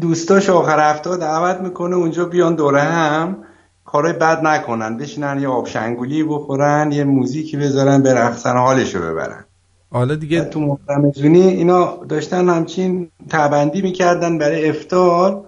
دوستاش 0.00 0.50
آخر 0.50 0.90
هفته 0.90 1.16
دعوت 1.16 1.60
می‌کنه 1.60 1.96
اونجا 1.96 2.24
بیان 2.24 2.54
دوره 2.54 2.80
هم. 2.80 3.36
کارای 3.84 4.12
بد 4.12 4.46
نکنن. 4.46 4.96
بشینن 4.96 5.40
یه 5.40 5.48
آب 5.48 5.66
شنگولی 5.66 6.24
بخورن 6.24 6.92
یه 6.92 7.04
موزیکی 7.04 7.56
بذارن 7.56 8.02
برقصن 8.02 8.56
حالشو 8.56 9.00
ببرن. 9.00 9.44
حالا 9.90 10.14
دیگه 10.14 10.44
تو 10.44 10.60
محرمزونی 10.60 11.42
اینا 11.42 11.96
داشتن 12.08 12.48
همچین 12.48 13.10
تبندی 13.28 13.82
می‌کردن 13.82 14.38
برای 14.38 14.68
افتار. 14.68 15.44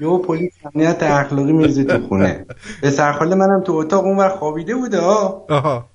یه 0.00 0.18
پلیس 0.18 0.52
امنیت 0.74 1.02
اخلاقی 1.02 1.52
میریزه 1.52 1.84
تو 1.84 2.06
خونه. 2.06 2.46
به 2.82 2.90
سرخاله 2.90 3.34
منم 3.34 3.60
تو 3.60 3.72
اتاق 3.72 4.04
اون 4.04 4.16
وقت 4.16 4.36
خوابیده 4.36 4.74
بوده 4.74 5.00
ها 5.00 5.46
آها. 5.50 5.88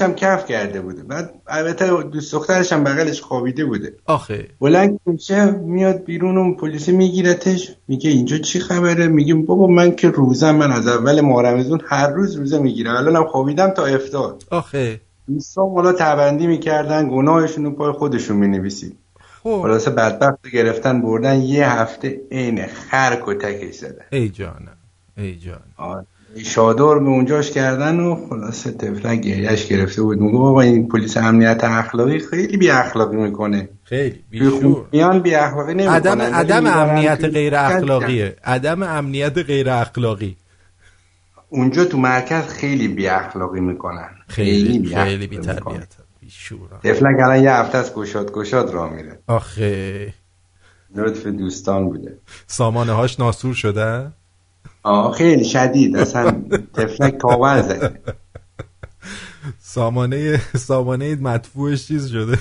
هم 0.00 0.14
کف 0.14 0.46
کرده 0.46 0.80
بوده. 0.80 1.02
بعد 1.02 1.30
البته 1.46 2.02
دوست 2.02 2.32
دخترش 2.32 2.72
هم 2.72 2.84
بغلش 2.84 3.20
خوابیده 3.20 3.64
بوده. 3.64 3.92
آخه. 4.06 4.48
بلند 4.60 5.00
میشه 5.06 5.50
میاد 5.50 6.04
بیرون 6.04 6.38
اون 6.38 6.54
پلیس 6.54 6.88
میگیرتش 6.88 7.76
میگه 7.88 8.10
اینجا 8.10 8.38
چی 8.38 8.60
خبره؟ 8.60 9.06
میگه 9.06 9.34
بابا 9.34 9.66
من 9.66 9.96
که 9.96 10.08
روزم 10.08 10.56
من 10.56 10.72
از 10.72 10.88
اول 10.88 11.20
محرمزون 11.20 11.80
هر 11.86 12.08
روز 12.08 12.36
روزه 12.36 12.58
می‌گیرم. 12.58 12.96
الانم 12.96 13.24
خوابیدم 13.24 13.70
تا 13.70 13.84
افتار 13.84 14.36
آخه. 14.50 15.00
دوستان 15.28 15.70
حالا 15.70 15.92
تبندی 15.92 16.46
می‌کردن 16.46 17.08
گناهشون 17.08 17.64
رو 17.64 17.70
پای 17.70 17.92
خودشون 17.92 18.36
می‌نویسید. 18.36 18.96
خلاصه 19.42 19.90
بدبخت 19.90 20.48
گرفتن 20.52 21.02
بردن 21.02 21.40
یه 21.40 21.68
هفته 21.68 22.20
عین 22.30 22.66
خر 22.66 23.22
کتکش 23.26 23.74
زدن. 23.74 24.04
ای 24.12 24.28
جانم 24.28 24.76
ای 25.16 25.36
جان 25.36 25.60
آره. 25.76 26.06
شادر 26.36 26.98
به 26.98 27.08
اونجاش 27.08 27.50
کردن 27.50 28.00
و 28.00 28.28
خلاصه 28.28 28.70
تفلک 28.70 29.20
گریهش 29.20 29.66
گرفته 29.66 30.02
بود. 30.02 30.20
میگه 30.20 30.38
بابا 30.38 30.60
این 30.60 30.88
پلیس 30.88 31.16
امنیت 31.16 31.64
اخلاقی 31.64 32.18
خیلی 32.18 32.56
بی 32.56 32.70
اخلاقی 32.70 33.16
می‌کنه. 33.16 33.68
خیلی 33.84 34.50
خون 34.50 34.76
میان 34.92 35.20
بی 35.20 35.34
اخلاقی 35.34 35.74
نمی‌کنن. 35.74 35.94
عدم 35.94 36.20
عدم 36.20 36.66
امنیت 36.66 37.24
غیر 37.24 37.56
اخلاقیه. 37.56 38.36
عدم 38.44 38.82
امنیت 38.82 39.38
غیر 39.38 39.70
اخلاقی. 39.70 40.36
اونجا 41.48 41.84
تو 41.84 41.98
مرکز 41.98 42.48
خیلی 42.48 42.88
بی 42.88 43.08
اخلاقی 43.08 43.60
می‌کنن. 43.60 44.10
خیلی 44.28 44.78
بی 44.78 44.94
خیلی 44.94 45.26
بی 45.26 45.38
تربیت. 45.38 45.96
شورا. 46.30 46.78
تفلک 46.84 47.20
الان 47.24 47.42
یه 47.42 47.52
هفته 47.52 47.78
از 47.78 47.94
گشاد 47.94 48.32
گشاد 48.32 48.70
را 48.70 48.88
میره. 48.88 49.18
آخه. 49.26 50.14
لطف 50.94 51.26
دوستان 51.26 51.88
بوده. 51.88 52.18
سامانه 52.46 52.92
هاش 52.92 53.20
ناسور 53.20 53.54
شده؟ 53.54 54.12
آه 54.82 55.12
خیلی 55.12 55.44
شدید. 55.44 55.96
اصلا 55.96 56.42
تفلک 56.74 57.20
تاول 57.20 57.62
زده. 57.62 58.00
سامانه 59.58 60.40
سامانه 60.56 61.16
مدفوعش 61.16 61.86
چیز 61.86 62.08
شده؟ 62.08 62.38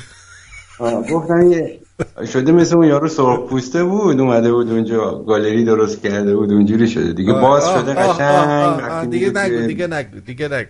یه 0.82 1.80
شده 2.26 2.52
مثل 2.52 2.76
اون 2.76 2.88
یارو 2.88 3.08
سرخ 3.08 3.50
پوسته 3.50 3.84
بود 3.84 4.20
اومده 4.20 4.52
بود 4.52 4.72
اونجا 4.72 5.24
گالری 5.24 5.64
درست 5.64 6.02
کرده 6.02 6.36
بود 6.36 6.52
اونجوری 6.52 6.88
شده. 6.88 7.14
دیگه 7.14 7.34
باز 7.34 7.70
شده 7.70 7.94
قشنگ 7.94 9.10
دیگه 9.10 9.30
نگو 9.30 9.68
دیگه 9.68 9.88
نگو 9.88 10.20
دیگه 10.20 10.48
نگو. 10.48 10.70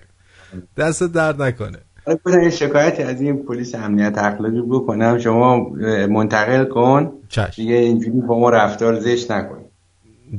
دست 0.78 1.04
درد 1.04 1.42
نکنه. 1.42 1.78
گفتن 2.08 2.44
یه 2.44 2.50
شکایتی 2.50 3.04
از 3.04 3.22
این 3.22 3.44
پلیس 3.46 3.76
امنیت 3.76 4.18
اخلاقی 4.18 4.62
بکنم. 4.62 5.20
شما 5.20 5.70
منتقل 6.10 6.66
کن. 6.66 7.12
دیگه 7.56 7.76
اینجوری 7.76 8.22
با 8.22 8.40
ما 8.40 8.50
رفتار 8.50 9.00
زشت 9.00 9.32
نکن 9.32 9.66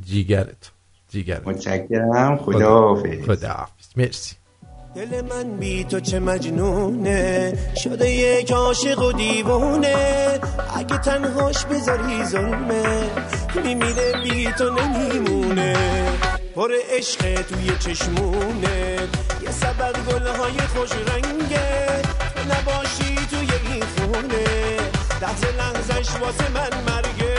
جیگرت. 0.07 0.71
جیگرت. 1.11 1.49
متشکرم. 1.49 2.37
خدا 2.37 2.81
حافظ. 2.81 3.25
خدا 3.27 3.49
حافظ. 3.49 3.87
مرسی. 3.97 4.37
دل 4.95 5.21
من 5.21 5.57
بی 5.61 5.85
تو 5.85 6.01
چه 6.01 6.21
مجنونه. 6.21 7.53
شده 7.77 8.11
یک 8.11 8.53
عاشق 8.53 9.03
و 9.03 9.13
دیوونه. 9.13 9.95
اگه 10.76 10.99
تنهاش 10.99 11.64
بذاری 11.64 12.25
ظلمه. 12.25 13.11
میمیره 13.64 14.13
بی 14.25 14.49
تو 14.59 14.71
نمیمونه. 14.71 15.76
پر 16.55 16.71
عشق 16.91 17.43
توی 17.43 17.71
چشمونه. 17.79 18.97
یه 19.43 19.51
سبد 19.51 19.97
گلهای 20.09 20.59
خوش 20.59 20.91
رنگه 20.93 21.39
لحظه 25.31 25.53
لحظش 25.53 26.11
واسه 26.21 26.49
من 26.49 26.71
مرگه. 26.87 27.37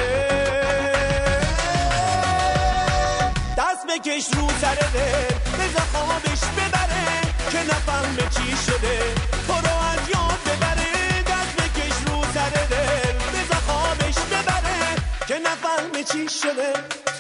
دست 3.58 3.84
بکش 3.90 4.28
رو 4.34 4.48
سر 4.62 4.76
دل 4.76 5.36
بذار 5.60 5.88
خوابش 5.94 6.42
ببره 6.58 7.22
که 7.52 7.64
نفهمه 7.64 8.30
چی 8.36 8.58
شده. 8.66 9.00
تو 9.48 9.54
رو 9.54 9.76
از 9.94 10.10
یاد 10.10 10.40
ببره 10.46 11.24
دست 11.32 11.56
بکش 11.58 11.98
رو 12.08 12.24
سر 12.34 12.50
دل 12.50 13.14
بذار 13.34 13.62
خوابش 13.68 14.16
ببره 14.32 14.96
که 15.28 15.40
نفهمه 15.40 16.04
چی 16.04 16.30
شده. 16.40 16.74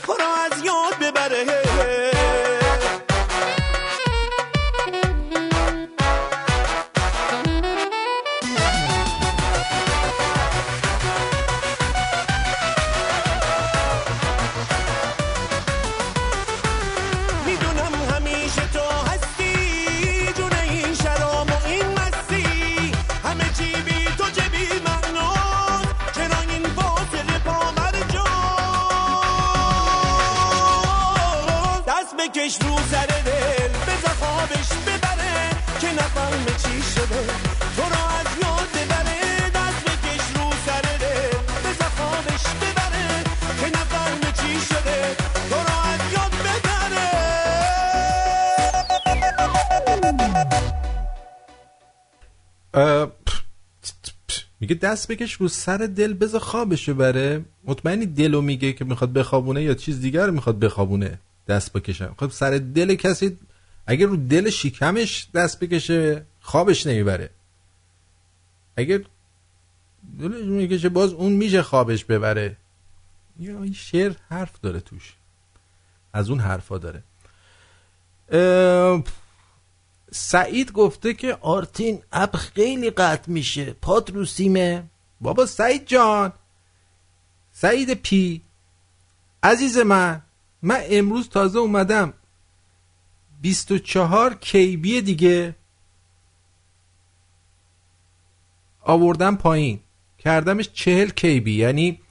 تو 0.05 0.13
رو 0.13 0.29
از 0.45 0.63
یاد 0.65 0.80
میگه 54.71 54.81
دست 54.81 55.11
بکش 55.11 55.33
رو 55.33 55.47
سر 55.47 55.77
دل 55.77 56.13
بذار 56.13 56.41
خوابشو 56.41 56.93
بره 56.93 57.45
مطمئنی 57.63 58.05
دلو 58.05 58.41
میگه 58.41 58.73
که 58.73 58.85
می‌خواد 58.85 59.13
بخوابونه 59.13 59.63
یا 59.63 59.73
چیز 59.73 60.01
دیگر 60.01 60.29
می‌خواد 60.29 60.59
بخوابونه 60.59 61.19
دست 61.47 61.73
بکشم 61.73 62.15
خب 62.17 62.29
سر 62.29 62.57
دل 62.57 62.95
کسی 62.95 63.37
اگر 63.87 64.05
رو 64.05 64.15
دل 64.15 64.49
شکمش 64.49 65.27
دست 65.33 65.59
بکشه 65.59 66.25
خوابش 66.41 66.87
نمی‌بره. 66.87 67.29
اگر 68.77 69.01
دلش 70.19 70.45
می‌کشه 70.45 70.89
باز 70.89 71.13
اون 71.13 71.33
میشه 71.33 71.61
خوابش 71.61 72.05
ببره. 72.05 72.57
یا 73.39 73.63
این 73.63 73.73
شعر 73.73 74.13
حرف 74.29 74.61
داره 74.61 74.79
توش. 74.79 75.13
از 76.13 76.29
اون 76.29 76.39
حرفا 76.39 76.77
داره. 76.77 77.03
سعید 80.13 80.71
گفته 80.71 81.13
که 81.13 81.37
آرتین 81.41 82.03
app 82.11 82.35
خیلی 82.35 82.89
قطع 82.89 83.31
میشه. 83.31 83.73
پات 83.73 84.09
رو 84.09 84.25
سیمه. 84.25 84.83
بابا 85.21 85.45
سعید 85.45 85.85
جان. 85.85 86.33
سعید 87.51 87.93
پی. 87.93 88.41
عزیز 89.43 89.77
من 89.77 90.21
من 90.61 90.81
امروز 90.89 91.29
تازه 91.29 91.59
اومدم. 91.59 92.13
24 93.41 94.33
KB 94.33 95.01
دیگه 95.01 95.55
آوردم 98.81 99.35
پایین. 99.35 99.79
کردمش 100.17 100.69
40 100.73 101.09
KB. 101.09 101.55
یعنی 101.55 102.01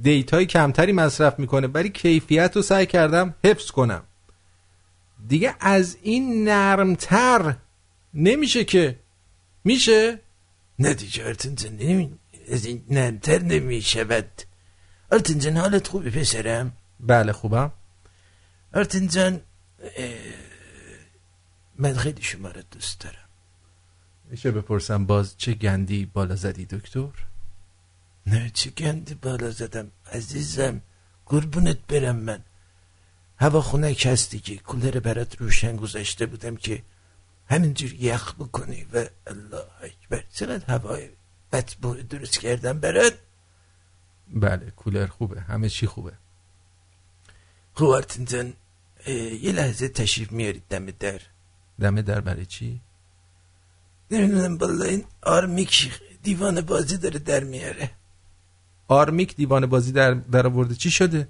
data 0.00 0.37
ی 0.37 0.46
کمتری 0.46 0.92
مصرف 0.92 1.38
می‌کنه. 1.38 1.66
ولی 1.66 1.88
کیفیت 1.88 2.56
رو 2.56 2.62
سعی 2.62 2.86
کردم 2.86 3.34
حفظ 3.44 3.70
کنم. 3.70 4.02
دیگه 5.28 5.56
از 5.60 5.96
این 6.02 6.48
نرمتر 6.48 7.56
نمیشه 8.14 8.64
که 8.64 8.98
میشه؟ 9.64 10.20
نه 10.78 10.94
دیگه 10.94 11.26
آرتین 11.26 11.54
جان 11.54 11.76
نمی... 11.76 12.18
از 12.48 12.64
این 12.64 12.84
نرمتر 12.90 13.38
نمی‌شود. 13.38 14.42
آرتین 15.12 15.38
جان 15.38 15.56
حالت 15.56 15.88
خوبی 15.88 16.10
پسرم؟ 16.10 16.72
بله 17.00 17.32
خوبم. 17.32 17.72
آرتین 18.74 19.08
جان 19.08 19.40
اه، 19.96 20.14
من 21.78 21.94
خیلی 21.94 22.22
شما 22.22 22.48
رو 22.50 22.62
دوست 22.70 23.00
دارم. 23.00 23.28
میشه 24.30 24.50
بپرسم 24.50 25.06
باز 25.06 25.36
چه 25.36 25.54
گندی 25.54 26.06
بالا 26.06 26.36
زدی 26.36 26.64
دکتر؟ 26.64 27.10
نه 28.26 28.50
چه 28.50 28.70
گندی 28.70 29.14
بالا 29.14 29.50
زدم 29.50 29.90
عزیزم. 30.12 30.80
قربونت 31.26 31.78
برم 31.88 32.16
من. 32.16 32.44
هوا 33.40 33.60
خونه 33.60 33.96
هستی 34.04 34.38
که 34.38 34.56
کولر 34.56 35.00
برات 35.00 35.40
روشن 35.40 35.76
گذاشته 35.76 36.26
بودم 36.26 36.56
که 36.56 36.82
همینجور 37.46 37.92
یخ 37.94 38.34
بکنی 38.34 38.86
و 38.92 39.06
الله 39.26 39.64
اکبر. 39.82 40.24
چقدر 40.32 40.64
هوای 40.74 41.08
بدبو 41.52 41.94
درست 41.94 42.38
کردم 42.38 42.80
برات؟ 42.80 43.18
بله 44.34 44.70
کولر 44.70 45.06
خوبه. 45.06 45.40
همه 45.40 45.68
چی 45.68 45.86
خوبه. 45.86 46.12
خب 47.74 47.84
آرتین 47.84 48.24
جان 48.24 48.52
یه 49.42 49.52
لحظه 49.52 49.88
تشریف 49.88 50.32
میارید. 50.32 50.62
دم 50.68 50.86
در. 50.86 51.20
دم 51.80 52.00
در 52.00 52.20
برای 52.20 52.46
چی؟ 52.46 52.80
نمی‌دونم 54.10 54.58
بالا 54.58 54.84
این 54.84 55.04
آرمیک 55.22 56.00
دیوان 56.22 56.60
بازی 56.60 56.96
داره 56.96 57.18
در 57.18 57.44
میاره. 57.44 57.90
آرمیک 58.88 59.36
دیوان 59.36 59.66
بازی 59.66 59.92
در, 59.92 60.14
در 60.14 60.46
آورده 60.46 60.74
چی 60.74 60.90
شده؟ 60.90 61.28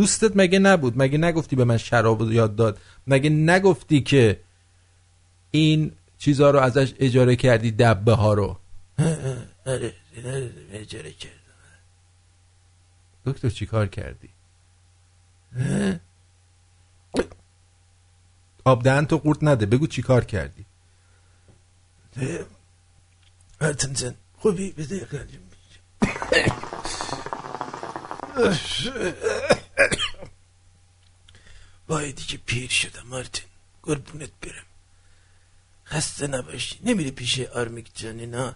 دوستت 0.00 0.32
مگه 0.34 0.58
نبود؟ 0.58 0.94
مگه 0.96 1.18
نگفتی 1.18 1.56
به 1.56 1.64
من 1.64 1.76
شراب 1.76 2.32
یاد 2.32 2.56
داد؟ 2.56 2.78
مگه 3.06 3.30
نگفتی 3.30 4.00
که 4.00 4.40
این 5.50 5.92
چیزها 6.18 6.50
رو 6.50 6.58
ازش 6.58 6.94
اجاره 6.98 7.36
کردی 7.36 7.70
دبه 7.70 8.12
ها 8.12 8.34
رو؟ 8.34 8.58
آره 9.66 9.94
اجاره 10.72 11.12
کردم. 11.12 11.36
دکتر 13.26 13.48
چی 13.48 13.66
کار 13.66 13.86
کردی؟ 13.86 14.28
آب 18.64 18.82
دهن 18.82 19.06
تو 19.06 19.18
قورت 19.18 19.38
نده 19.42 19.66
بگو 19.66 19.86
چی 19.86 20.02
کار 20.02 20.24
کردی؟ 20.24 20.66
خوبی؟ 24.38 24.72
بده 24.72 25.06
وای 31.90 32.12
دیگه 32.12 32.38
پیر 32.46 32.70
شدم 32.70 33.06
مارتین. 33.06 33.50
قربونت 33.82 34.30
برم. 34.42 34.68
خسته 35.86 36.26
نباشی. 36.26 36.78
نمیری 36.84 37.10
پیش 37.10 37.40
آرمیک 37.40 37.88
جانی 37.94 38.26
نه؟ 38.26 38.54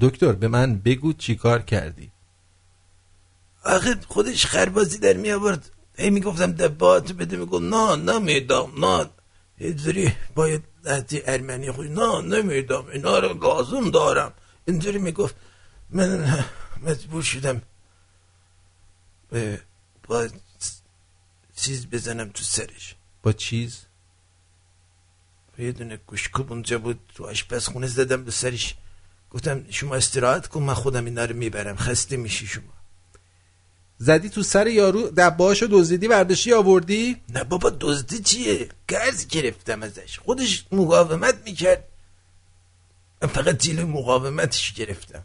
دکتر 0.00 0.32
به 0.32 0.48
من 0.48 0.78
بگو 0.78 1.12
چی 1.12 1.34
کار 1.36 1.62
کردی. 1.62 2.10
آخه 3.64 3.96
خودش 4.08 4.46
خربازی 4.46 4.98
در 4.98 5.12
می 5.12 5.30
آورد. 5.32 5.70
هی 5.96 6.10
می‌گفتم 6.10 6.52
دبات 6.52 7.12
بده. 7.12 7.36
می‌گفت 7.36 7.62
نه 7.62 7.96
نمیدم 7.96 8.84
نه. 8.84 9.10
اینجوری 9.58 10.12
باید 10.34 10.64
از 10.84 11.04
ارمنی 11.10 11.70
خوی 11.72 11.88
نه 11.88 12.20
نمیدم 12.22 12.86
اینا 12.86 13.18
رو 13.18 13.38
لازم 13.44 13.90
دارم. 13.90 14.32
اینجوری 14.64 14.98
می‌گفت. 14.98 15.34
من 15.90 16.44
مجبور 16.82 17.22
شدم 17.22 17.62
با 20.08 20.28
چیز 21.60 21.86
بزنم 21.86 22.28
تو 22.28 22.44
سرش. 22.44 22.96
با 23.22 23.32
چیز؟ 23.32 23.80
یه 25.58 25.72
دونه 25.72 25.96
گوشکوب 25.96 26.52
اونجا 26.52 26.78
بود 26.78 27.00
تو 27.14 27.26
آشپزخونه 27.26 27.86
زدم 27.86 28.24
به 28.24 28.30
سرش. 28.30 28.74
گفتم 29.30 29.70
شما 29.70 29.94
استراحت 29.94 30.46
کن 30.46 30.62
من 30.62 30.74
خودم 30.74 31.04
اینا 31.04 31.24
رو 31.24 31.36
می‌برم. 31.36 31.76
خسته 31.76 32.16
میشی 32.16 32.46
شما. 32.46 32.72
زدی 33.98 34.28
تو 34.28 34.42
سر 34.42 34.66
یارو 34.66 35.10
دباشو 35.10 35.66
دزدیدی 35.70 36.08
برداشتی 36.08 36.52
آوردی؟ 36.52 37.16
نه 37.28 37.44
بابا 37.44 37.70
دزدی 37.70 38.18
چیه؟ 38.18 38.68
قرض 38.88 39.26
گرفتم 39.26 39.82
ازش. 39.82 40.18
خودش 40.18 40.66
مقاومت 40.72 41.42
می‌کرد. 41.44 41.84
من 43.22 43.28
فقط 43.28 43.58
جیل 43.58 43.84
مقاومتش 43.84 44.72
گرفتم. 44.72 45.24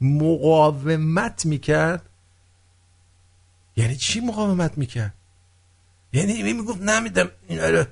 مقاومت 0.00 1.46
می‌کرد؟ 1.46 2.10
یعنی 3.76 3.96
چی 3.96 4.20
مقاومت 4.20 4.78
می‌کرد؟ 4.78 5.14
یعنی 6.12 6.52
می‌گفت 6.52 6.80
نمیدم 6.80 7.30
اینا 7.48 7.68
رو 7.68 7.84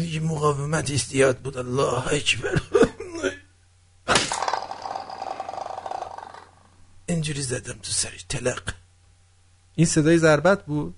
یه 0.00 0.20
مقاومت 0.20 0.90
استیاد 0.90 1.38
بود 1.38 1.56
الله 1.56 2.12
اکبر. 2.14 2.62
اینجوری 7.06 7.42
زدم 7.42 7.72
تو 7.72 7.92
سرش 7.92 8.22
تلق. 8.22 8.74
این 9.74 9.86
صدای 9.86 10.18
ضربت 10.18 10.64
بود؟ 10.64 10.94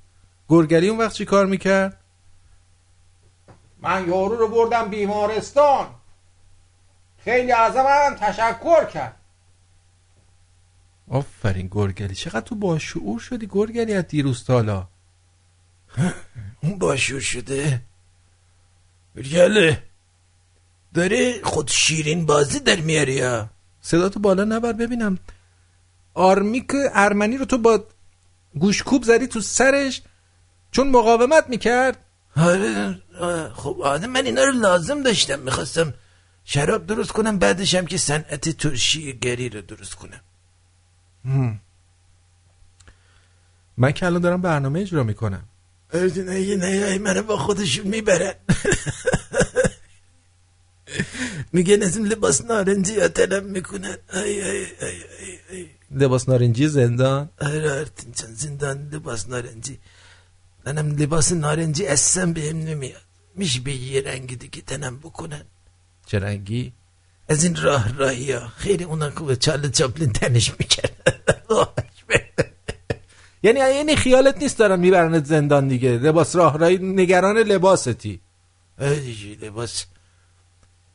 گرگلی 0.48 0.88
اون 0.88 0.98
وقت 0.98 1.12
چی 1.14 1.24
کار 1.24 1.46
می‌کرد؟ 1.46 2.00
من 3.78 4.08
یارو 4.08 4.36
رو 4.36 4.48
بردم 4.48 4.90
بیمارستان. 4.90 5.94
خیلی 7.24 7.52
از 7.52 7.76
من 7.76 8.16
تشکر 8.20 8.84
کرد. 8.84 9.16
آفرین 11.12 11.68
گرگلی. 11.70 12.14
چقدر 12.14 12.40
تو 12.40 12.54
باشعور 12.54 13.20
شدی 13.20 13.48
گرگلی 13.50 13.94
از 13.94 14.06
دیروز 14.06 14.44
تالا 14.44 14.88
اون 16.62 16.78
باشعور 16.78 17.20
شده؟ 17.20 17.82
گرگله 19.16 19.82
داره 20.94 21.40
خود 21.42 21.68
شیرین 21.68 22.26
بازی 22.26 22.60
در 22.60 22.76
میاری 22.80 23.12
یا 23.12 23.50
صدا 23.80 24.08
تو 24.08 24.20
بالا 24.20 24.44
نبر 24.44 24.72
ببینم. 24.72 25.18
آرمیک 26.14 26.70
ارمنی 26.94 27.36
رو 27.36 27.44
تو 27.44 27.58
با 27.58 27.84
گوشکوب 28.54 29.02
زدی 29.02 29.26
تو 29.26 29.40
سرش 29.40 30.02
چون 30.70 30.90
مقاومت 30.90 31.44
می‌کرد؟ 31.48 32.04
آره 32.36 33.00
خب 33.54 33.80
آره 33.84 34.06
من 34.06 34.26
اینا 34.26 34.44
رو 34.44 34.52
لازم 34.52 35.02
داشتم 35.02 35.38
می‌خواستم 35.38 35.94
شراب 36.44 36.86
درست 36.86 37.12
کنم 37.12 37.38
بعدش 37.38 37.74
هم 37.74 37.86
که 37.86 37.98
صنعت 37.98 38.48
ترشی 38.48 39.18
گری 39.18 39.48
رو 39.48 39.62
درست 39.62 39.94
کنم. 39.94 40.20
من 43.76 43.92
که 43.92 44.06
الان 44.06 44.22
دارم 44.22 44.42
برنامه 44.42 44.80
اجرا 44.80 45.04
می‌کنم. 45.04 45.44
منو 46.98 47.22
با 47.22 47.36
خودشون 47.36 47.86
می‌برن. 47.86 48.34
میگن 51.52 51.82
از 51.82 51.96
این 51.96 52.06
لباس 52.06 52.44
نارنجی 52.44 53.00
ها 53.00 53.08
طلب 53.08 53.44
می‌کنن. 53.44 53.96
ای 54.14 54.20
ای 54.20 54.40
ای 54.40 54.66
ای 55.20 55.38
ای. 55.50 55.66
لباس 55.90 56.28
نارنجی 56.28 56.68
زندان؟ 56.68 57.30
آره 57.40 57.72
آرتین 57.72 58.12
چند 58.12 58.34
زندان 58.34 58.88
لباس 58.92 59.28
نارنجی. 59.28 59.78
منم 60.66 60.96
لباس 60.96 61.32
نارنجی 61.32 61.86
اصلا 61.86 62.32
بهم 62.32 62.56
نمیاد. 62.56 63.02
میشه 63.36 63.60
به 63.60 63.72
یه 63.72 64.00
رنگی 64.00 64.36
دیگه 64.36 64.60
تنم 64.60 64.96
بکنن. 64.96 65.44
چه 66.06 66.18
رنگی؟ 66.18 66.72
از 67.28 67.44
این 67.44 67.56
راه 67.56 67.96
راهی 67.96 68.32
ها. 68.32 68.48
خیلی 68.48 68.84
اونا 68.84 69.10
خوبه 69.10 69.36
چال 69.36 69.70
چاپلین 69.70 70.12
تنش 70.12 70.52
می‌کرد 70.58 70.92
یعنی 73.42 73.58
یعنی 73.58 73.96
خیالت 73.96 74.38
نیست 74.38 74.58
دارن 74.58 74.80
میبرنت 74.80 75.24
زندان 75.24 75.68
دیگه. 75.68 75.90
لباس 75.90 76.36
راه 76.36 76.58
راهی 76.58 76.78
نگران 76.78 77.38
لباستی. 77.38 78.20
لباس 79.42 79.84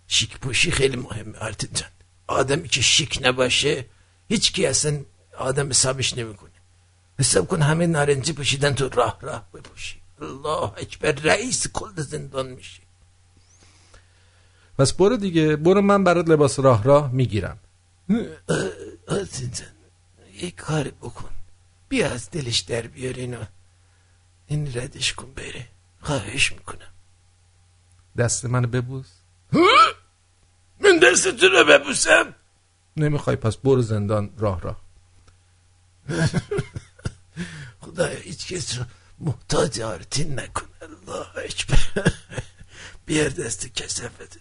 شیک 0.07 0.37
پوشی 0.37 0.71
خیلی 0.71 0.95
مهمه 0.97 1.37
آرتین 1.37 1.69
جان. 1.73 1.89
آدمی 2.27 2.67
که 2.67 2.81
شیک 2.81 3.19
نباشه 3.21 3.85
هیچ 4.29 4.53
کی 4.53 4.65
اصلا 4.65 4.99
آدم 5.37 5.69
حسابش 5.69 6.17
نمی‌کنه. 6.17 6.51
حساب 7.19 7.47
کن 7.47 7.61
همه 7.61 7.87
نارنجی 7.87 8.33
پوشیدن 8.33 8.73
تو 8.73 8.89
راه 8.89 9.17
راه 9.21 9.47
بپوشی. 9.53 10.01
الله 10.21 10.63
اکبر 10.63 11.11
رئیس 11.11 11.67
کل 11.67 12.01
زندان 12.01 12.47
میشی. 12.47 12.86
پس 14.77 14.93
برو 14.93 15.17
دیگه 15.17 15.55
برو 15.55 15.81
من 15.81 16.03
برات 16.03 16.29
لباس 16.29 16.59
راه 16.59 16.83
راه 16.83 17.11
می‌گیرم. 17.11 17.59
آرتین 19.07 19.51
جان 19.51 19.67
یه 20.41 20.51
کاری 20.51 20.91
بکن. 20.91 21.29
بیا 21.89 22.11
از 22.11 22.29
دلش 22.29 22.59
در 22.59 22.81
بیار 22.81 23.13
اینو. 23.13 23.43
این 24.47 24.73
ردش 24.73 25.13
کن 25.13 25.33
بره. 25.33 25.67
خواهش 26.01 26.51
می‌کنم. 26.51 26.91
دست 28.17 28.45
منو 28.45 28.67
ببوس. 28.67 29.09
من 30.79 30.99
دست 31.03 31.27
تو 31.27 31.47
رو 31.47 31.65
ببوسم. 31.65 32.35
نمی‌خوای 32.97 33.35
پس 33.35 33.57
برو 33.57 33.81
زندان 33.81 34.33
راه 34.37 34.61
راه. 34.61 34.81
خدایا 37.79 38.19
هیچ 38.19 38.47
کس 38.53 38.77
رو 38.77 38.85
محتاج 39.19 39.81
آرتین 39.81 40.39
نکن. 40.39 40.67
الله 40.81 41.37
اکبر. 41.37 42.13
بیار 43.05 43.29
دست 43.29 43.73
کسافت 43.75 44.39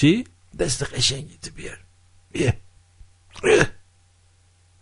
چی؟ 0.00 0.24
دست 0.58 0.94
قشنگی 0.94 1.38
تو 1.42 1.50
بیار. 1.50 1.78
بیار 2.32 2.52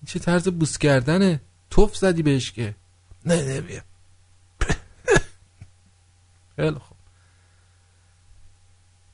چه 0.07 0.19
طرز 0.19 0.49
بوس 0.49 0.79
کردنه؟ 0.79 1.41
توف 1.71 1.97
زدی 1.97 2.23
بهش 2.23 2.53
که. 2.53 2.75
نه 3.25 3.43
نه 3.43 3.61
بیار 3.61 3.83
خیلی 6.57 6.79
خوب. 6.79 6.97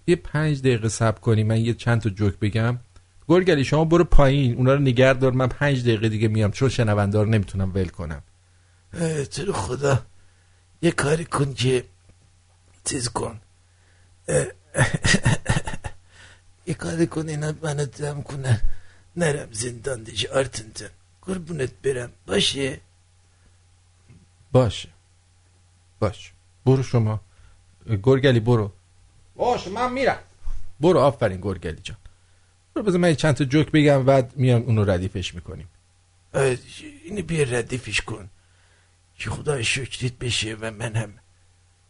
یه 0.06 0.16
پنج 0.16 0.60
دقیقه 0.60 0.88
صبر 0.88 1.20
کنی 1.20 1.42
من 1.42 1.60
یه 1.60 1.74
چند 1.74 2.00
تا 2.00 2.10
جوک 2.10 2.38
بگم. 2.38 2.78
گرگلی 3.28 3.64
شما 3.64 3.84
برو 3.84 4.04
پایین 4.04 4.54
اونا 4.56 4.74
رو 4.74 4.80
نگر 4.80 5.14
دار 5.14 5.32
من 5.32 5.46
پنج 5.46 5.82
دقیقه 5.82 6.08
دیگه 6.08 6.28
میام 6.28 6.50
چون 6.50 6.68
شنونده 6.68 7.18
رو 7.18 7.24
نمی‌تونم 7.24 7.74
ول 7.74 7.88
کنم. 7.88 8.22
تو 9.30 9.52
خدا. 9.52 10.06
یه 10.82 10.90
کاری 10.90 11.24
کن 11.24 11.54
که 11.54 11.84
تیز 12.84 13.08
کن. 13.08 13.40
یه 16.66 16.74
کاری 16.74 17.06
کن 17.06 17.28
اینا 17.28 17.54
منو 17.62 17.84
دم 17.84 18.22
کنن 18.22 18.60
نرم 19.16 19.48
زندان 19.52 20.02
دیگه 20.02 20.28
آرتنتن 20.38 20.90
قربونت 21.22 21.72
برم. 21.82 22.12
باشه؟ 22.26 22.80
باشه. 24.52 24.88
باش 26.00 26.32
برو 26.66 26.82
شما. 26.82 27.20
گرگلی 28.02 28.40
برو. 28.40 28.72
باش 29.36 29.68
من 29.68 29.92
میرم. 29.92 30.18
برو 30.80 30.98
آفرین 30.98 31.40
گرگلی 31.40 31.80
جان. 31.82 31.96
برو 32.74 32.82
بذار 32.82 33.00
من 33.00 33.14
چند 33.14 33.34
تا 33.34 33.44
جوک 33.44 33.70
بگم 33.70 34.04
بعد 34.04 34.36
میام 34.36 34.62
اونو 34.62 34.84
ردیفش 34.84 35.34
می‌کنیم. 35.34 35.68
اینو 37.04 37.22
بیا 37.22 37.42
ردیفش 37.42 38.00
کن. 38.00 38.30
که 39.18 39.30
خدای 39.30 39.64
شکریت 39.64 40.12
بشه 40.18 40.54
و 40.60 40.70
من 40.70 40.96
هم 40.96 41.14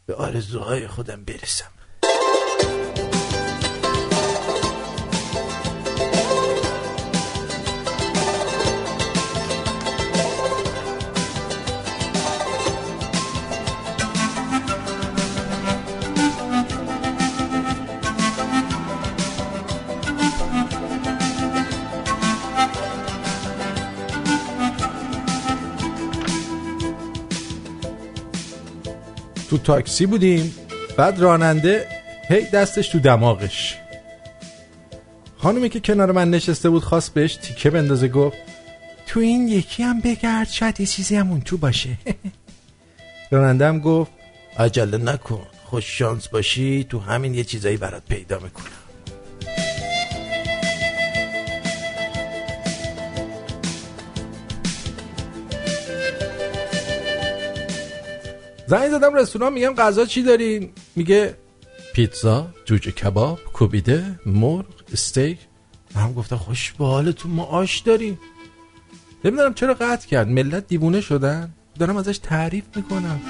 به 0.07 0.15
آرزوهای 0.15 0.89
خودم 0.89 1.25
برسم. 1.25 1.71
تو 29.55 29.59
تاکسی 29.59 30.07
بودیم 30.07 30.55
بعد 30.97 31.19
راننده 31.19 31.87
هی 32.29 32.47
دستش 32.51 32.89
تو 32.89 32.99
دماغش. 32.99 33.77
خانومی 35.37 35.69
که 35.69 35.81
کنار 35.81 36.13
من 36.13 36.31
نشسته 36.31 36.71
بود 36.71 36.83
خواست 36.83 37.15
بهش 37.15 37.37
تیکه 37.37 37.71
بندازه 37.71 38.09
گفت 38.09 38.37
تو 39.07 39.21
این 39.21 39.49
یکی 39.49 39.83
هم 39.83 40.01
بگرد 40.01 40.49
شاید 40.49 40.81
یه 40.81 40.87
چیزی 40.87 41.17
هم 41.17 41.31
اون 41.31 41.41
تو 41.41 41.57
باشه. 41.57 41.99
راننده 43.31 43.67
هم 43.67 43.81
گفت 43.81 44.11
عجله 44.59 44.99
نکن 44.99 45.47
خوش 45.65 45.99
شانس 45.99 46.29
باشی 46.29 46.85
تو 46.85 46.99
همین 46.99 47.35
یه 47.35 47.45
چیزایی 47.45 47.77
برات 47.77 48.03
پیدا 48.09 48.39
می‌کنم. 48.39 48.84
زنگ 58.75 58.91
زدم 58.91 59.15
رستوران 59.15 59.53
میگم 59.53 59.75
غذا 59.75 60.05
چی 60.05 60.23
دارین 60.23 60.73
میگه 60.97 61.35
پیتزا 61.95 62.47
جوجه 62.65 62.91
کباب 62.91 63.39
کوبیده 63.53 64.21
مرغ 64.27 64.67
استیک. 64.93 65.39
من 65.95 66.13
گفتم 66.13 66.37
خوش 66.37 66.73
به 66.73 66.85
حالتون 66.85 67.31
ما 67.31 67.45
آش 67.45 67.79
داریم. 67.79 68.19
نمی‌دونم 69.25 69.55
چرا 69.55 69.75
قطع 69.75 70.09
کرد. 70.09 70.29
ملت 70.29 70.67
دیوونه 70.67 71.01
شدن. 71.01 71.53
دارم 71.79 71.97
ازش 71.97 72.19
تعریف 72.19 72.65
می‌کنم. 72.77 73.21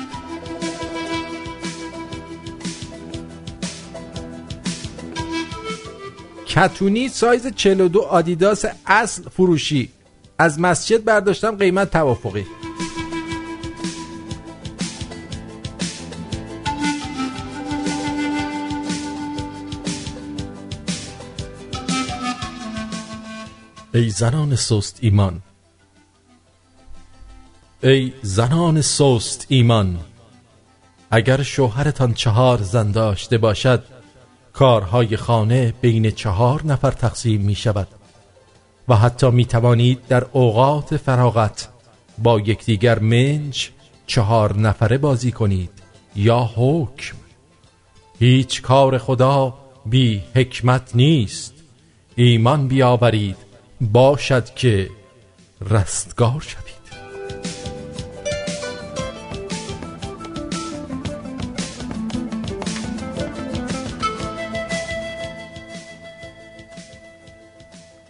کتونی 6.46 7.08
سایز 7.08 7.46
42 7.46 8.00
آدیداس 8.02 8.64
اصل 8.86 9.28
فروشی. 9.28 9.90
از 10.38 10.60
مسجد 10.60 11.04
برداشتم 11.04 11.56
قیمت 11.56 11.90
توافقی. 11.90 12.46
ای 23.94 24.10
زنان 24.10 24.56
سست 24.56 24.98
ایمان. 25.00 25.42
ای 27.82 28.12
زنان 28.22 28.80
سست 28.80 29.46
ایمان 29.48 29.98
اگر 31.10 31.42
شوهرتان 31.42 32.14
چهار 32.14 32.62
زن 32.62 32.90
داشته 32.90 33.38
باشد 33.38 33.84
کارهای 34.52 35.16
خانه 35.16 35.74
بین 35.80 36.10
چهار 36.10 36.66
نفر 36.66 36.90
تقسیم 36.90 37.40
می 37.40 37.54
شود 37.54 37.88
و 38.88 38.96
حتی 38.96 39.30
می 39.30 39.44
توانید 39.44 40.06
در 40.08 40.26
اوقات 40.32 40.96
فراغت 40.96 41.68
با 42.18 42.40
یکدیگر 42.40 42.98
منج 42.98 43.70
چهار 44.06 44.58
نفره 44.58 44.98
بازی 44.98 45.32
کنید 45.32 45.70
یا 46.16 46.50
حکم. 46.56 47.16
هیچ 48.18 48.62
کار 48.62 48.98
خدا 48.98 49.54
بی 49.86 50.22
حکمت 50.34 50.90
نیست. 50.94 51.54
ایمان 52.16 52.68
بیاورید. 52.68 53.53
باشد 53.80 54.54
که 54.54 54.90
رستگار 55.70 56.40
شوید. 56.40 56.74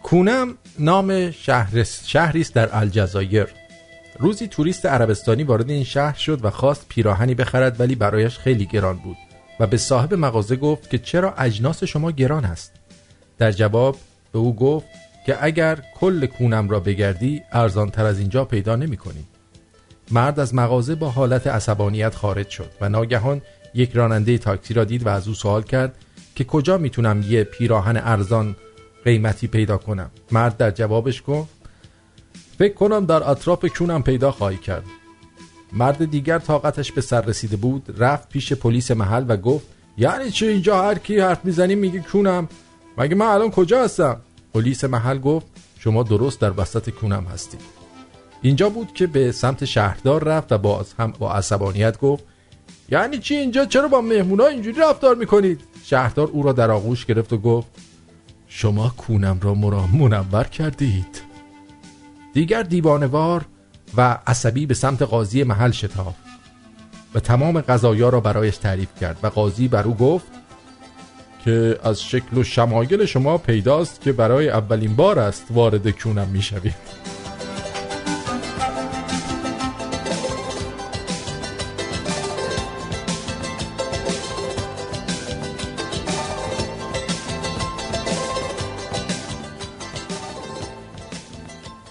کونم 0.03 0.59
نام 0.79 1.31
شهر 1.31 1.83
شهری 1.83 2.41
است 2.41 2.55
در 2.55 2.77
الجزایر. 2.77 3.47
روزی 4.19 4.49
توریست 4.49 4.87
عربستانی 4.87 5.43
وارد 5.43 5.71
این 5.71 5.85
شهر 5.85 6.17
شد 6.17 6.45
و 6.45 6.51
خواست 6.51 6.87
پیراهنی 6.89 7.35
بخرد 7.35 7.81
ولی 7.81 7.95
برایش 7.95 8.39
خیلی 8.39 8.67
گران 8.67 8.97
بود 8.97 9.17
و 9.61 9.67
به 9.67 9.77
صاحب 9.77 10.15
مغازه 10.15 10.57
گفت 10.57 10.91
که 10.91 10.99
چرا 10.99 11.35
اجناس 11.35 11.85
شما 11.85 12.11
گران 12.11 12.45
است 12.45 12.73
در 13.39 13.53
جواب 13.53 13.97
به 14.33 14.39
او 14.39 14.57
گفت 14.57 14.87
که 15.27 15.45
اگر 15.45 15.79
کل 15.95 16.27
کونم 16.27 16.69
را 16.69 16.81
بگردی 16.81 17.43
ارزان 17.53 17.91
تر 17.91 18.05
از 18.05 18.19
اینجا 18.19 18.45
پیدا 18.45 18.77
نمی 18.77 18.97
کنی. 18.97 19.25
مرد 20.11 20.41
از 20.41 20.55
مغازه 20.55 20.95
با 20.95 21.11
حالت 21.11 21.47
عصبانیت 21.47 22.15
خارج 22.15 22.49
شد 22.49 22.71
و 22.81 22.89
ناگهان 22.89 23.43
یک 23.75 23.93
راننده 23.93 24.39
تاکسی 24.39 24.75
را 24.75 24.85
دید 24.85 25.07
و 25.07 25.09
از 25.09 25.29
او 25.29 25.35
سوال 25.35 25.63
کرد 25.63 25.95
که 26.35 26.45
کجا 26.45 26.79
می‌تونم 26.79 27.25
یه 27.29 27.45
پیراهن 27.45 27.97
ارزان 27.97 28.57
قیمتی 29.05 29.47
پیدا 29.47 29.77
کنم. 29.77 30.11
مرد 30.33 30.57
در 30.57 30.71
جوابش 30.71 31.23
گفت 31.27 31.51
فکر 32.59 32.75
کنم 32.75 33.07
در 33.07 33.31
اطراف 33.31 33.65
کونم 33.65 34.03
پیدا 34.03 34.31
خواهی 34.31 34.57
کرد. 34.57 34.85
مرد 35.73 36.11
دیگر 36.11 36.39
طاقتش 36.39 36.93
به 36.93 37.01
سر 37.01 37.21
رسیده 37.21 37.57
بود 37.57 37.95
رفت 37.99 38.29
پیش 38.29 38.53
پلیس 38.53 38.91
محل 38.91 39.25
و 39.29 39.37
گفت 39.37 39.67
یعنی 39.99 40.31
چه 40.31 40.47
اینجا 40.47 40.83
هر 40.83 40.99
کی 40.99 41.19
حرف 41.19 41.45
می‌زنی 41.45 41.75
میگه 41.75 42.01
کونم؟ 42.01 42.49
مگه 42.99 43.15
من 43.15 43.27
الان 43.27 43.51
کجا 43.51 43.85
هستم؟ 43.85 44.21
پلیس 44.55 44.85
محل 44.85 45.19
گفت 45.19 45.47
شما 45.79 46.03
درست 46.03 46.41
در 46.41 46.61
وسط 46.61 46.91
کونم 46.91 47.25
هستید. 47.25 47.61
اینجا 48.43 48.69
بود 48.69 48.93
که 48.93 49.07
به 49.07 49.33
سمت 49.33 49.65
شهردار 49.65 50.25
رفت 50.25 50.53
و 50.53 50.59
باز 50.59 50.95
هم 50.99 51.13
با 51.19 51.33
عصبانیت 51.33 52.01
گفت 52.01 52.25
یعنی 52.89 53.19
چی 53.19 53.37
اینجا؟ 53.37 53.65
چرا 53.65 53.89
با 53.89 54.01
مهمونا 54.01 54.47
اینجوری 54.47 54.81
رفتار 54.81 55.15
می‌کنید؟ 55.17 55.61
شهردار 55.85 56.29
او 56.33 56.43
را 56.43 56.53
در 56.53 56.71
آغوش 56.71 57.07
گرفت 57.07 57.33
و 57.33 57.39
گفت 57.39 57.69
شما 58.49 58.95
کونم 58.97 59.41
را 59.43 59.55
مرا 59.55 59.87
منور 59.87 60.45
کردید. 60.45 61.21
دیگر 62.33 62.63
دیوانوار 62.63 63.45
و 63.97 64.19
عصبی 64.27 64.67
به 64.67 64.75
سمت 64.75 65.03
قاضی 65.03 65.43
محل 65.43 65.71
شتافت 65.71 66.25
و 67.15 67.21
تمام 67.21 67.61
قضایا 67.61 68.09
را 68.09 68.21
برایش 68.21 68.57
تعریف 68.57 68.89
کرد 69.01 69.19
و 69.23 69.27
قاضی 69.27 69.69
بر 69.69 69.83
او 69.83 69.95
گفت 69.95 70.27
که 71.45 71.79
از 71.83 72.03
شکل 72.03 72.39
و 72.39 72.45
شمایل 72.45 73.05
شما 73.07 73.39
پیداست 73.39 74.01
که 74.01 74.13
برای 74.13 74.49
اولین 74.49 74.97
بار 74.97 75.19
است 75.19 75.47
وارد 75.51 75.91
کونم 75.91 76.29
می‌شوید. 76.29 76.75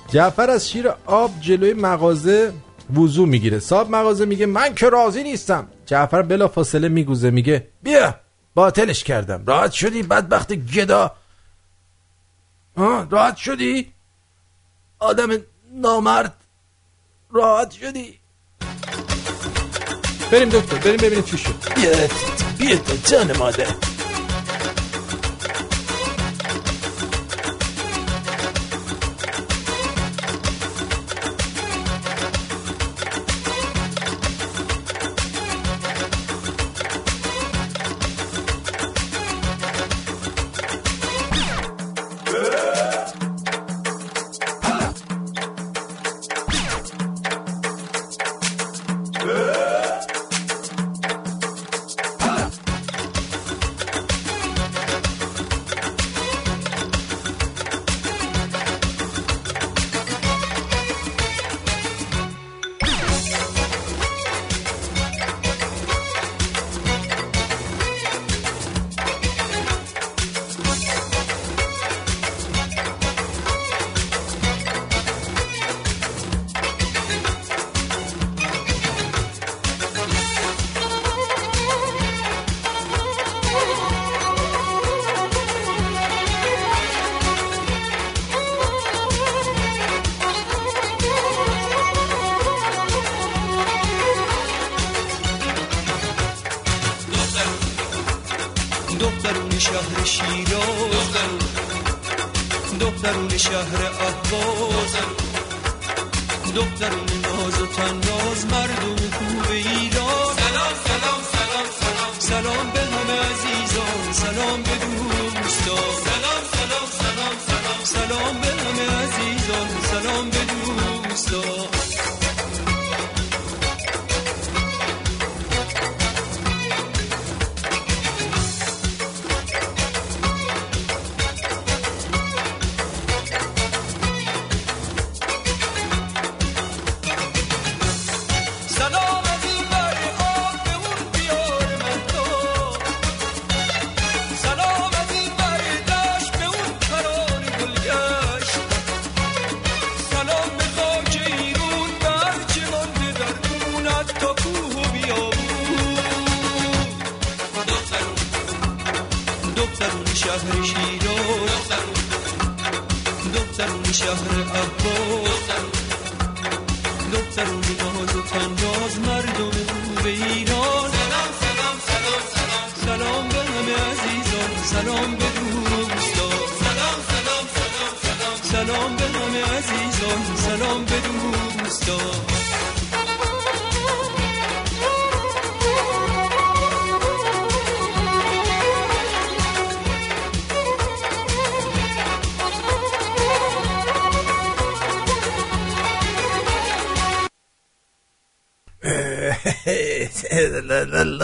جعفر 0.07 0.49
از 0.49 0.69
شیر 0.69 0.89
آب 1.05 1.31
جلوی 1.41 1.73
مغازه 1.73 2.51
وضو 2.95 3.25
می‌گیره. 3.25 3.59
صاحب 3.59 3.89
مغازه 3.89 4.25
میگه 4.25 4.45
من 4.45 4.75
که 4.75 4.89
راضی 4.89 5.23
نیستم. 5.23 5.67
جعفر 5.85 6.21
بلا 6.21 6.47
فاصله 6.47 6.89
میگوزه 6.89 7.31
میگه 7.31 7.67
بیا. 7.83 8.22
باطلش 8.55 9.03
کردم. 9.03 9.45
راحت 9.45 9.71
شدی؟ 9.71 10.03
بدبخت 10.03 10.53
گدا. 10.53 11.15
راحت 13.09 13.37
شدی؟ 13.37 13.93
آدم 14.99 15.29
نامرد. 15.71 16.33
راحت 17.31 17.71
شدی؟ 17.71 18.19
بریم 20.31 20.49
دکتر 20.49 20.77
بریم 20.77 20.97
ببینیم 20.97 21.23
چی 21.23 21.37
شد. 21.37 21.73
بیا 21.75 21.91
بیا 22.57 22.77
جان 23.09 23.37
مادر. 23.37 23.92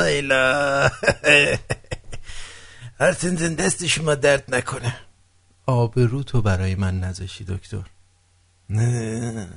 لا 0.10 0.22
لا 0.22 0.90
هرتنزن 2.99 3.53
دست 3.53 3.86
شما 3.86 4.15
درد 4.15 4.56
نکنه. 4.56 4.95
آبرو 5.65 6.23
تو 6.23 6.41
برای 6.41 6.76
من 6.76 6.99
نذاشی 6.99 7.44
دکتر. 7.44 7.84
نه. 8.69 9.49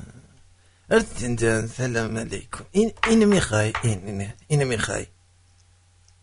ارتین 0.90 1.36
جان 1.36 1.66
سلام 1.66 2.18
علیکم. 2.18 2.64
این 2.70 2.92
اینو 3.08 3.26
می‌خوای؟ 3.26 3.72
این 3.82 4.06
اینه 4.06 4.34
اینو 4.48 4.66
می‌خوای؟ 4.66 5.06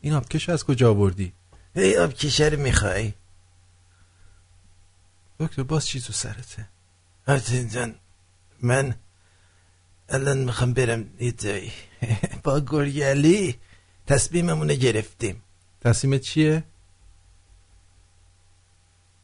این 0.02 0.14
آبکش 0.14 0.50
از 0.50 0.64
کجا 0.64 0.90
آوردی؟ 0.90 1.34
ای 1.76 1.98
آب 1.98 2.14
کشه 2.14 2.46
رو 2.46 2.60
می‌خوای؟ 2.60 3.14
دکتر 5.40 5.64
باز 5.64 5.88
چی 5.88 6.02
تو 6.02 6.14
سرته. 6.14 6.68
ارتین 7.28 7.70
جان 7.70 7.96
من 8.62 8.96
الان 10.10 10.38
می‌خوام 10.38 10.74
برم 10.74 11.06
یه 11.20 11.32
جایی. 11.32 11.72
با 12.44 12.60
گرگلی 12.60 13.60
تصمیممونو 14.10 14.73
گرفتیم. 14.73 15.44
تصمیم 15.81 16.19
چیه؟ 16.19 16.64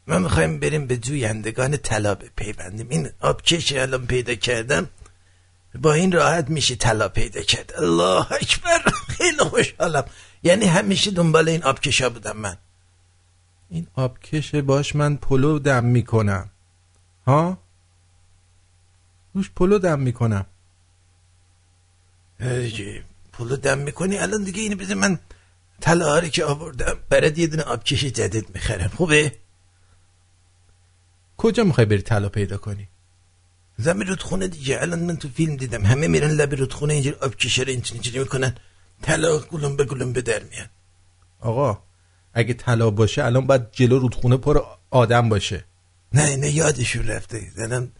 ما 0.06 0.18
می‌خوایم 0.18 0.60
بریم 0.60 0.86
به 0.86 0.96
جویندگان 0.96 1.76
طلا 1.76 2.14
بپیوندیم. 2.14 2.88
این 2.88 3.10
آبکش 3.20 3.72
الان 3.72 4.06
پیدا 4.06 4.34
کردم. 4.34 4.88
با 5.82 5.92
این 5.92 6.12
راحت 6.12 6.50
میشه 6.50 6.76
طلا 6.76 7.08
پیدا 7.08 7.42
کرد. 7.42 7.72
الله 7.76 8.32
اکبر. 8.32 8.78
خیلی 9.08 9.38
خوشحالم. 9.38 10.04
یعنی 10.42 10.64
همیشه 10.64 11.10
دنبال 11.10 11.48
این 11.48 11.62
آبکشا 11.62 12.10
بودم 12.10 12.36
من. 12.36 12.56
این 13.70 13.86
آبکش 13.94 14.54
باش 14.54 14.96
من 14.96 15.16
پلو 15.16 15.58
دم 15.58 15.84
می‌کنم. 15.84 16.50
ها؟ 17.26 17.58
روش 19.34 19.50
پلو 19.50 19.78
دم 19.78 20.00
می‌کنم. 20.00 20.46
پولو 23.36 23.56
دم 23.56 23.78
می‌کنی؟ 23.78 24.18
الان 24.18 24.44
دیگه 24.44 24.62
اینو 24.62 24.76
بده 24.76 24.94
من 24.94 25.18
طلا 25.80 26.20
که 26.20 26.44
آوردم 26.44 26.98
برات 27.08 27.38
یه 27.38 27.46
دونه 27.46 27.62
آبکش 27.62 28.04
جدید 28.04 28.46
می‌خرم. 28.54 28.88
خوبه؟ 28.88 29.32
کجا 31.36 31.64
می‌خوای 31.64 31.86
بری 31.86 32.02
طلا 32.02 32.28
پیدا 32.28 32.56
کنی؟ 32.56 32.88
زمین 33.78 34.06
رودخونه 34.06 34.48
دیگه. 34.48 34.82
الان 34.82 34.98
من 34.98 35.16
تو 35.16 35.28
فیلم 35.28 35.56
دیدم. 35.56 35.86
همه 35.86 36.08
میرن 36.08 36.30
لب 36.30 36.54
رودخونه 36.54 36.94
اینجوری 36.94 37.16
آبکشه 37.16 37.62
رو 37.62 37.68
اینجوری 37.68 37.94
اینجوری 37.94 38.18
می‌کنن. 38.18 38.54
طلا 39.02 39.38
گلم 39.38 39.76
به 39.76 39.84
گلم 39.84 40.12
به 40.12 40.22
در 40.22 40.42
میان 40.42 40.68
آقا 41.40 41.82
اگه 42.34 42.54
طلا 42.54 42.90
باشه 42.90 43.24
الان 43.24 43.46
باید 43.46 43.72
جلو 43.72 43.98
رودخونه 43.98 44.36
پر 44.36 44.62
آدم 44.90 45.28
باشه. 45.28 45.64
نه 46.12 46.36
نه 46.36 46.50
یادشون 46.50 47.06
رفته. 47.06 47.52
الان 47.58 47.92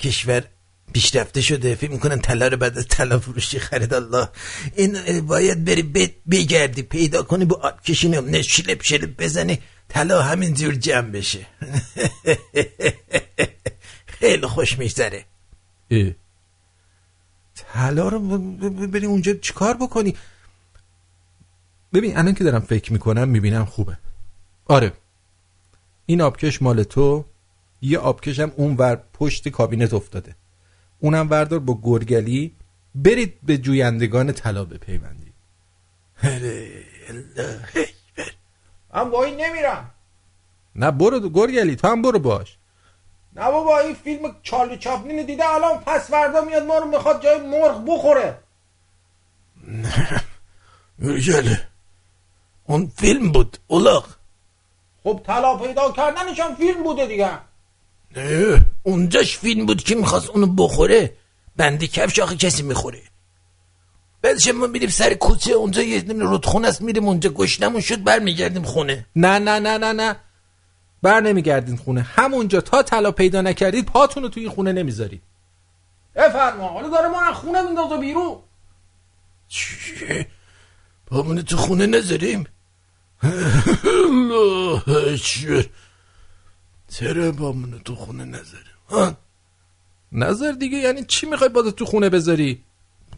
کشور 0.00 0.44
پیشرفته 0.92 1.40
شده 1.40 1.74
فکر 1.74 1.90
می‌کنن 1.90 2.18
طلا 2.18 2.48
رو 2.48 2.56
بعد 2.56 2.78
از 2.78 2.86
طلا 2.88 3.18
فروشی 3.18 3.58
خرید. 3.58 3.94
الله. 3.94 4.28
این 4.76 5.26
باید 5.26 5.64
بری 5.64 5.82
ب- 5.82 6.14
بگردی 6.30 6.82
پیدا 6.82 7.22
کنی 7.22 7.44
با 7.44 7.56
آب 7.56 7.82
کشی 7.82 8.08
نه 8.08 8.42
شلپ 8.42 8.82
شلپ 8.82 9.22
بزنی 9.22 9.58
طلا 9.88 10.22
همینجور 10.22 10.74
جمع 10.74 11.10
بشه. 11.10 11.46
خیلی 14.18 14.46
خوش 14.46 14.78
میگذره. 14.78 15.24
طلا 17.54 18.08
رو 18.08 18.38
بری 18.86 19.06
اونجا 19.06 19.34
چیکار 19.34 19.76
بکنی؟ 19.76 20.14
ببین 21.92 22.18
الان 22.18 22.34
که 22.34 22.44
دارم 22.44 22.60
فکر 22.60 22.92
می‌کنم 22.92 23.28
می‌بینم 23.28 23.64
خوبه. 23.64 23.98
آره. 24.66 24.92
این 26.06 26.20
آبکش 26.20 26.62
مال 26.62 26.82
تو 26.82 27.24
یه 27.82 27.98
آبکش 27.98 28.40
هم 28.40 28.52
اون 28.56 28.76
ور 28.76 29.02
پشت 29.12 29.48
کابینت 29.48 29.94
افتاده. 29.94 30.34
اونم 31.00 31.30
وردار 31.30 31.58
با 31.58 31.78
گرگلی 31.82 32.56
برید 32.94 33.38
به 33.42 33.58
جویندگان 33.58 34.32
طلا 34.32 34.64
بپیوندید. 34.64 35.34
من 38.94 39.10
با 39.10 39.24
این 39.24 39.40
نمیرم. 39.40 39.90
نه 40.74 40.90
برو 40.90 41.28
گرگلی 41.28 41.76
تو 41.76 41.88
هم 41.88 42.02
برو 42.02 42.18
باش. 42.18 42.58
نه 43.36 43.50
بابا 43.50 43.78
این 43.78 43.94
فیلم 43.94 44.36
چارلی 44.42 44.76
چاپلین 44.76 45.26
دیده 45.26 45.48
الان 45.48 45.78
پس 45.78 46.10
فردا 46.10 46.40
میاد 46.40 46.62
ما 46.62 46.78
رو 46.78 46.88
می‌خواد 46.88 47.22
جای 47.22 47.40
مرغ 47.46 47.84
بخوره. 47.86 48.38
گرگله 51.02 51.68
اون 52.64 52.92
فیلم 52.96 53.32
بود 53.32 53.58
اولاق 53.66 54.06
خب 55.04 55.20
طلا 55.26 55.56
پیدا 55.56 55.92
کردنش 55.92 56.40
هم 56.40 56.54
فیلم 56.54 56.82
بوده 56.82 57.06
دیگه. 57.06 57.47
نه 58.16 58.66
اونجاش 58.82 59.38
فیلم 59.38 59.66
بود 59.66 59.82
که 59.82 59.94
می‌خواست 59.94 60.30
اونو 60.30 60.46
بخوره. 60.46 61.16
بندی 61.56 61.88
کفش 61.88 62.18
آخه 62.18 62.36
کسی 62.36 62.62
می‌خوره. 62.62 63.02
بعدش 64.22 64.48
ما 64.48 64.66
میریم 64.66 64.88
سر 64.88 65.14
کوچه 65.14 65.52
اونجا 65.52 65.82
یه 65.82 66.00
دونه 66.00 66.24
رودخونه 66.24 66.68
است 66.68 66.82
میریم 66.82 67.08
اونجا. 67.08 67.30
گشنمون 67.30 67.80
شد 67.80 68.04
برمیگردیم 68.04 68.62
خونه. 68.62 69.06
نه 69.16 69.38
نه 69.38 69.58
نه 69.58 69.78
نه 69.78 69.92
نه. 69.92 70.16
بر 71.02 71.20
نمیگردین 71.20 71.76
خونه. 71.76 72.02
همونجا 72.02 72.60
تا 72.60 72.82
طلا 72.82 73.10
پیدا 73.10 73.40
نکردید 73.40 73.86
پاتون 73.86 74.22
رو 74.22 74.28
توی 74.28 74.42
این 74.42 74.52
خونه 74.52 74.72
نمی‌ذارید. 74.72 75.22
بفرما 76.16 76.68
حالا 76.68 76.88
داره 76.88 77.08
ما 77.08 77.32
خونه 77.32 77.62
میندازه 77.62 77.96
بیرون. 77.96 78.38
چیه؟ 79.48 80.26
تو 81.46 81.56
خونه 81.56 81.86
نذاریم؟ 81.86 82.46
چرا 86.88 87.32
بامونه 87.32 87.78
تو 87.78 87.94
خونه 87.94 88.24
نذاریم 88.24 88.78
ها؟ 88.88 89.16
نظر 90.12 90.52
دیگه 90.52 90.78
یعنی 90.78 91.04
چی 91.04 91.26
می‌خوای 91.26 91.50
باز 91.50 91.66
تو 91.66 91.84
خونه 91.84 92.08
بذاری؟ 92.08 92.64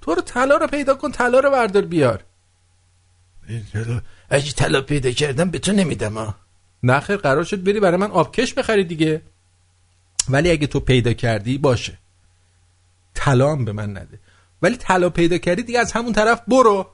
تو 0.01 0.15
رو 0.15 0.23
طلا 0.23 0.57
رو 0.57 0.67
پیدا 0.67 0.95
کن 0.95 1.11
طلا 1.11 1.41
رو 1.41 1.51
بردار 1.51 1.83
بیار. 1.83 2.25
اگه 4.31 4.53
طلا 4.53 4.81
پیدا 4.81 5.11
کردم 5.11 5.51
به 5.51 5.59
تو 5.59 5.73
نمیدم 5.73 6.19
ها؟ 6.19 6.35
نه 6.83 7.01
خیر 7.01 7.17
قرار 7.17 7.45
شد 7.45 7.65
بری 7.65 7.81
برای 7.81 7.97
من 7.97 8.11
آبکش 8.11 8.55
بخری 8.55 8.85
دیگه. 8.85 9.23
ولی 10.29 10.51
اگه 10.51 10.67
تو 10.67 10.81
پیدا 10.81 11.13
کردی 11.13 11.59
باشه. 11.59 11.99
طلا 13.15 13.53
هم 13.53 13.65
به 13.65 13.73
من 13.73 13.91
نده. 13.91 14.21
ولی 14.63 14.77
طلا 14.77 15.11
پیدا 15.11 15.39
کردی 15.39 15.63
دیگه 15.63 15.79
از 15.79 15.93
همون 15.93 16.13
طرف 16.13 16.43
برو. 16.49 16.91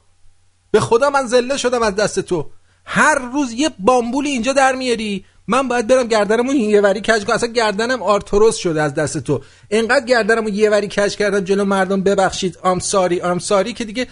به 0.70 0.80
خدا 0.80 1.10
من 1.10 1.26
زله 1.26 1.56
شدم 1.56 1.82
از 1.82 1.94
دست 1.94 2.20
تو. 2.20 2.50
هر 2.84 3.14
روز 3.32 3.52
یه 3.52 3.70
بامبولی 3.78 4.30
اینجا 4.30 4.52
در 4.52 4.74
میاری. 4.74 5.24
من 5.48 5.68
باید 5.68 5.86
برم 5.86 6.09
گردنمو 6.09 6.52
یه 6.52 6.81
وری 6.81 7.01
کج 7.01 7.24
کنم. 7.24 7.35
اصلا 7.35 7.52
گردنم 7.52 8.02
آرتروس 8.02 8.56
شده 8.56 8.82
از 8.82 8.94
دست 8.94 9.18
تو. 9.18 9.43
انقدر 9.70 10.06
گردنمو 10.06 10.48
یه 10.48 10.70
وری 10.70 10.89
کج 10.89 11.16
کردم 11.16 11.40
جلو 11.40 11.64
مردم 11.64 12.02
ببخشید. 12.02 12.59
آم 12.62 12.78
ساری 12.78 13.20
آم 13.20 13.39
ساری 13.39 13.73
که 13.73 13.85
دیگه 13.85 14.06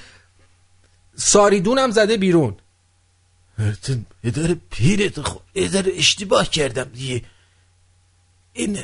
ساریدونم 1.16 1.90
زده 1.90 2.16
بیرون. 2.16 2.56
اداره 4.24 4.56
پیرت 4.70 5.20
خود 5.20 5.42
اداره 5.54 5.92
اشتباه 5.96 6.50
کردم 6.50 6.84
دیگه. 6.94 7.22
این 8.52 8.78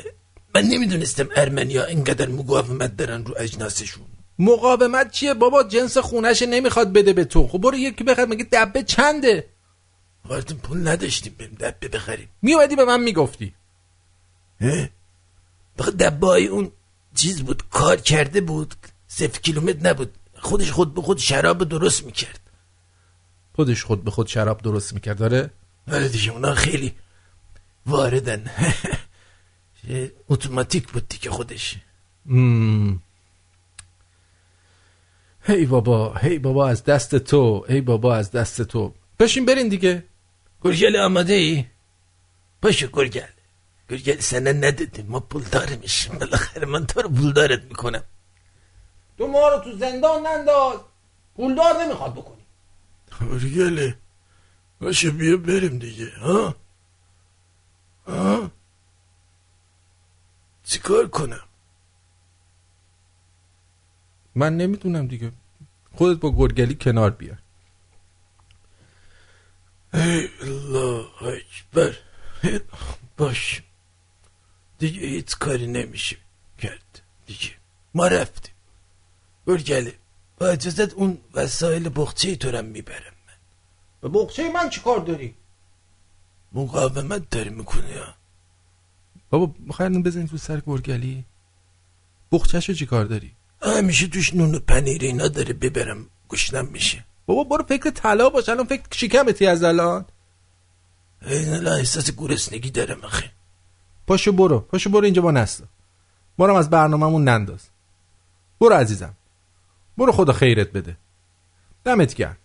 من 0.55 0.61
نمی‌دونستم 0.61 1.29
ارمنیا 1.35 1.85
اینقدر 1.85 2.29
مقاومت 2.29 2.97
دارن 2.97 3.25
رو 3.25 3.35
اجناسشون. 3.37 4.03
مقاومت 4.39 5.11
چیه؟ 5.11 5.33
بابا 5.33 5.63
جنس 5.63 5.97
خونش 5.97 6.41
نمی‌خواد 6.41 6.93
بده 6.93 7.13
به 7.13 7.25
تو. 7.25 7.47
خب 7.47 7.57
برو 7.57 7.77
یکی 7.77 8.03
بخر 8.03 8.25
مگه 8.25 8.47
دبه 8.51 8.83
چنده؟ 8.83 9.50
وارتون 10.25 10.57
پول 10.57 10.87
نداشتیم 10.87 11.35
بریم 11.39 11.57
دبه 11.59 11.87
بخریم. 11.87 12.29
میومدی 12.41 12.75
به 12.75 12.85
من 12.85 13.03
می‌گفتی. 13.03 13.53
بخاطر 15.77 15.97
دبه 15.97 16.27
های 16.27 16.47
اون 16.47 16.71
چیز 17.15 17.43
بود 17.43 17.63
کار 17.69 17.97
کرده 17.97 18.41
بود 18.41 18.75
صفر 19.07 19.39
کیلومتر 19.39 19.89
نبود. 19.89 20.17
خودش 20.39 20.71
خود 20.71 20.93
به 20.93 21.01
خود 21.01 21.17
شراب 21.17 21.63
درست 21.63 22.03
می‌کرد. 22.05 22.39
خودش 23.55 23.83
خود 23.83 24.03
به 24.03 24.11
خود 24.11 24.27
شراب 24.27 24.61
درست 24.61 24.93
می‌کرد 24.93 25.17
داره 25.17 25.49
ولی 25.87 26.09
دیگه 26.09 26.31
اونا 26.31 26.55
خیلی 26.55 26.93
واردن. 27.85 28.45
اتوماتیک 30.29 30.91
بود 30.91 31.07
دیگه 31.07 31.29
خودش. 31.29 31.75
مم. 32.25 32.99
هی 35.43 35.65
بابا 35.65 36.15
هی 36.15 36.39
بابا 36.39 36.69
از 36.69 36.83
دست 36.83 37.15
تو 37.15 37.65
هی 37.69 37.81
بابا 37.81 38.15
از 38.15 38.31
دست 38.31 38.61
تو. 38.61 38.93
بشین 39.19 39.45
برین 39.45 39.69
دیگه. 39.69 40.03
گرگل 40.63 40.95
آماده 40.95 41.33
ای؟ 41.33 41.65
باشو 42.61 42.87
گرگل 42.87 43.33
گرگل 43.89 44.19
سنه 44.19 44.53
ندادیم 44.53 45.05
ما 45.05 45.19
پولدار 45.19 45.75
میشیم 45.75 46.17
بالاخره 46.17 46.65
من 46.65 46.85
تو 46.85 47.01
رو 47.01 47.09
پولدارت 47.09 47.63
می‌کنم 47.63 48.03
تو 49.17 49.27
ما 49.27 49.49
رو 49.49 49.63
تو 49.63 49.77
زندان 49.77 50.27
ننداز 50.27 50.79
پولدار 51.35 51.83
نمی‌خواد 51.83 52.13
بکنی 52.13 52.45
گرگله 53.21 53.97
باشه 54.81 55.11
بیا 55.11 55.37
بریم 55.37 55.79
دیگه 55.79 56.11
ها 56.19 56.55
ها 58.07 58.51
چیکار 60.63 61.07
کنم 61.07 61.45
من 64.35 64.57
نمی‌دونم 64.57 65.07
دیگه 65.07 65.31
خودت 65.95 66.19
با 66.19 66.31
گرگلی 66.31 66.75
کنار 66.75 67.09
بیا 67.09 67.33
ای 67.33 67.40
الله 69.93 71.05
اکبر 71.21 71.97
باش 73.17 73.61
دیگه 74.79 74.99
هیچ 74.99 75.37
کاری 75.37 75.67
نمیشه 75.67 76.17
کرد 76.57 77.01
دیگه 77.25 77.49
ما 77.93 78.07
رفتیم 78.07 78.53
گرگله 79.47 79.93
با 80.37 80.47
اجازت 80.47 80.93
اون 80.93 81.17
وسایل 81.33 81.91
بخچه 81.95 82.35
تو 82.35 82.51
رو 82.51 82.61
می‌برم 82.61 83.13
به 84.01 84.09
بخچه 84.09 84.51
من 84.51 84.69
چیکار 84.69 84.99
داری 84.99 85.35
مقاومت 86.51 87.29
داری 87.29 87.49
می‌کنی 87.49 87.89
یا 87.89 88.15
بابا 89.29 89.73
خیلی 89.73 90.01
بزنید 90.01 90.29
تو 90.29 90.37
سر 90.37 90.61
گرگلی 90.65 91.25
بخچهشو 92.31 92.73
چی 92.73 92.85
کار 92.85 93.05
داری 93.05 93.31
همیشه 93.61 94.07
توش 94.07 94.33
نون 94.33 94.55
و 94.55 94.59
پنیر 94.59 95.01
اینا 95.01 95.27
داره 95.27 95.53
ببرم 95.53 96.09
گشنم 96.29 96.67
میشه 96.67 97.05
بابا 97.35 97.57
برو 97.57 97.63
فکر 97.63 97.89
طلا 97.89 98.29
باش 98.29 98.49
الان 98.49 98.65
فکر 98.65 98.83
شکمتی 98.91 99.47
از 99.47 99.63
الان. 99.63 100.05
این 101.21 101.67
احساس 101.67 102.11
گرسنگی 102.11 102.71
دارم 102.71 103.03
اخی 103.03 103.29
پاشو 104.07 104.31
برو 104.31 104.59
پاشو 104.59 104.89
برو 104.89 105.03
اینجا 105.03 105.21
با 105.21 105.31
نستا. 105.31 105.65
برم 106.37 106.55
از 106.55 106.69
برنامهمون 106.69 107.23
ننداز. 107.23 107.69
برو 108.59 108.73
عزیزم. 108.75 109.13
برو 109.97 110.11
خدا 110.11 110.33
خیرت 110.33 110.71
بده. 110.71 110.97
دمت 111.83 112.13
گرم. 112.13 112.37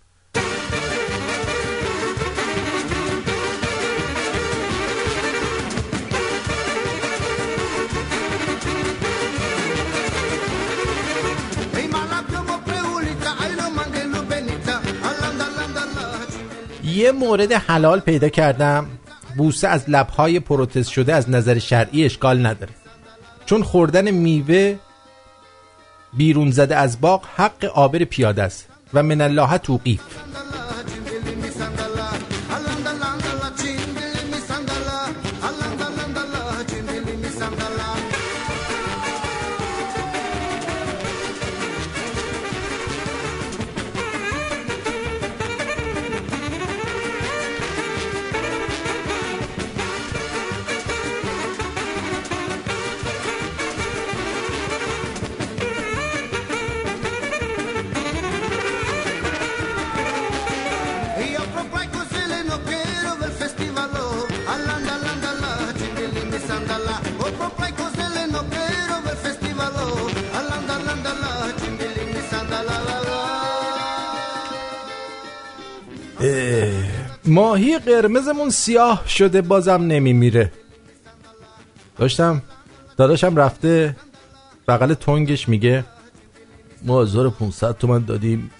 یه 16.97 17.13
مورد 17.13 17.53
حلال 17.53 18.01
پیدا 18.01 18.29
کردم. 18.29 18.87
بوسه 19.37 19.69
از 19.69 19.85
لبهای 19.91 20.41
پروتز 20.41 20.87
شده 20.87 21.15
از 21.15 21.31
نظر 21.31 21.59
شرعی 21.59 22.05
اشکال 22.05 22.47
نداره. 22.47 22.73
چون 23.47 23.63
خوردن 23.63 24.11
میوه 24.11 24.77
بیرون 26.13 26.51
زده 26.51 26.77
از 26.77 27.01
باغ 27.01 27.25
حق 27.37 27.65
آبر 27.75 27.99
پیاده 27.99 28.43
است 28.43 28.69
و 28.95 29.03
من 29.03 29.21
الله 29.21 29.59
توقیف. 29.59 30.01
ماهی 77.37 77.79
قرمزمون 77.79 78.51
سیاه 78.51 79.09
شده 79.09 79.43
بازم 79.43 79.83
نمیمیره. 79.83 80.53
داشتم 81.99 82.43
داداشم 82.97 83.37
رفته 83.37 83.97
بغل 84.69 84.95
تنگش 84.95 85.49
میگه 85.49 85.85
ما 86.83 87.03
1500 87.03 87.79
تومن 87.79 88.05
دادیم 88.05 88.51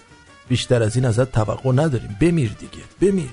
بیشتر 0.47 0.83
از 0.83 0.95
این 0.95 1.05
ازت 1.05 1.31
توقع 1.31 1.71
نداریم. 1.71 2.17
بمیر 2.21 2.55
دیگه 2.59 2.83
بمیر. 3.01 3.29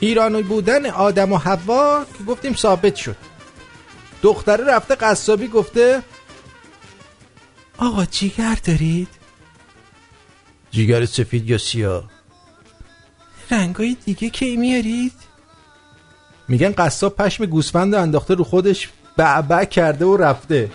ایرانی 0.00 0.42
بودن 0.42 0.86
آدم 0.86 1.32
و 1.32 1.36
حوا 1.36 2.04
که 2.18 2.24
گفتیم 2.24 2.54
ثابت 2.54 2.96
شد. 2.96 3.16
دختره 4.22 4.64
رفته 4.64 4.94
قصابی 4.94 5.48
گفته 5.48 6.02
آقا 7.80 8.04
جیگر 8.04 8.58
دارید؟ 8.64 9.08
جیگر 10.70 11.04
سفید 11.04 11.50
یا 11.50 11.58
سیاه؟ 11.58 12.04
رنگای 13.50 13.96
دیگه 14.04 14.30
کی 14.30 14.56
میارید؟ 14.56 15.12
میگن 16.48 16.72
قصاب 16.72 17.16
پشم 17.16 17.46
گوسفند 17.46 17.94
انداخته 17.94 18.34
رو 18.34 18.44
خودش 18.44 18.88
بعبع 19.16 19.64
کرده 19.64 20.04
و 20.04 20.16
رفته. 20.16 20.70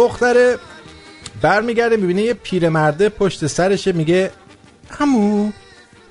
دختره 0.00 0.58
برمیگرده 1.42 1.96
می‌بینه 1.96 2.22
یه 2.22 2.34
پیرمرده 2.34 3.08
پشت 3.08 3.46
سرشه 3.46 3.92
میگه 3.92 4.30
همو 4.90 5.52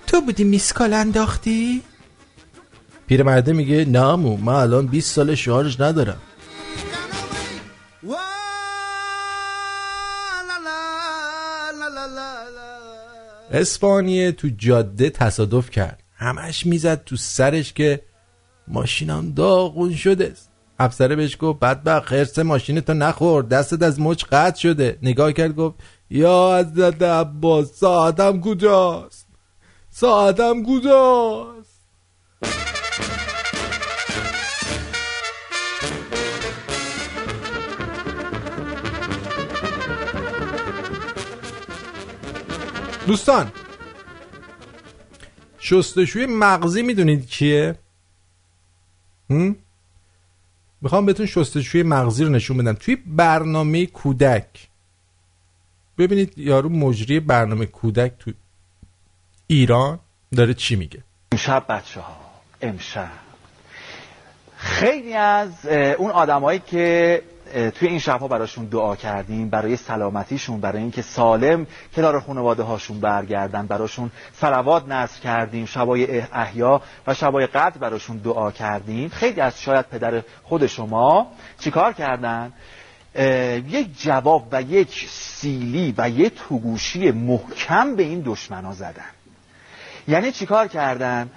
تو 0.07 0.21
بودی 0.21 0.43
میسکال 0.43 0.93
انداختی؟ 0.93 1.83
پیرمرده 3.07 3.53
میگه 3.53 3.85
نه 3.85 3.99
عمو، 3.99 4.37
من 4.37 4.53
الان 4.53 4.87
20 4.87 5.15
سال 5.15 5.35
شارژ 5.35 5.81
ندارم. 5.81 6.21
اسپانیه 13.51 14.31
تو 14.31 14.49
جاده 14.57 15.09
تصادف 15.09 15.69
کرد. 15.69 16.03
همش 16.15 16.65
می‌زد 16.65 17.03
تو 17.03 17.15
سرش 17.15 17.73
که 17.73 18.01
ماشینم 18.67 19.31
داغون 19.31 19.95
شده 19.95 20.31
است. 20.31 20.48
افسره 20.79 21.15
بهش 21.15 21.37
گفت 21.39 21.59
بدبخت 21.59 22.05
خرس 22.05 22.39
ماشین 22.39 22.81
تو 22.81 22.93
نخور 22.93 23.43
دستت 23.43 23.83
از 23.83 23.99
مچ 23.99 24.23
قطع 24.23 24.59
شده 24.59 24.97
نگاه 25.01 25.33
کرد 25.33 25.55
گفت 25.55 25.75
یا 26.09 26.59
حضرت 26.59 27.01
عباس 27.01 27.73
ساعتم 27.73 28.41
کجاست 28.41 29.27
ساعتم 29.89 30.63
کجاست 30.63 31.79
دوستان 43.07 43.51
شستشوی 45.59 46.25
مغزی 46.25 46.81
می‌دونید 46.81 47.27
کیه؟ 47.27 47.75
هم؟ 49.29 49.55
می‌خوام 50.81 51.05
بهتون 51.05 51.25
شستشوی 51.25 51.83
مغزی 51.83 52.23
رو 52.23 52.29
نشون 52.29 52.57
بدم. 52.57 52.73
توی 52.73 52.95
برنامه 52.95 53.85
کودک. 53.85 54.67
ببینید 55.97 56.37
یارو 56.37 56.69
مجری 56.69 57.19
برنامه 57.19 57.65
کودک 57.65 58.13
تو 58.19 58.31
ایران 59.47 59.99
داره 60.35 60.53
چی 60.53 60.75
میگه؟ 60.75 61.03
امشب 61.31 61.65
بچه 61.69 61.99
ها 61.99 62.17
امشب. 62.61 63.09
خیلی 64.57 65.13
از 65.13 65.65
اون 65.97 66.11
آدمایی 66.11 66.59
که 66.59 67.21
توی 67.75 67.87
این 67.87 67.99
شبها 67.99 68.27
براشون 68.27 68.65
دعا 68.65 68.95
کردیم 68.95 69.49
برای 69.49 69.75
سلامتیشون 69.75 70.61
برای 70.61 70.81
اینکه 70.81 71.01
سالم 71.01 71.67
کنار 71.95 72.19
خانواده 72.19 72.63
هاشون 72.63 72.99
برگردن 72.99 73.67
براشون 73.67 74.11
صلوات 74.33 74.87
نصر 74.87 75.19
کردیم 75.21 75.65
شبای 75.65 76.21
احیا 76.21 76.81
و 77.07 77.13
شبای 77.13 77.47
قدر 77.47 77.77
براشون 77.77 78.17
دعا 78.17 78.51
کردیم. 78.51 79.09
خیلی 79.09 79.41
از 79.41 79.61
شاید 79.61 79.85
پدر 79.85 80.21
خود 80.43 80.67
شما 80.67 81.31
چیکار 81.59 81.93
کردن؟ 81.93 82.53
یک 83.69 84.01
جواب 84.01 84.47
و 84.51 84.61
یک 84.61 85.07
سیلی 85.09 85.93
و 85.97 86.09
یک 86.09 86.33
توگوشی 86.35 87.11
محکم 87.11 87.95
به 87.95 88.03
این 88.03 88.21
دشمنا 88.25 88.73
زدن. 88.73 89.03
یعنی 90.07 90.31
چیکار 90.31 90.67
کردن؟ 90.67 91.29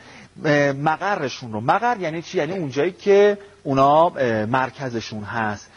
مقرشون 0.83 1.53
رو. 1.53 1.61
مقر 1.61 1.97
یعنی 2.01 2.23
چی؟ 2.23 2.39
یعنی 2.39 2.53
اونجایی 2.53 2.93
که 2.93 3.39
اونا 3.63 4.09
مرکزشون 4.47 5.25
هست. 5.25 5.72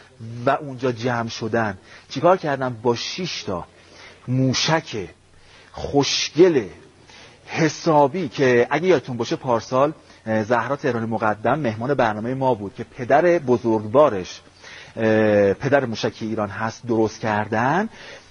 و 0.46 0.50
اونجا 0.50 0.92
جمع 0.92 1.28
شدن. 1.28 1.78
چیکار 2.08 2.36
کردن 2.36 2.76
با 2.82 2.94
6 2.94 3.42
تا 3.42 3.64
موشک 4.28 5.08
خوشگل 5.72 6.64
حسابی 7.46 8.28
که 8.28 8.66
اگه 8.70 8.86
یادتون 8.86 9.16
باشه 9.16 9.36
پارسال 9.36 9.92
زهرا 10.26 10.76
تهرانی 10.76 11.06
مقدم 11.06 11.58
مهمان 11.58 11.94
برنامه 11.94 12.34
ما 12.34 12.54
بود 12.54 12.74
که 12.74 12.84
پدر 12.84 13.22
بزرگوارش 13.38 14.40
پدر 15.60 15.84
موشک 15.84 16.14
ایران 16.20 16.48
هست 16.48 16.86
درست 16.86 17.20
کردن. 17.20 17.88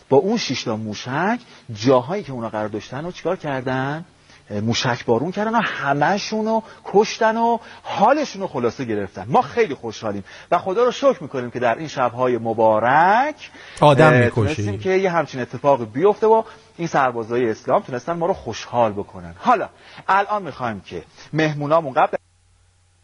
با 0.09 0.17
اون 0.17 0.37
شش 0.37 0.63
تا 0.63 0.75
موشک 0.75 1.39
جاهایی 1.73 2.23
که 2.23 2.31
اونا 2.31 2.49
قرار 2.49 2.67
داشتن 2.67 3.05
رو 3.05 3.11
چیکار 3.11 3.35
کردن؟ 3.35 4.05
موشک 4.49 5.05
بارون 5.05 5.31
کردن 5.31 5.55
و 5.55 5.61
همهشون 5.63 6.45
رو 6.45 6.63
کشتن 6.85 7.37
و 7.37 7.57
حالشون 7.83 8.41
رو 8.41 8.47
خلاصه 8.47 8.85
گرفتن. 8.85 9.25
ما 9.27 9.41
خیلی 9.41 9.73
خوشحالیم 9.73 10.23
و 10.51 10.57
خدا 10.57 10.83
رو 10.83 10.91
شکر 10.91 11.17
می‌کنیم 11.23 11.51
که 11.51 11.59
در 11.59 11.77
این 11.77 11.87
شبهای 11.87 12.37
مبارک 12.37 13.51
آدم 13.81 14.13
اه، 14.13 14.13
می‌کشی. 14.13 14.31
تونستیم 14.31 14.79
که 14.79 14.89
یه 14.89 15.11
همچین 15.11 15.41
اتفاقی 15.41 15.85
بیفته 15.85 16.27
و 16.27 16.43
این 16.77 16.87
سربازای 16.87 17.49
اسلام 17.49 17.81
تونستن 17.81 18.13
ما 18.13 18.25
رو 18.25 18.33
خوشحال 18.33 18.91
بکنن. 18.91 19.35
حالا 19.37 19.69
الان 20.07 20.43
می‌خوایم 20.43 20.81
که 20.81 21.03
مهمونامون 21.33 21.93
قبل 21.93 22.17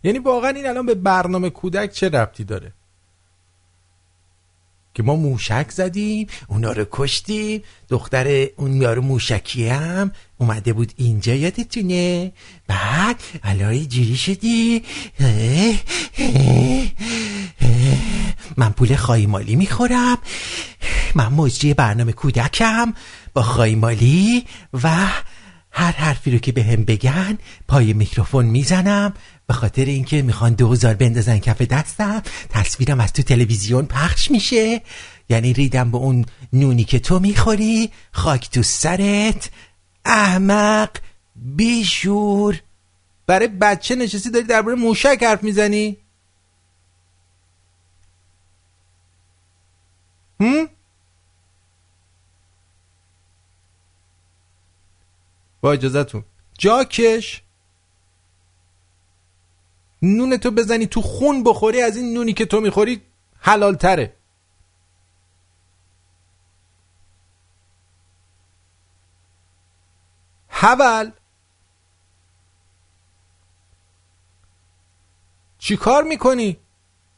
یعنی 0.04 0.20
واقعا 0.20 0.50
این 0.50 0.68
الان 0.68 0.86
به 0.86 0.96
برنامه 0.96 1.50
کودک 1.50 1.92
چه 1.92 2.10
ربطی 2.10 2.44
داره؟ 2.44 2.74
که 4.94 5.04
ما 5.04 5.16
موشک 5.16 5.72
زدیم 5.72 6.28
اونا 6.48 6.72
رو 6.72 6.86
کشتیم. 6.92 7.62
دختر 7.90 8.48
اون 8.58 8.82
یارو 8.82 9.02
موشکی 9.02 9.68
هم 9.68 10.12
اومده 10.38 10.74
بود 10.74 10.94
اینجا 10.98 11.36
یادتونه؟ 11.36 12.32
بعد 12.68 13.16
الان 13.44 13.88
جوری 13.88 14.18
شدی. 14.18 14.84
من 18.58 18.70
پول 18.70 18.96
خایمالی 18.96 19.56
می‌خورم. 19.56 20.18
من 21.16 21.28
مجری 21.28 21.74
برنامه 21.74 22.12
کودکم 22.12 22.94
با 23.34 23.42
خایمالی 23.42 24.46
و 24.84 25.08
هر 25.72 25.92
حرفی 25.92 26.32
رو 26.32 26.38
که 26.38 26.52
به 26.52 26.64
هم 26.64 26.84
بگن 26.84 27.38
پای 27.68 27.94
میکروفون 27.94 28.46
می‌زنم. 28.46 29.14
به 29.48 29.54
خاطر 29.54 29.86
اینکه 29.86 30.22
می‌خوان 30.22 30.54
دوزار 30.54 30.94
بندازن 30.94 31.40
کف 31.40 31.62
دستم 31.62 32.22
تصویرم 32.50 33.00
از 33.00 33.14
تو 33.14 33.24
تلویزیون 33.24 33.86
پخش 33.86 34.32
میشه. 34.32 34.82
یعنی 35.30 35.54
ریدم 35.54 35.92
به 35.92 35.98
اون 35.98 36.26
نونی 36.54 36.84
که 36.84 37.00
تو 37.00 37.20
می‌خوری 37.20 37.92
خاک 38.12 38.50
تو 38.50 38.64
سرت. 38.64 39.50
احمق 40.06 40.90
بیشور. 41.36 42.62
برای 43.28 43.48
بچه 43.48 43.96
نشستی 43.96 44.30
داری 44.30 44.46
درباره 44.46 44.76
موشک 44.76 45.24
حرف 45.24 45.44
می‌زنی؟ 45.44 45.98
هم؟ 50.40 50.70
با 55.62 55.72
اجازتون 55.72 56.24
جاکش. 56.58 57.44
نون 60.02 60.38
تو 60.38 60.52
بزنی 60.52 60.88
تو 60.88 61.02
خون 61.02 61.44
بخوری 61.44 61.82
از 61.82 61.98
این 61.98 62.14
نونی 62.14 62.34
که 62.34 62.46
تو 62.46 62.60
می‌خوری 62.62 63.02
حلال 63.40 63.76
تره 63.76 64.16
حول 70.48 71.12
چی 75.58 75.78
کار 75.78 76.04
می‌کنی؟ 76.04 76.58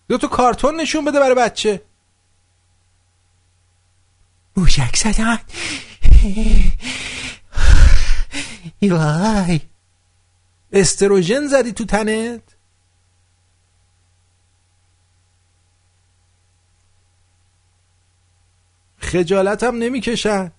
دو 0.07 0.18
تا 0.18 0.27
کارتون 0.27 0.81
نشون 0.81 1.05
بده 1.05 1.19
برای 1.19 1.35
بچه. 1.35 1.81
موشک 4.57 4.95
زدن 4.95 5.39
وای. 8.91 9.61
استروژن 10.72 11.47
زدی 11.47 11.72
تو 11.72 11.85
تنت؟ 11.85 12.52
خجالت 19.14 19.64
هم 19.64 19.76
نمی‌کشن. 19.76 20.52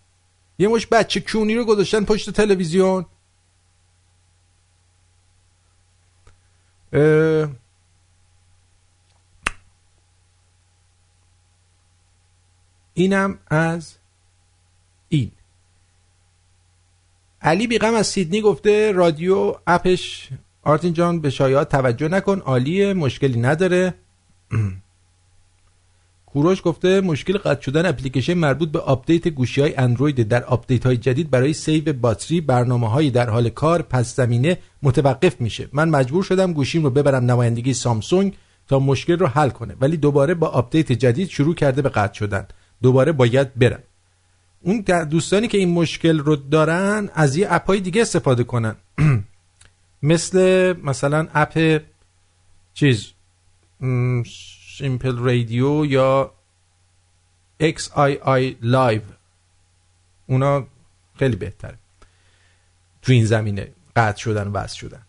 یه 0.59 0.69
مش 0.69 0.87
بچه 0.87 1.21
کونی 1.21 1.55
رو 1.55 1.65
گذاشتن 1.65 2.05
پشت 2.05 2.31
تلویزیون. 2.31 3.07
اه، 6.93 7.49
اینم 12.95 13.39
از 13.47 13.95
این. 15.09 15.33
علی 17.43 17.67
بیغم 17.67 17.95
از 17.95 18.07
سیدنی 18.07 18.41
گفته 18.41 18.93
رادیو 18.93 19.55
app 19.67 20.04
ش 20.04 20.29
آرتین 20.63 20.93
جان 20.93 21.21
به 21.21 21.31
شایعات 21.31 21.69
توجه 21.69 22.09
نکن 22.09 22.39
عالیه 22.39 22.95
مشکلی 22.95 23.41
نداره. 23.41 23.95
کوروش 26.35 26.63
گفته 26.65 27.01
مشکل 27.01 27.39
قطع 27.39 27.61
شدن 27.61 27.87
اپلیکیشن 27.87 28.35
مربوط 28.35 28.69
به 28.69 28.79
آپدیت 28.79 29.29
گوشی 29.29 29.61
های 29.61 29.77
اندروید 29.77 30.29
در 30.29 30.45
آپدیت 30.45 30.87
های 30.87 30.97
جدید 30.97 31.31
برای 31.31 31.53
save 31.53 31.93
battery 31.93 32.41
برنامه 32.41 32.89
های 32.91 33.11
در 33.11 33.31
حال 33.31 33.49
کار 33.49 33.83
پس 33.83 34.17
زمینه 34.17 34.59
متوقف 34.83 35.41
میشه. 35.41 35.69
من 35.73 35.89
مجبور 35.89 36.23
شدم 36.23 36.53
گوشیم 36.53 36.83
رو 36.85 36.91
ببرم 36.91 37.25
نمایندگی 37.25 37.75
سامسونگ 37.75 38.35
تا 38.69 38.79
مشکل 38.79 39.19
رو 39.19 39.27
حل 39.27 39.49
کنه 39.49 39.77
ولی 39.81 39.97
دوباره 39.97 40.35
با 40.35 40.49
آپدیت 40.49 40.93
جدید 40.93 41.29
شروع 41.29 41.55
کرده 41.55 41.83
به 41.83 41.89
قطع 41.89 42.15
شدن. 42.15 42.47
دوباره 42.83 43.13
باید 43.13 43.55
برم. 43.55 43.83
اون 44.63 44.81
دوستانی 45.11 45.49
که 45.49 45.59
این 45.59 45.71
مشکل 45.71 46.19
رو 46.19 46.37
دارن 46.37 47.11
از 47.15 47.37
یه 47.37 47.47
app 47.51 47.67
های 47.67 47.81
دیگه 47.81 48.03
استفاده 48.03 48.45
کنن. 48.45 48.77
مثل 50.03 50.75
مثلا 50.83 51.29
app 51.35 51.83
چیز 52.75 53.13
Simple 54.79 55.19
Radio 55.19 55.85
یا 55.85 56.33
XiiaLive 57.63 59.03
اونا 60.27 60.67
خیلی 61.19 61.37
بهتره. 61.37 61.79
تو 63.03 63.13
این 63.13 63.25
زمینه 63.25 63.73
قطع 63.97 64.19
شدن 64.19 64.49
و 64.49 64.53
وصل 64.53 64.77
شدن. 64.77 65.03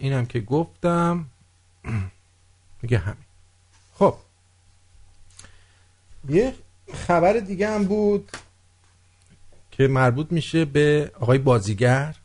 اینم 0.00 0.26
که 0.26 0.40
گفتم. 0.40 1.26
دیگه 2.82 2.98
همین. 2.98 3.24
خب. 3.94 4.14
یه 6.28 6.54
خبر 6.94 7.32
دیگه 7.32 7.68
هم 7.68 7.84
بود 7.84 8.30
که 9.70 9.88
مربوط 9.88 10.32
میشه 10.32 10.64
به 10.64 11.12
آقای 11.20 11.38
بازیگر. 11.38 12.16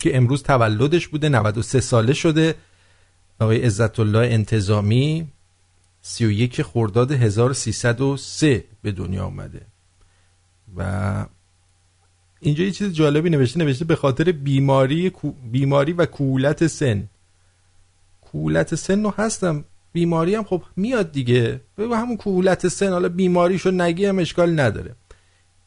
که 0.00 0.16
امروز 0.16 0.42
تولدش 0.42 1.08
بوده 1.08 1.28
93 1.28 1.80
ساله 1.80 2.12
شده. 2.12 2.54
آقای 3.40 3.62
عزت 3.62 4.00
الله 4.00 4.18
انتظامی 4.18 5.28
31 6.02 6.62
خرداد 6.62 7.12
1303 7.12 8.64
به 8.82 8.92
دنیا 8.92 9.24
آمده 9.24 9.66
و 10.76 11.26
اینجا 12.40 12.64
یه 12.64 12.70
چیز 12.70 12.92
جالبی 12.92 13.30
نوشته 13.30 13.58
نوشته 13.58 13.84
به 13.84 13.96
خاطر 13.96 14.32
بیماری 14.32 15.12
بیماری 15.50 15.92
و 15.92 16.06
کولت 16.06 16.66
سن. 16.66 17.08
کولت 18.20 18.74
سن 18.74 19.02
رو 19.02 19.14
هستم 19.16 19.64
بیماری 19.92 20.34
هم 20.34 20.44
خب 20.44 20.62
میاد 20.76 21.12
دیگه. 21.12 21.60
به 21.76 21.96
همون 21.96 22.16
کولت 22.16 22.68
سن 22.68 22.92
حالا 22.92 23.08
بیماریشو 23.08 23.70
نگی 23.70 24.06
هم 24.06 24.18
اشکال 24.18 24.60
نداره. 24.60 24.94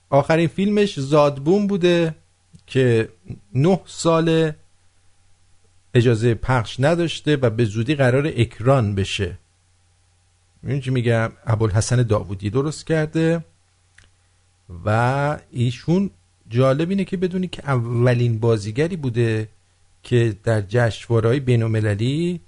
آخرین 0.09 0.47
فیلمش 0.47 0.99
زادبون 0.99 1.67
بوده. 1.67 2.15
که 2.67 3.09
نه 3.55 3.79
سال 3.85 4.51
اجازه 5.93 6.33
پخش 6.33 6.79
نداشته 6.79 7.35
و 7.35 7.49
به 7.49 7.65
زودی 7.65 7.95
قرار 7.95 8.27
اکران 8.27 8.95
بشه. 8.95 9.37
این 10.63 10.81
چی 10.81 10.91
میگم 10.91 11.31
ابوالحسن 11.45 12.03
داوودی 12.03 12.49
درست 12.49 12.87
کرده 12.87 13.45
و 14.85 15.37
ایشون 15.51 16.09
جالب 16.49 16.89
اینه 16.89 17.05
که 17.05 17.17
بدونی 17.17 17.47
که 17.47 17.61
اولین 17.65 18.39
بازیگری 18.39 18.95
بوده 18.95 19.49
که 20.03 20.35
در 20.43 20.61
جشنواره‌های 20.61 21.39
بین‌المللی 21.39 22.41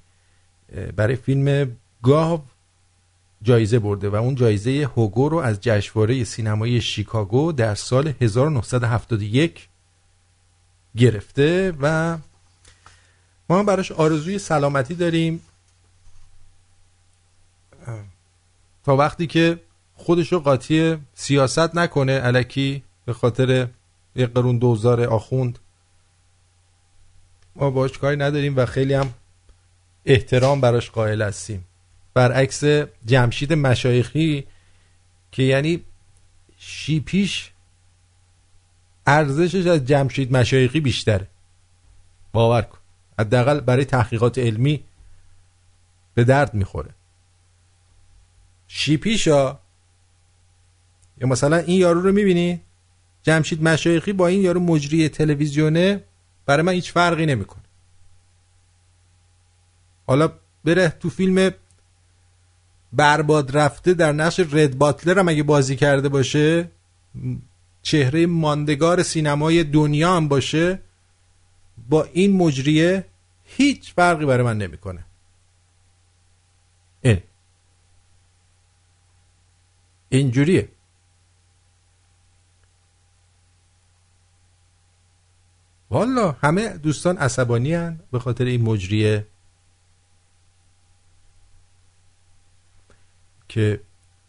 برای 0.96 1.16
فیلم 1.16 1.78
گاو 2.04 2.42
جایزه 3.42 3.80
برده 3.80 4.10
و 4.10 4.16
اون 4.16 4.36
جایزه 4.36 4.90
هوگو 4.96 5.30
رو 5.30 5.38
از 5.38 5.62
جشنواره 5.62 6.24
سینمایی 6.24 6.82
شیکاگو 6.82 7.52
در 7.52 7.76
سال 7.76 8.14
1971 8.22 9.68
گرفته 10.98 11.74
و 11.82 12.18
ما 13.50 13.60
هم 13.60 13.66
براش 13.66 13.92
آرزوی 13.92 14.40
سلامتی 14.40 14.96
داریم. 14.96 15.42
تا 18.84 18.96
وقتی 18.96 19.28
که 19.28 19.60
خودش 19.96 20.32
رو 20.32 20.40
قاطی 20.40 20.98
سیاست 21.14 21.76
نکنه 21.76 22.20
علکی 22.20 22.84
به 23.06 23.14
خاطر 23.14 23.68
یک 24.16 24.30
قرون 24.30 24.58
دوزار 24.58 25.02
آخوند. 25.02 25.60
ما 27.56 27.70
باش 27.70 27.98
کاری 27.98 28.18
نداریم 28.18 28.58
و 28.58 28.66
خیلی 28.66 28.94
هم 28.94 29.14
احترام 30.06 30.62
براش 30.62 30.92
قائل 30.92 31.22
هستیم. 31.22 31.66
برعکس 32.14 32.64
جمشید 33.06 33.54
مشایخی 33.54 34.48
که 35.32 35.44
یعنی 35.44 35.84
شیپیش 36.58 37.52
ارزشش 39.06 39.68
از 39.68 39.86
جمشید 39.86 40.32
مشایخی 40.32 40.80
بیشتره. 40.80 41.28
باور 42.34 42.62
کن. 42.62 42.78
حداقل 43.20 43.60
برای 43.60 43.86
تحقیقات 43.86 44.38
علمی 44.38 44.84
به 46.14 46.24
درد 46.24 46.54
می‌خوره. 46.54 46.90
شیپیشا 48.68 49.60
یا 51.18 51.28
مثلا 51.28 51.58
این 51.58 51.80
یارو 51.80 52.02
رو 52.02 52.12
می‌بینی؟ 52.12 52.62
جمشید 53.24 53.64
مشایخی 53.64 54.14
با 54.14 54.28
این 54.28 54.42
یارو 54.42 54.60
مجری 54.60 55.10
تلویزیونه 55.10 56.04
برای 56.46 56.64
من 56.64 56.72
هیچ 56.72 56.92
فرقی 56.92 57.26
نمی‌کنه. 57.26 57.64
حالا 60.08 60.32
بره 60.66 60.90
تو 60.90 61.10
فیلم 61.10 61.52
برباد 62.94 63.58
رفته 63.58 63.94
در 63.94 64.12
نقش 64.12 64.40
رد 64.40 64.78
باتلر 64.78 65.20
هم 65.20 65.30
اگه 65.30 65.44
بازی 65.44 65.76
کرده 65.76 66.10
باشه 66.10 66.72
چهره 67.86 68.26
ماندگار 68.26 69.04
سینمای 69.04 69.64
دنیا 69.64 70.16
هم 70.16 70.28
باشه 70.28 70.80
با 71.90 72.04
این 72.04 72.38
مجریه 72.38 73.06
هیچ 73.44 73.94
فرقی 73.94 74.26
برای 74.26 74.44
من 74.44 74.58
نمی‌کنه. 74.58 75.06
این 77.02 77.22
اینجوریه. 80.10 80.70
والا 85.90 86.32
همه 86.32 86.70
دوستان 86.70 87.18
عصبانی 87.18 87.74
هن 87.74 88.00
به 88.12 88.20
خاطر 88.20 88.46
این 88.46 88.62
مجریه 88.62 89.28
که 93.48 93.82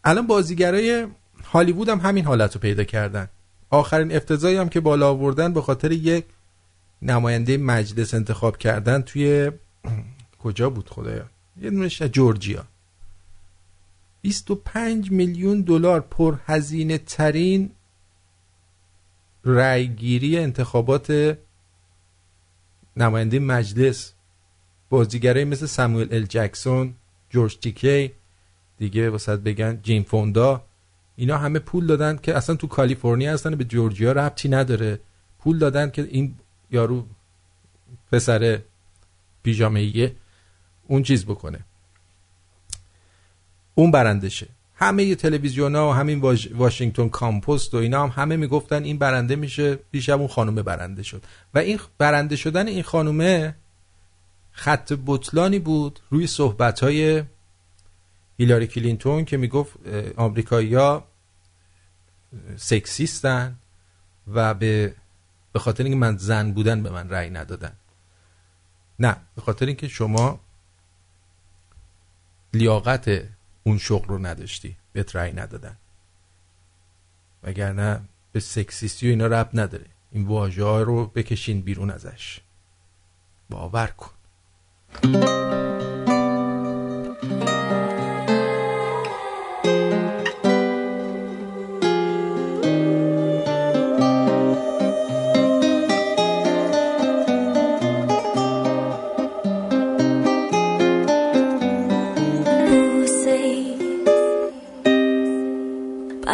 الان 0.03 0.27
بازیگرای 0.27 1.07
هالیوود 1.43 1.89
هم 1.89 1.99
همین 1.99 2.25
حالت 2.25 2.53
رو 2.55 2.61
پیدا 2.61 2.83
کردن. 2.83 3.29
آخرین 3.69 4.15
افتضایی 4.15 4.57
هم 4.57 4.69
که 4.69 4.79
بالا 4.79 5.09
آوردن 5.09 5.53
به 5.53 5.61
خاطر 5.61 5.91
یک 5.91 6.25
نماینده 7.01 7.57
مجلس 7.57 8.13
انتخاب 8.13 8.57
کردن 8.57 9.01
توی 9.01 9.51
کجا 10.43 10.69
بود 10.69 10.89
خدایا؟ 10.89 11.25
یه 11.61 11.69
دونش 11.69 12.01
جورجیا. 12.01 12.63
25 14.21 15.11
میلیون 15.11 15.61
دلار 15.61 15.99
پر 16.01 16.37
هزینه 16.45 16.97
ترین 16.97 17.71
رأیگیری 19.45 20.37
انتخابات 20.37 21.37
نماینده 22.97 23.39
مجلس. 23.39 24.13
بازیگرای 24.89 25.45
مثل 25.45 25.65
ساموئل 25.65 26.13
ال 26.13 26.23
جکسون 26.23 26.95
جورج 27.29 27.57
تیکی 27.57 28.11
دیگه 28.77 29.09
واسه 29.09 29.37
بگن 29.37 29.79
جیم 29.83 30.03
فوندا. 30.03 30.66
اینا 31.19 31.37
همه 31.37 31.59
پول 31.59 31.87
دادن 31.87 32.17
که 32.17 32.37
اصلا 32.37 32.55
تو 32.55 32.67
کالیفرنیا 32.67 33.33
هستن 33.33 33.55
به 33.55 33.63
جورجیا 33.63 34.11
ربطی 34.11 34.49
نداره. 34.49 34.99
پول 35.39 35.59
دادن 35.59 35.89
که 35.89 36.01
این 36.11 36.35
یارو 36.71 37.05
پسر 38.11 38.59
پیژامه 39.43 40.11
اون 40.87 41.03
چیز 41.03 41.25
بکنه. 41.25 41.59
اون 43.75 43.91
برندشه. 43.91 44.47
همه 44.75 45.15
تلویزیون 45.15 45.75
ها 45.75 45.89
و 45.89 45.93
همین 45.93 46.19
واش... 46.19 46.47
واشنگتن 46.51 47.09
کامپوست 47.09 47.73
و 47.73 47.77
اینا 47.77 48.03
هم 48.03 48.23
همه 48.23 48.37
می‌گفتن 48.37 48.83
این 48.83 48.97
برنده 48.97 49.35
میشه 49.35 49.79
دیشب 49.91 50.19
اون 50.19 50.27
خانومه 50.27 50.63
برنده 50.63 51.03
شد. 51.03 51.23
و 51.53 51.59
این 51.59 51.79
برنده 51.97 52.35
شدن 52.35 52.67
این 52.67 52.83
خانومه 52.83 53.55
خط 54.51 54.93
بطلانی 55.05 55.59
بود 55.59 55.99
روی 56.09 56.27
صحبت 56.27 56.79
های 56.79 57.23
هیلاری 58.37 58.67
کلینتون 58.67 59.25
که 59.25 59.37
می‌گفت 59.37 59.73
آمریکایی 60.17 60.75
ها 60.75 61.06
سکسیستن 62.57 63.57
و 64.27 64.53
به 64.53 64.95
به 65.51 65.59
خاطر 65.59 65.83
اینکه 65.83 65.99
من 65.99 66.17
زن 66.17 66.51
بودن 66.51 66.83
به 66.83 66.89
من 66.89 67.09
رأی 67.09 67.29
ندادن. 67.29 67.73
نه 68.99 69.17
به 69.35 69.41
خاطر 69.41 69.65
اینکه 69.65 69.87
شما 69.87 70.39
لیاقت 72.53 73.23
اون 73.63 73.77
شغل 73.77 74.07
رو 74.07 74.25
نداشتی 74.25 74.77
بهت 74.93 75.15
رأی 75.15 75.33
ندادن. 75.33 75.77
وگرنه 77.43 78.01
به 78.31 78.39
سکسیستی 78.39 79.07
و 79.07 79.09
اینا 79.09 79.27
رب 79.27 79.49
نداره. 79.53 79.85
این 80.11 80.27
واژه 80.27 80.63
رو 80.63 81.05
بکشین 81.05 81.61
بیرون 81.61 81.91
ازش. 81.91 82.39
باور 83.49 83.87
کن. 83.87 84.11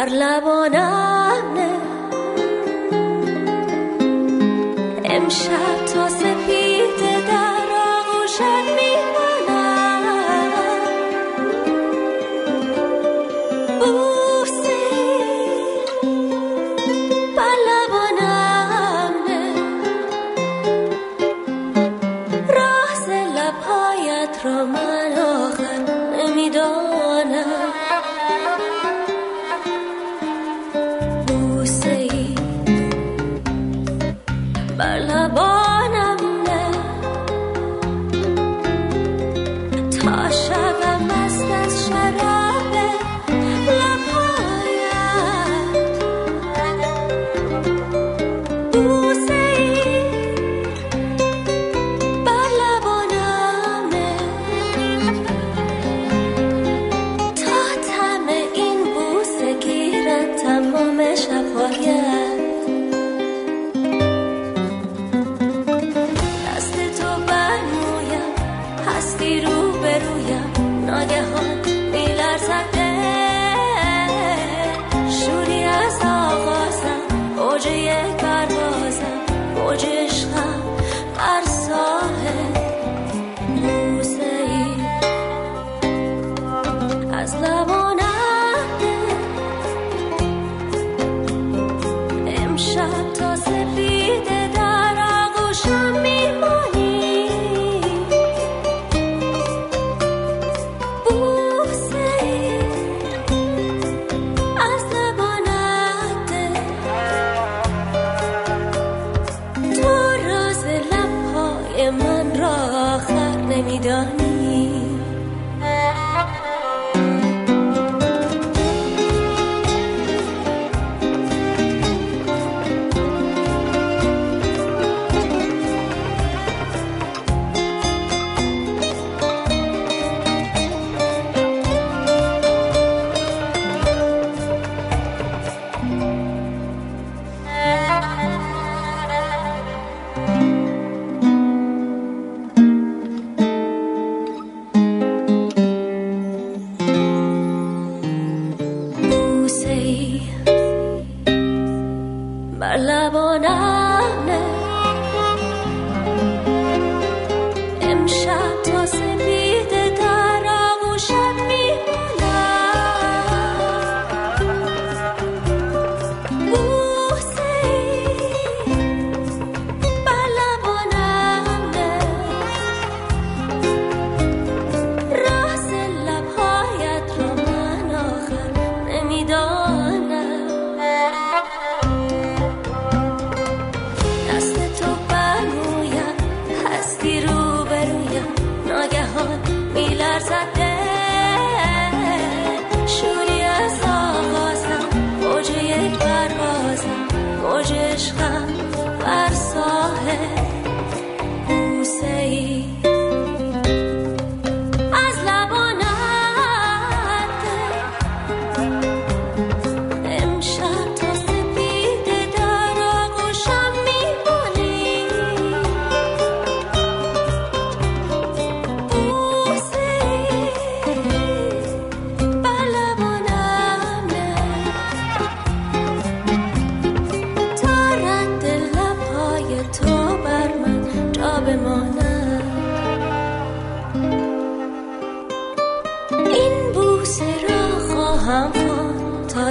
بر 0.04 0.10
لبانم 0.10 1.03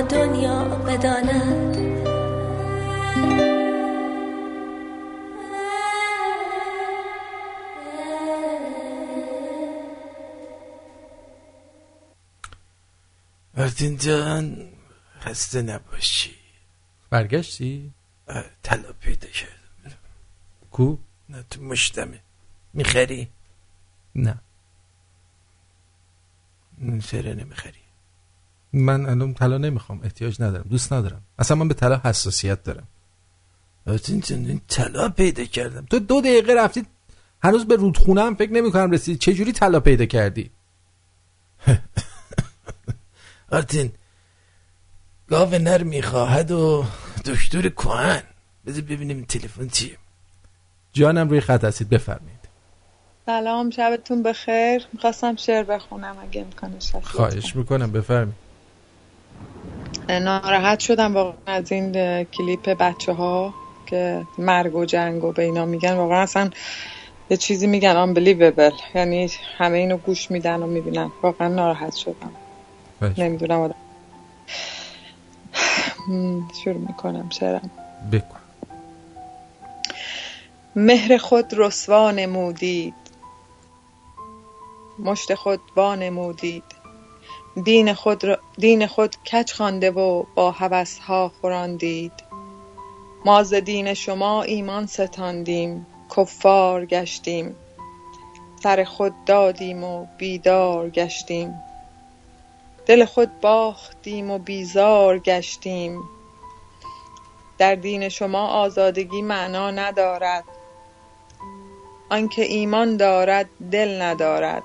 دنیا 0.07 0.63
بداند 0.63 1.77
مردین 13.57 13.97
جان 13.97 14.69
خسته 15.21 15.61
نباشی 15.61 16.35
برگشتی؟ 17.09 17.93
طلا 18.63 18.93
پیدا 18.93 19.27
کردم 19.27 19.97
کو؟ 20.71 20.97
نه 21.29 21.43
تو 21.49 21.61
مشتمه 21.61 22.19
می‌خری؟ 22.73 23.29
نه 24.15 24.41
چرا 27.07 27.33
نمی‌خری؟ 27.33 27.82
من 28.73 29.05
الان 29.05 29.33
طلا 29.33 29.57
نمی‌خوام 29.57 30.01
احتیاج 30.03 30.41
ندارم 30.41 30.65
دوست 30.69 30.93
ندارم. 30.93 31.21
اصلا 31.39 31.57
من 31.57 31.67
به 31.67 31.73
طلا 31.73 32.01
حساسیت 32.05 32.63
دارم. 32.63 32.87
طلا 34.67 35.09
پیدا 35.09 35.45
کردم. 35.45 35.85
تو 35.89 35.99
دو 35.99 36.21
دقیقه 36.21 36.53
رفتی 36.53 36.85
هنوز 37.43 37.65
به 37.65 37.75
رودخونه 37.75 38.21
هم 38.21 38.35
فکر 38.35 38.51
نمی 38.51 38.71
کنم 38.71 38.91
رسیدی. 38.91 39.17
چه 39.17 39.33
جوری 39.33 39.51
طلا 39.51 39.79
پیدا 39.79 40.05
کردی؟ 40.05 40.51
آرتین 43.51 43.91
گاو 45.27 45.49
نر 45.49 45.83
می‌خواهد 45.83 46.51
و 46.51 46.85
دکتر 47.25 47.69
کهن 47.69 48.23
بذار 48.65 48.81
ببینیم 48.81 49.25
تلفن 49.25 49.67
چیه. 49.67 49.97
جانم 50.93 51.29
روی 51.29 51.41
خط 51.41 51.63
هستید 51.63 51.89
بفرمایید. 51.89 52.43
سلام 53.25 53.69
شبتون 53.69 54.23
بخیر. 54.23 54.87
می‌خواستم 54.93 55.35
شعر 55.35 55.63
بخونم 55.63 56.17
اگه 56.21 56.41
امکانش 56.41 56.95
هست. 56.95 57.05
خواهش 57.05 57.55
می‌کنم 57.55 57.91
بفرمایید. 57.91 58.42
ناراحت 60.09 60.79
شدم 60.79 61.13
واقعا 61.13 61.35
از 61.45 61.71
این 61.71 62.23
کلیپ 62.23 62.69
بچه 62.69 63.13
ها 63.13 63.53
که 63.85 64.25
مرگ 64.37 64.75
و 64.75 64.85
جنگ 64.85 65.23
و 65.23 65.31
به 65.31 65.43
اینا 65.43 65.65
میگن. 65.65 65.93
واقعا 65.93 66.21
اصلا 66.21 66.49
یه 67.29 67.37
چیزی 67.37 67.67
میگن 67.67 68.13
unbelievable. 68.13 68.95
یعنی 68.95 69.29
همه 69.57 69.77
اینو 69.77 69.97
گوش 69.97 70.31
میدن 70.31 70.63
و 70.63 70.67
می‌بینن. 70.67 71.11
واقعا 71.21 71.47
ناراحت 71.47 71.95
شدم. 71.95 72.31
نمی‌دونم 73.17 73.59
آدم. 73.59 73.75
شروع 76.63 76.77
می‌کنم. 76.87 77.29
شعرم 77.29 77.71
بگو. 78.11 78.23
مهر 80.75 81.17
خود 81.17 81.53
رسوا 81.57 82.11
نمودید. 82.11 82.93
مشت 84.99 85.35
خود 85.35 85.59
وانمودید. 85.75 86.63
دین 87.61 87.93
خود, 87.93 88.23
را- 88.23 88.39
دین 88.57 88.87
خود 88.87 89.15
کج 89.15 89.51
خوانده 89.51 89.91
و 89.91 90.23
با 90.35 90.51
هوسها 90.51 91.31
خوراندید؟ 91.41 92.13
ما 93.25 93.43
ز 93.43 93.53
دین 93.53 93.93
شما 93.93 94.43
ایمان 94.43 94.85
ستاندیم 94.85 95.85
کفار 96.17 96.85
گشتیم. 96.85 97.55
سر 98.63 98.83
خود 98.83 99.13
دادیم 99.25 99.83
و 99.83 100.05
بیدار 100.17 100.89
گشتیم. 100.89 101.53
دل 102.85 103.05
خود 103.05 103.41
باختیم 103.41 104.31
و 104.31 104.37
بیزار 104.37 105.19
گشتیم. 105.19 106.03
در 107.57 107.75
دین 107.75 108.09
شما 108.09 108.47
آزادگی 108.47 109.21
معنا 109.21 109.71
ندارد. 109.71 110.43
آنکه 112.09 112.41
ایمان 112.41 112.97
دارد 112.97 113.49
دل 113.71 114.01
ندارد. 114.01 114.63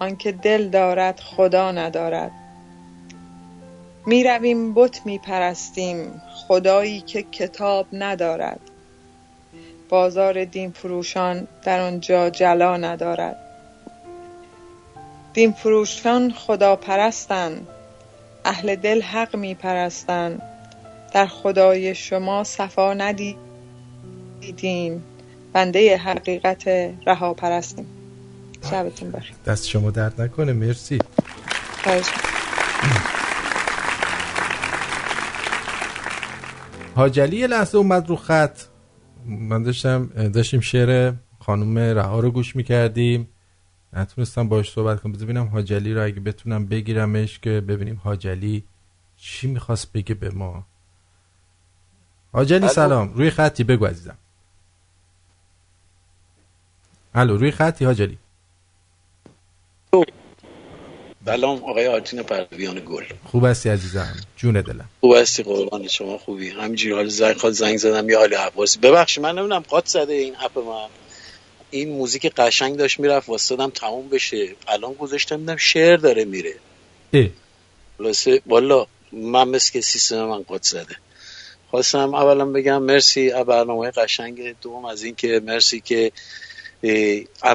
آنکه 0.00 0.32
دل 0.32 0.68
دارد 0.68 1.20
خدا 1.20 1.72
ندارد. 1.72 2.30
می 4.06 4.24
رویم 4.24 4.74
بت 4.74 5.00
می 5.04 5.18
پرستیم 5.18 6.22
خدایی 6.34 7.00
که 7.00 7.22
کتاب 7.22 7.86
ندارد. 7.92 8.60
بازار 9.88 10.44
دین 10.44 10.70
فروشان 10.70 11.48
در 11.64 11.80
آنجا 11.80 12.30
جلا 12.30 12.76
ندارد. 12.76 13.36
دین 15.32 15.52
فروشان 15.52 16.32
خدا 16.32 16.76
اهل 18.44 18.76
دل 18.76 19.02
حق 19.02 19.36
می 19.36 19.54
پرستن 19.54 20.38
در 21.12 21.26
خدای 21.26 21.94
شما 21.94 22.44
صفا 22.44 22.94
ندیدیم. 22.94 23.44
بنده 25.52 25.96
حقیقت 25.96 26.68
رها 27.06 27.34
پرستیم 27.34 27.99
شبتون 28.70 29.10
بخیر. 29.10 29.36
دست 29.46 29.68
شما 29.68 29.90
درد 29.90 30.20
نکنه 30.20 30.52
مرسی. 30.52 30.98
خواهش 31.82 32.06
حاجلی 36.94 37.36
یه 37.36 37.46
لحظه 37.46 37.78
اومد 37.78 38.08
رو 38.08 38.16
خط. 38.16 38.60
من 39.26 39.62
داشتم 39.62 40.06
داشتیم 40.06 40.60
شعر 40.60 41.12
خانم 41.38 41.78
رها 41.78 42.20
رو 42.20 42.30
گوش 42.30 42.56
می‌کردیم. 42.56 43.28
نتونستم 43.92 44.48
باش 44.48 44.72
صحبت 44.72 45.00
کنم. 45.00 45.12
ببینم 45.12 45.46
حاجلی 45.46 45.94
رو 45.94 46.04
اگه 46.04 46.20
بتونم 46.20 46.66
بگیرمش 46.66 47.38
که 47.38 47.50
ببینیم 47.50 48.00
حاجلی 48.04 48.64
چی 49.16 49.46
می‌خواست 49.48 49.92
بگه 49.92 50.14
به 50.14 50.30
ما. 50.30 50.66
حاجلی. 52.32 52.68
سلام. 52.68 53.12
روی 53.14 53.30
خطی 53.30 53.64
بگو 53.64 53.86
عزیزم. 53.86 54.16
الو 57.14 57.36
روی 57.36 57.50
خطی 57.50 57.84
حاجلی 57.84 58.18
سلام 61.24 61.64
آقای 61.64 61.86
آرتین 61.86 62.22
پرویان 62.22 62.82
گل. 62.86 63.04
خوب 63.24 63.44
هستی 63.44 63.68
عزیزم. 63.68 64.16
جون 64.36 64.60
دلم. 64.60 64.88
خوب 65.00 65.14
هستی 65.14 65.42
قربان 65.42 65.88
شما 65.88 66.18
خوبی. 66.18 66.48
همینجوری 66.48 66.94
حال 66.94 67.08
زنگ 67.08 67.36
خواهد 67.36 67.54
زنگ 67.54 67.76
زدم 67.76 68.08
یه 68.10 68.18
حال 68.18 68.34
حواسی 68.34 68.78
ببخشید 68.78 69.22
من 69.22 69.38
نمی‌دونم 69.38 69.60
قات 69.60 69.86
زده 69.86 70.12
این 70.12 70.36
اپ 70.40 70.58
من. 70.58 70.88
این 71.70 71.88
موزیک 71.88 72.26
قشنگ 72.26 72.76
داشت 72.76 73.00
می‌رفت 73.00 73.28
واسدم 73.28 73.70
تموم 73.70 74.08
بشه. 74.08 74.48
الان 74.68 74.92
گذاشتم 74.92 75.36
دیدم 75.36 75.56
شعر 75.56 75.96
داره 75.96 76.24
میره. 76.24 76.54
خلاصه 77.98 78.42
والا 78.46 78.86
من 79.12 79.48
مثل 79.48 79.72
که 79.72 79.80
سیستم 79.80 80.24
من 80.24 80.42
قات 80.42 80.62
زده. 80.62 80.96
خواستم 81.70 82.14
اولا 82.14 82.46
بگم 82.46 82.82
مرسی 82.82 83.30
از 83.30 83.46
برنامه 83.46 83.90
قشنگ 83.90 84.54
دوم 84.60 84.84
از 84.84 85.02
این 85.02 85.14
که 85.14 85.40
مرسی 85.44 85.80
که 85.80 86.12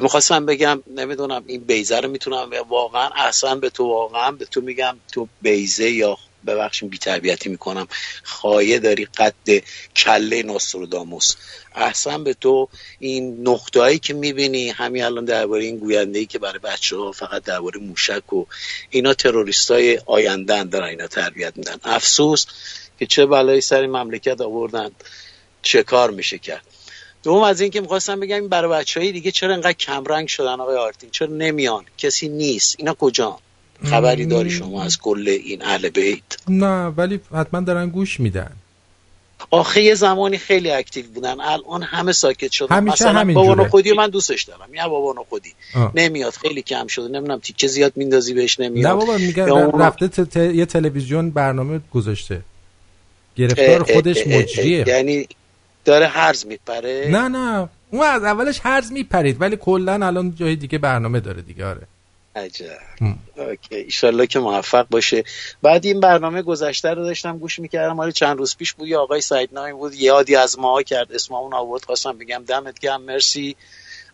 می‌خواستم 0.01 0.45
بگم 0.45 0.83
نمی‌دونم 0.95 1.43
این 1.47 1.61
بیزه 1.61 1.99
رو 1.99 2.09
می‌تونم. 2.09 2.49
واقعا 2.69 3.09
احسن 3.15 3.59
به 3.59 3.69
تو 3.69 3.83
واقعا 3.83 4.31
به 4.31 4.45
تو 4.45 4.61
میگم 4.61 4.97
تو 5.11 5.27
بیزه 5.41 5.91
یا 5.91 6.17
ببخشید 6.47 6.89
بی 6.89 6.97
تربیتی 6.97 7.49
می‌کنم. 7.49 7.87
خایه 8.23 8.79
داری 8.79 9.05
قد 9.05 9.63
کله 9.95 10.43
ناستروداموس 10.43 11.35
احسن 11.75 12.23
به 12.23 12.33
تو 12.33 12.69
این 12.99 13.47
نقطهایی 13.47 13.99
که 13.99 14.13
می‌بینی 14.13 14.69
همین 14.69 15.03
الان 15.03 15.25
درباره 15.25 15.63
این 15.63 15.77
گوینده 15.77 16.19
ای 16.19 16.25
که 16.25 16.39
برای 16.39 16.59
بچه 16.59 16.97
ها 16.97 17.11
فقط 17.11 17.43
درباره 17.43 17.79
موشک 17.79 18.33
و 18.33 18.45
اینا 18.89 19.13
تروریست 19.13 19.71
های 19.71 19.99
آینده 20.05 20.63
دارن 20.63 20.87
اینا 20.87 21.07
تربیت 21.07 21.57
میدن. 21.57 21.77
افسوس 21.83 22.45
که 22.99 23.05
چه 23.05 23.25
بلایی 23.25 23.61
سر 23.61 23.87
مملکت 23.87 24.41
آوردن 24.41 24.91
چه 25.61 25.83
کار 25.83 26.11
میشه 26.11 26.37
کرد. 26.37 26.65
دوم 27.25 27.43
از 27.43 27.61
اینکه 27.61 27.81
می‌خواستم 27.81 28.19
بگم 28.19 28.35
این 28.35 28.47
برای 28.47 28.71
بچه 28.71 29.11
دیگه 29.11 29.31
چرا 29.31 29.53
انقدر 29.53 29.73
کمرنگ 29.73 30.27
شدن 30.27 30.59
آقای 30.61 30.77
آرتین؟ 30.77 31.09
چرا 31.11 31.27
نمیان؟ 31.27 31.83
کسی 31.97 32.29
نیست. 32.29 32.75
اینا 32.79 32.93
کجا؟ 32.93 33.39
خبری 33.83 34.25
داری 34.25 34.49
شما 34.49 34.83
از 34.83 34.97
کل 34.97 35.27
این 35.27 35.61
اهل 35.61 35.89
بیت؟ 35.89 36.23
نه 36.47 36.85
ولی 36.87 37.19
حتما 37.33 37.61
دارن 37.61 37.89
گوش 37.89 38.19
میدن. 38.19 38.51
آخه 39.51 39.81
یه 39.81 39.95
زمانی 39.95 40.37
خیلی 40.37 40.71
اکتیو 40.71 41.05
بودن. 41.13 41.39
الان 41.39 41.83
همه 41.83 42.11
ساکت 42.11 42.51
شدن. 42.51 42.75
همیشه 42.75 42.93
مثلا 42.93 43.19
همینجوره. 43.19 43.47
بابا 43.55 43.69
خودی 43.69 43.93
من 43.93 44.09
دوستش 44.09 44.43
دارم. 44.43 44.73
یا 44.73 44.89
بابا 44.89 45.25
خودی 45.29 45.53
آه. 45.75 45.91
نمیاد. 45.95 46.33
خیلی 46.33 46.61
کم 46.61 46.87
شده. 46.87 47.07
نمی‌دونم 47.07 47.39
تیکه 47.39 47.67
زیاد 47.67 47.93
میندازی 47.95 48.33
بهش 48.33 48.59
نمیاد. 48.59 48.87
نه 48.87 48.93
بابا 48.93 49.61
اون- 49.61 49.81
رفته 49.81 50.07
ت- 50.07 50.21
ت- 50.21 50.37
یه 50.37 50.65
تلویزیون 50.65 51.31
برنامه 51.31 51.81
گذاشته. 51.93 52.41
گرفتار 53.35 53.83
خودش 53.93 54.27
مجریه. 54.27 54.83
یعنی 54.87 55.27
داره 55.85 56.07
هرز 56.07 56.45
میپره؟ 56.45 57.07
نه 57.11 57.27
نه. 57.27 57.69
اون 57.91 58.03
از 58.03 58.23
اولش 58.23 58.59
هرز 58.63 58.91
میپرید 58.91 59.41
ولی 59.41 59.57
کلا 59.57 59.93
الان 60.07 60.35
جای 60.35 60.55
دیگه 60.55 60.77
برنامه 60.77 61.19
داره 61.19 61.41
دیگه 61.41 61.65
آره. 61.65 61.81
عجب. 62.35 62.77
اوکی. 63.37 63.75
ایشالله 63.75 64.27
که 64.27 64.39
موفق 64.39 64.87
باشه. 64.89 65.23
بعد 65.61 65.85
این 65.85 65.99
برنامه 65.99 66.41
گذشته 66.41 66.89
رو 66.89 67.03
داشتم 67.03 67.37
گوش 67.37 67.59
می‌کردم. 67.59 67.95
حالا 67.97 68.11
چند 68.11 68.37
روز 68.37 68.57
پیش 68.57 68.73
بود 68.73 68.87
یه 68.87 68.97
آقای 68.97 69.21
سعید 69.21 69.49
نامی 69.53 69.73
بود 69.73 69.93
یادی 69.93 70.35
از 70.35 70.59
ما 70.59 70.81
کرد. 70.81 71.11
اسم 71.11 71.33
اون 71.33 71.53
آورد 71.53 71.85
خواستم 71.85 72.17
بگم 72.17 72.43
دمت 72.47 72.79
گرم 72.79 73.01
مرسی 73.01 73.55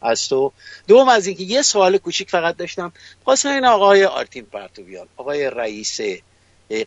از 0.02 0.30
تو. 0.30 0.52
دوم 0.88 1.10
از 1.10 1.28
اینکه 1.28 1.44
یه 1.44 1.62
سوال 1.62 1.98
کوچیک 1.98 2.30
فقط 2.30 2.58
داشتم. 2.58 2.92
خواستم 3.24 3.50
این 3.50 3.66
آقای 3.66 4.06
آرتین 4.06 4.46
پرتویان 4.46 5.08
آقای 5.18 5.50
رئیس 5.50 6.00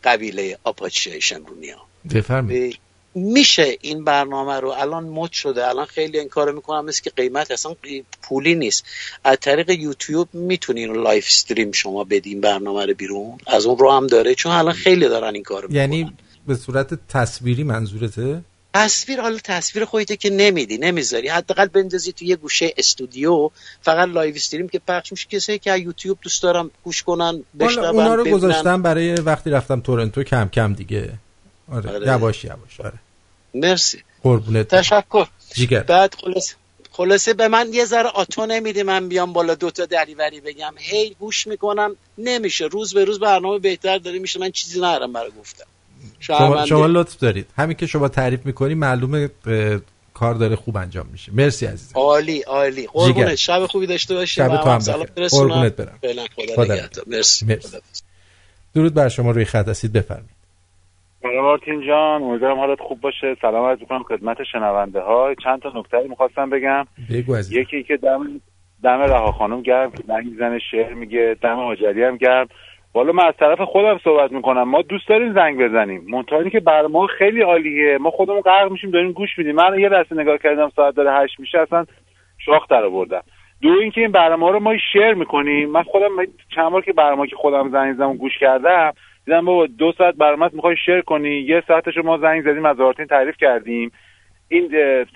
قبیله 0.05 0.59
آپاچه 0.65 1.20
شمرونیا 1.20 1.77
بفرمایید. 2.15 2.78
میشه 3.14 3.78
این 3.80 4.04
برنامه 4.04 4.60
رو. 4.60 4.68
الان 4.68 5.04
مد 5.04 5.32
شده. 5.32 5.68
الان 5.68 5.86
خیلی 5.86 6.18
این 6.18 6.28
کارو 6.28 6.52
می‌کنم 6.52 6.84
مثل 6.84 7.02
که 7.02 7.10
قیمت 7.10 7.50
اصلا 7.50 7.74
پولی 8.22 8.54
نیست. 8.54 8.84
از 9.24 9.36
طریق 9.40 9.70
یوتیوب 9.70 10.28
می‌تونین 10.32 10.92
live 10.92 11.26
stream 11.26 11.72
شما 11.72 12.04
بدین 12.04 12.40
برنامه 12.40 12.86
رو 12.86 12.94
بیرون. 12.94 13.38
از 13.46 13.66
اون 13.66 13.78
رو 13.78 13.92
هم 13.92 14.06
داره. 14.06 14.34
چون 14.34 14.52
الان 14.52 14.74
خیلی 14.74 15.08
دارن 15.08 15.34
این 15.34 15.42
کارو 15.42 15.72
یعنی 15.72 16.12
به 16.46 16.54
صورت 16.54 17.08
تصویری 17.08 17.64
منظورته؟ 17.64 18.40
تصویر 18.74 19.20
حالا 19.20 19.38
تصویر 19.44 19.84
خودته 19.84 20.16
که 20.16 20.30
نمیدی 20.30 20.78
نمی‌ذاری. 20.78 21.28
حداقل 21.28 21.66
بندازی 21.66 22.12
تو 22.12 22.24
یه 22.24 22.36
گوشه 22.36 22.74
استودیو. 22.76 23.50
فقط 23.82 24.08
live 24.09 24.34
stream 24.34 24.68
که 24.68 24.78
پخش 24.78 25.12
میشه. 25.12 25.26
کسایی 25.30 25.58
که 25.58 25.72
از 25.72 25.80
یوتیوب 25.80 26.18
دوست 26.22 26.42
دارم 26.42 26.70
گوش 26.84 27.02
کنن 27.02 27.42
بشنون 27.60 27.84
اونا 27.84 28.14
رو. 28.14 28.24
گذاشتم 28.24 28.82
برای 28.82 29.14
وقتی 29.14 29.50
رفتم 29.50 29.80
تورنتو 29.80 30.22
کم 30.22 30.48
کم 30.48 30.72
دیگه. 30.72 31.12
آره, 31.72 31.90
آره. 31.90 32.06
یواش 32.06 32.44
یواش. 32.44 32.80
آره. 32.80 32.98
مرسی. 33.55 34.02
قربونت. 34.22 34.74
تشکر. 34.74 35.26
جیگر. 35.55 35.82
بعد 35.82 36.14
خلاص 36.14 36.55
خلاصه 36.90 37.35
به 37.35 37.48
من 37.48 37.68
یه 37.72 37.85
ذره 37.85 38.09
آتو 38.09 38.47
نمیده 38.47 38.82
من 38.82 39.09
بیام 39.09 39.32
بالا 39.32 39.55
دوتا 39.55 39.86
دریوری 39.86 40.40
بگم. 40.40 40.74
هی 40.78 41.16
گوش 41.18 41.47
می‌کنم. 41.47 41.97
نمیشه. 42.18 42.64
روز 42.64 42.94
به 42.94 43.05
روز 43.05 43.20
برنامه 43.20 43.59
بهتر 43.59 43.98
داره. 43.98 44.18
میشه 44.18 44.40
من 44.40 44.51
چیزی 44.51 44.78
ندارم 44.78 45.12
برای 45.12 45.31
گفتم 45.40 45.64
شما. 46.20 46.66
شما 46.66 46.86
لطف 46.86 47.18
دارید. 47.18 47.47
همین 47.56 47.76
که 47.76 47.86
شما 47.86 48.09
تعریف 48.09 48.47
می‌کنی 48.47 48.74
معلومه 48.74 49.31
اه، 49.47 49.81
کار 50.14 50.35
داره 50.35 50.56
خوب 50.56 50.76
انجام 50.76 51.06
میشه. 51.12 51.32
مرسی 51.32 51.66
عزیزم. 51.66 51.93
عالی 51.94 52.40
عالی. 52.40 52.86
قربونت. 52.86 53.35
شب 53.35 53.66
خوبی 53.66 53.86
داشته 53.86 54.14
باشی. 54.14 54.35
شب 54.35 54.48
تو 54.48 54.70
هم 54.70 54.78
بخیر. 54.78 55.28
قربونت 55.28 55.76
برم. 55.76 55.98
فعلا 56.02 56.26
خدا 56.36 56.55
خدا 56.55 56.74
نگهدار. 56.74 57.05
مرسی. 57.06 57.47
مرسی. 57.47 57.76
درود 58.74 58.94
بر 58.94 59.09
شما 59.09 59.31
روی 59.31 59.44
خط 59.44 59.68
هستید. 59.68 59.93
بفرمایید. 59.93 60.34
سلام 61.24 61.44
مارتین 61.44 61.86
جان 61.86 62.22
امیدوارم 62.22 62.59
حالت 62.59 62.80
خوب 62.80 63.01
باشه. 63.01 63.36
سلام 63.40 63.64
عرض 63.64 63.80
می‌کنم 63.80 64.02
خدمت 64.02 64.42
شنونده 64.42 65.01
ها 65.01 65.34
چند 65.34 65.62
تا 65.62 65.72
نکته 65.74 66.09
می‌خواستم 66.09 66.51
بگم. 66.51 66.84
بگو 67.10 67.36
یکی 67.51 67.82
که 67.82 67.96
دم 67.96 68.26
دم 68.82 69.01
رها 69.01 69.32
خانم 69.32 69.62
گرم 69.62 69.92
زنگ 70.06 70.24
می‌زنه 70.24 70.59
شعر 70.70 70.94
میگه 70.94 71.36
دم 71.42 71.56
حاجری 71.56 72.05
هم 72.05 72.16
گرم. 72.16 72.48
والا 72.94 73.12
من 73.12 73.24
از 73.24 73.34
طرف 73.38 73.60
خودم 73.60 74.01
صحبت 74.05 74.32
می‌کنم. 74.32 74.62
ما 74.62 74.82
دوست 74.82 75.09
داریم 75.09 75.34
زنگ 75.34 75.59
بزنیم. 75.59 76.06
منتها 76.09 76.48
که 76.48 76.60
بر 76.60 76.86
ما 76.86 77.06
خیلی 77.06 77.42
عالیه. 77.42 77.98
ما 77.98 78.10
خودمون 78.10 78.40
غرق 78.40 78.70
میشیم 78.70 78.90
داریم 78.90 79.12
گوش 79.12 79.38
میدیم. 79.38 79.55
من 79.55 79.78
یه 79.78 79.88
لحظه 79.88 80.14
نگاه 80.14 80.38
کردم 80.38 80.72
ساعت 80.76 80.94
داره 80.94 81.12
هشت 81.12 81.40
میشه 81.40 81.59
اصلا 81.59 81.84
شاخ 82.38 82.68
در 82.68 82.84
آوردم. 82.84 83.22
دو 83.62 83.68
اینکه 83.68 84.01
این 84.01 84.12
برنامه 84.12 84.51
رو 84.51 84.60
ما 84.60 84.76
شیر 84.92 85.14
می‌کنیم. 85.14 85.70
من 85.70 85.82
خودم 85.82 86.10
چند 86.55 86.72
بار 86.72 86.82
که 86.82 86.92
برنامه 86.92 87.26
که 87.26 87.36
خودم 87.36 87.70
زنگ 87.70 87.94
زدم 87.94 88.16
گوش 88.16 88.38
کردم 88.38 88.92
دیدم 89.26 89.44
بابا 89.44 89.66
دو 89.66 89.92
ساعت 89.98 90.14
برنامه 90.14 90.51
می‌خوای 90.52 90.76
share 90.76 91.01
کنی 91.01 91.30
یه 91.30 91.62
ساعتش 91.68 91.96
ما 91.96 92.18
زنگ 92.18 92.42
زدیم 92.42 92.64
از 92.64 92.80
آرتین 92.80 93.06
تعریف 93.06 93.36
کردیم. 93.36 93.92
این 94.48 94.70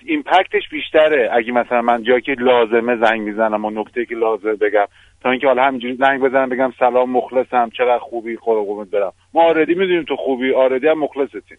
impact 0.05 0.53
ش 0.53 0.69
بیشتره 0.71 1.29
اگه 1.33 1.51
مثلا 1.51 1.81
من 1.81 2.03
جایی 2.03 2.21
که 2.21 2.35
لازمه 2.39 2.95
زنگ 2.95 3.21
می‌زنم 3.21 3.65
و 3.65 3.69
نکته 3.69 4.05
که 4.05 4.15
لازمه 4.15 4.55
بگم. 4.55 4.85
تا 5.21 5.31
اینکه 5.31 5.47
حالا 5.47 5.63
همینجوری 5.63 5.95
زنگ 5.95 6.21
بزنم 6.21 6.49
بگم 6.49 6.73
سلام 6.79 7.09
مخلصم 7.09 7.69
چقدر 7.69 7.99
خوبی 7.99 8.37
خدا 8.37 8.63
قربونت 8.63 8.89
برم. 8.89 9.13
ما 9.33 9.43
already 9.43 9.73
می‌دونیم 9.73 10.03
تو 10.03 10.15
خوبی 10.15 10.53
already 10.53 10.87
هم 10.87 10.99
مخلصتیم. 10.99 11.57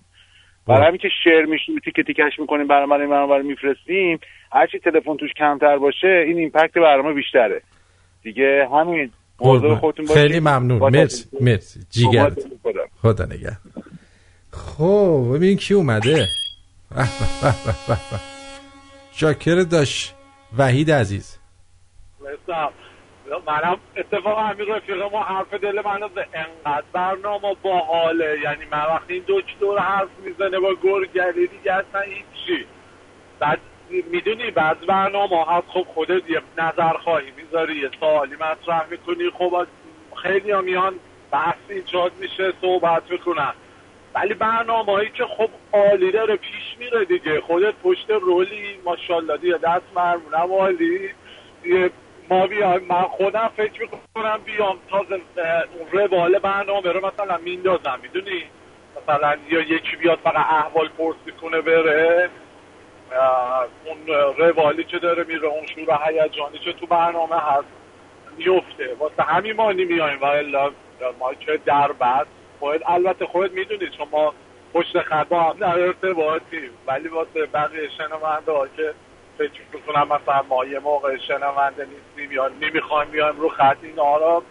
برای 0.68 0.86
همین 0.86 0.98
که 0.98 1.08
share 1.24 1.44
میشیم 1.44 1.78
تیکه 1.78 2.02
تیکش 2.02 2.38
می‌کنیم 2.38 2.68
رو 2.68 2.92
این 2.92 3.10
برنامه 3.10 3.42
میفرستیم. 3.42 4.18
هرچی 4.52 4.78
تلفن 4.78 5.16
توش 5.16 5.32
کمتر 5.32 5.78
باشه 5.78 6.24
این 6.26 6.38
impact 6.38 6.74
برنامه 6.74 7.12
بیشتره. 7.12 7.62
دیگه 8.22 8.68
همین 8.72 9.10
خیلی 10.14 10.40
ممنون. 10.40 10.78
با 10.78 10.88
مرسی. 10.88 11.24
مرسی. 11.40 11.80
جیگر. 11.90 12.32
خدا. 13.02 13.24
نگه. 13.24 13.56
خب 14.52 15.30
ببین 15.34 15.56
کی 15.56 15.74
اومده. 15.74 16.26
شاکر 19.12 19.62
داشت 19.62 20.14
وحید 20.58 20.90
عزیز. 20.90 21.38
مثلا 22.20 22.70
منم 23.46 23.76
اتفاق 23.96 24.38
همین 24.38 24.66
رفیق 24.68 25.02
ما 25.12 25.22
حرف 25.22 25.54
دل 25.54 25.82
منو 25.84 26.08
به 26.08 26.26
انقدر 26.34 26.84
برنامه 26.92 27.56
باحاله. 27.62 28.38
یعنی 28.44 28.64
من 28.72 28.78
وقتی 28.78 29.14
این 29.14 29.24
دکتر 29.28 29.78
حرف 29.78 30.08
می‌زنه 30.24 30.58
با 30.58 30.74
گرگلی 30.82 31.46
دیگه 31.46 31.72
اصلا 31.72 32.00
هیچی. 32.00 32.66
بعد 33.38 33.58
می‌دونی 33.90 34.50
بعض 34.50 34.76
برنامه 34.76 35.44
هست 35.46 35.66
خب 35.68 35.86
خودت 35.94 36.30
یه 36.30 36.42
نظر 36.58 36.92
خواهی 36.92 37.30
می‌ذاری 37.36 37.76
یه 37.76 37.90
سوالی 38.00 38.34
مطرح 38.34 38.86
می‌کنی 38.90 39.30
خب 39.30 39.66
خیلی 40.22 40.52
میان 40.54 40.94
بحث 41.30 41.56
ایجاد 41.68 42.12
میشه 42.20 42.52
صحبت 42.60 43.02
می‌کنن. 43.10 43.52
ولی 44.14 44.34
برنامه 44.34 44.92
هایی 44.92 45.10
که 45.10 45.24
خب 45.24 45.48
عالی 45.72 46.12
داره 46.12 46.36
پیش 46.36 46.76
میره 46.78 47.04
دیگه. 47.04 47.40
خودت 47.40 47.74
پشت 47.74 48.10
رولی 48.10 48.78
ماشاءالله 48.84 49.36
دیگه 49.36 49.58
دست 49.58 49.86
مرمونم 49.96 50.52
عالی 50.52 51.10
ما 52.30 52.46
بیایم 52.46 52.86
من 52.88 53.02
خودم 53.02 53.50
فکر 53.56 53.80
می‌کنم 53.80 54.40
بیام 54.44 54.78
تازه 54.90 55.20
اون 55.78 55.88
روال 55.92 56.38
برنامه 56.38 56.92
رو 56.92 57.06
مثلا 57.06 57.38
میندازم 57.38 57.98
می‌دونی؟ 58.02 58.42
مثلا 59.02 59.36
یا 59.50 59.60
یکی 59.60 59.96
بیاد 59.96 60.18
فقط 60.24 60.36
احوال 60.36 60.88
پرسی 60.88 61.32
کنه 61.40 61.60
بره. 61.60 62.30
اون 63.84 64.06
روالی 64.38 64.84
که 64.84 64.98
داره 64.98 65.24
میره 65.24 65.48
اون 65.48 65.66
شور 65.66 65.98
هیجانی 66.06 66.58
که 66.58 66.72
تو 66.72 66.86
برنامه 66.86 67.36
هست 67.36 67.68
میفته. 68.36 68.94
واسه 68.98 69.22
همین 69.22 69.52
ما 69.52 69.72
نمیایم 69.72 70.18
و 70.22 70.42
ما 71.18 71.34
که 71.34 71.60
در 71.66 71.92
بعد 71.92 72.26
خود 72.60 72.82
البته 72.86 73.26
خود 73.26 73.52
می‌دونید 73.52 73.90
چون 73.90 74.06
ما 74.10 74.34
پشت 74.74 74.98
خط 74.98 75.32
هم 75.32 75.56
در 75.60 75.78
ارتباطیم 75.78 76.70
ولی 76.86 77.08
واسه 77.08 77.46
بقیه 77.46 77.88
شنونده 77.98 78.52
ها 78.52 78.66
که 78.76 78.94
فکر 79.38 79.60
می‌کنم 79.72 80.08
مثلا 80.08 80.42
ما 80.48 80.64
یه 80.64 80.78
موقع 80.78 81.16
شنونده 81.16 81.86
نیستیم 81.86 82.32
یا 82.32 82.50
نمی‌خوایم 82.60 83.10
بیایم 83.10 83.36
رو 83.40 83.48
خط 83.48 83.76
اینا 83.82 84.16
را 84.16 84.42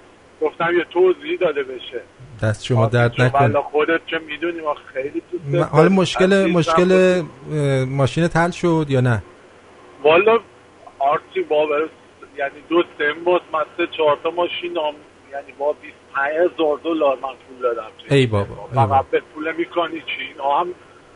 گفتم 0.42 0.78
یه 0.78 0.84
توضیح 0.84 1.40
داده 1.40 1.64
بشه. 1.64 2.02
دست 2.44 2.66
شما 2.66 2.86
درد 2.86 3.22
نکنه. 3.22 3.62
خودت 3.62 4.08
که 4.08 4.20
می‌دونی 4.28 4.62
ما 4.62 4.76
خیلی 4.94 5.22
تو 5.32 5.64
حالا 5.64 5.90
مشکل 5.90 6.52
مشکل 6.54 7.22
ماشین 7.88 8.28
تل 8.28 8.52
شد 8.52 8.86
یا 8.90 9.02
نه؟ 9.02 9.24
والا 10.04 10.40
آرتی 11.00 11.42
با 11.50 11.68
یعنی 12.38 12.62
دو 12.70 12.84
سه 12.98 13.14
ماه 13.26 13.42
من 13.54 13.64
سه 13.78 13.88
چهار 13.98 14.18
تا 14.24 14.30
ماشین 14.30 14.78
هم 14.78 14.94
یعنی 15.32 15.52
با 15.60 15.74
25 15.74 16.52
هزار 16.54 16.80
دلار 16.84 17.16
من 17.16 17.36
پول 17.48 17.62
دادم. 17.62 17.92
ای 18.10 18.28
بابا. 18.28 18.56
فقط 18.76 19.06
به 19.12 19.22
پول 19.34 19.56
می‌کنی 19.58 20.00
چی؟ 20.00 20.22
اینا 20.32 20.60
هم 20.60 20.68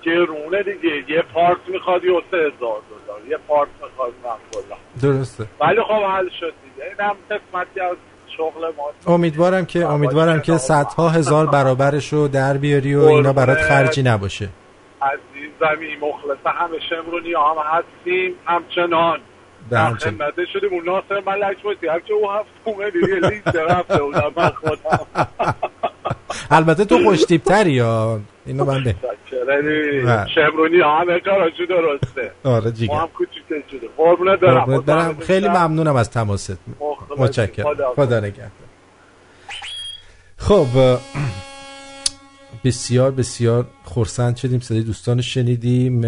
گرونه 0.05 0.63
دیگه. 0.63 1.15
یه 1.15 1.21
پارت 1.33 1.57
می‌خواد 1.67 2.03
یا 2.03 2.21
سه 2.31 2.37
هزار 2.37 2.81
دلار. 2.89 3.21
یه 3.29 3.37
پارت 3.47 3.69
می‌خواد 3.83 4.13
من 4.23 4.37
کلا 4.51 4.77
درسته. 5.01 5.45
ولی 5.61 5.81
خب 5.81 6.03
حل 6.15 6.29
شد 6.39 6.53
دیگه. 6.63 6.87
این 6.89 6.99
هم 6.99 7.15
قسمتی 7.29 7.79
از 7.79 7.97
شغل 8.38 8.72
ما 8.77 9.14
امیدوارم 9.14 9.65
که 9.65 9.85
امیدوارم 9.85 10.41
که 10.41 10.57
صدها 10.57 11.10
هزار 11.10 11.45
برابرش 11.45 12.14
رو 12.14 12.27
در 12.27 12.57
بیاری 12.57 12.95
و 12.95 13.01
اینا 13.01 13.34
برات 13.34 13.57
خرجی 13.57 14.03
نباشه. 14.03 14.49
عزیزمی 15.01 15.95
مخلص 15.95 16.38
همه 16.45 16.80
شمرونی 16.89 17.34
هم 17.34 17.55
هستیم 17.65 18.35
همچنان. 18.45 19.19
به 19.69 19.76
در. 19.76 19.93
خدمت 19.93 20.34
شدیم. 20.53 20.69
اون 20.72 20.84
ناصر 20.85 21.22
ملک 21.26 21.61
بودی. 21.64 21.88
هر 21.88 21.99
که 21.99 22.14
او 22.14 22.31
هفت 22.31 22.49
اومدی 22.64 22.99
یه 22.99 23.30
لیست 23.30 23.55
رفته 23.55 24.03
بودم 24.03 24.31
من 24.35 24.49
خودم. 24.49 25.07
البته 26.51 26.85
تو 26.85 27.03
خوشتیبتری 27.03 27.72
یا؟ 27.72 28.22
اینو 28.45 28.65
من 28.65 28.84
به. 28.84 28.95
شمرونی 30.35 30.77
همه 30.81 31.19
کاراشو 31.19 31.65
درسته. 31.69 32.31
آره 32.43 32.65
ما 32.65 32.72
جیگر 32.72 32.93
هم 32.93 33.07
کوچیکه 33.07 33.64
شده. 33.72 33.88
قربونت 33.97 34.39
برم. 34.39 35.19
خیلی 35.19 35.47
ممنونم 35.47 35.95
از 35.95 36.10
تماست. 36.10 36.57
متشکرم. 37.18 37.65
خدا. 37.95 38.19
نگهدار. 38.19 38.51
خب 40.38 40.68
بسیار 42.64 43.11
بسیار 43.11 43.68
خورسند 43.84 44.35
شدیم. 44.35 44.60
صدای 44.60 44.81
دوستان 44.81 45.22
شنیدیم. 45.22 46.01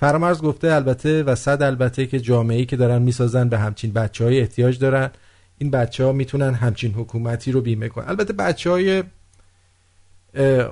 فرامرز 0.00 0.42
گفته 0.42 0.72
البته 0.72 1.22
و 1.22 1.34
صد 1.34 1.62
البته 1.62 2.06
که 2.06 2.20
جامعه‌ای 2.20 2.66
که 2.66 2.76
دارن 2.76 3.02
می‌سازن 3.02 3.48
به 3.48 3.58
همچین 3.58 3.92
بچه 3.92 4.24
های 4.24 4.40
احتیاج 4.40 4.78
دارن. 4.78 5.10
این 5.58 5.70
بچه 5.70 6.04
ها 6.04 6.12
می‌تونن 6.12 6.54
همچین 6.54 6.92
حکومتی 6.92 7.52
رو 7.52 7.60
بیمه 7.60 7.88
کنن. 7.88 8.08
البته 8.08 8.32
بچه 8.32 8.70
های 8.70 9.02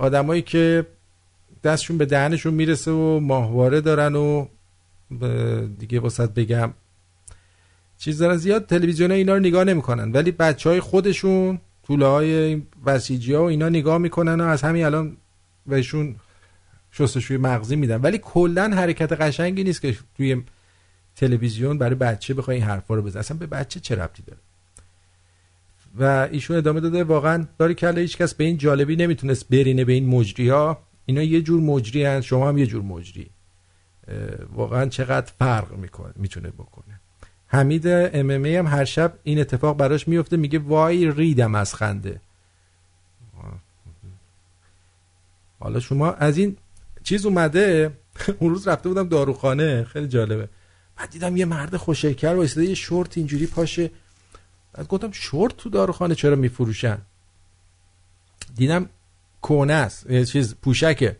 آدمایی 0.01 0.43
که 0.43 0.87
دستشون 1.65 1.99
به 1.99 2.07
دهنشون 2.07 2.55
می‌رسه 2.55 2.91
و 2.91 3.21
ماهواره 3.21 3.81
دارن 3.81 4.15
و 4.15 4.47
دیگه 5.79 6.01
واسط 6.01 6.31
بگم. 6.31 6.73
چیز 7.99 8.19
دارن 8.19 8.37
زیاد 8.37 8.67
تلویزیون 8.67 9.11
اینا 9.11 9.35
رو 9.35 9.41
نگاه 9.41 9.65
نمی‌کنن 9.65 10.13
ولی 10.13 10.31
بچه 10.31 10.71
های 10.71 10.81
خودشون 10.81 11.61
طوله 11.87 12.07
های 12.07 12.63
بسیجی 12.87 13.35
ها 13.35 13.43
و 13.43 13.47
اینا 13.47 13.69
نگاه 13.69 13.99
می‌کنن 13.99 14.41
و 14.41 14.45
از 14.45 14.63
همین 14.63 14.85
الان 14.85 15.17
بهشون 15.67 16.17
شستشوی 16.91 17.37
مغزی 17.37 17.77
میدن. 17.77 18.01
ولی 18.01 18.19
کلا 18.19 18.71
حرکت 18.75 19.13
قشنگی 19.13 19.65
نیست 19.65 19.81
که 19.81 19.97
توی 20.17 20.43
تلویزیون 21.17 21.79
برای 21.79 21.95
بچه 21.95 22.35
بخوای 22.35 22.57
این 22.57 22.67
حرفا 22.67 22.95
رو 22.95 23.03
بزنی. 23.03 23.21
اصلا 23.21 23.37
به 23.37 23.47
بچه 23.47 23.81
چه 23.81 23.95
ربطی 23.95 24.23
داره؟ 24.23 24.39
و 25.99 26.29
ایشون 26.31 26.57
ادامه 26.57 26.81
داده 26.81 27.05
واقعا 27.05 27.47
داری 27.59 27.75
کله 27.75 28.01
هیچ 28.01 28.17
کس 28.17 28.35
به 28.35 28.45
این 28.45 28.57
جالبی 28.57 28.97
نمی‌تونست 28.97 29.49
برینه 29.49 29.85
به 29.85 29.93
این 29.93 30.09
مجری 30.09 30.49
ها 30.49 30.79
اینا 31.07 31.23
یه 31.23 31.43
جور 31.43 31.61
مجری 31.61 32.05
هن 32.05 32.21
شما 32.21 32.49
هم 32.49 32.59
یه 32.59 32.67
جور 32.67 32.83
مجری. 32.83 33.31
واقعا 34.53 34.87
چقدر 34.87 35.33
فرق 35.39 35.77
می‌کنه 35.77 36.13
می‌تونه 36.17 36.49
بکنه. 36.49 37.01
حمید 37.47 37.87
ام 37.87 38.31
هم 38.31 38.67
هر 38.67 38.85
شب 38.85 39.19
این 39.23 39.41
اتفاق 39.41 39.77
براش 39.77 40.09
میفته 40.09 40.37
میگه 40.37 40.59
وای 40.59 41.11
ریدم 41.11 41.55
از 41.55 41.75
خنده. 41.75 42.21
حالا 45.59 45.81
شما 45.81 46.13
از 46.13 46.39
این 46.39 46.57
چیز 47.03 47.27
اومده 47.27 47.91
اون 48.41 48.51
روز 48.51 48.69
رفته 48.69 48.89
بودم 48.89 49.09
داروخانه 49.09 49.85
خیلی 49.85 50.09
جالبه. 50.09 50.49
بعد 50.97 51.11
دیدم 51.11 51.37
یه 51.37 51.45
مرد 51.45 51.77
خوشکر 51.77 52.35
و 52.35 52.63
یه 52.63 52.75
شورت 52.75 53.19
اینجوری 53.19 53.47
پاشه. 53.47 53.91
بعد 54.77 54.89
گفتم 54.89 55.11
شورت 55.13 55.57
تو 55.57 55.69
داروخانه 55.71 56.15
چرا 56.15 56.37
میفروشن؟ 56.37 56.99
دیدم 58.57 58.89
کونه 59.43 59.73
است 59.73 60.11
یه 60.11 60.25
چیز 60.25 60.55
پوشکه. 60.55 61.17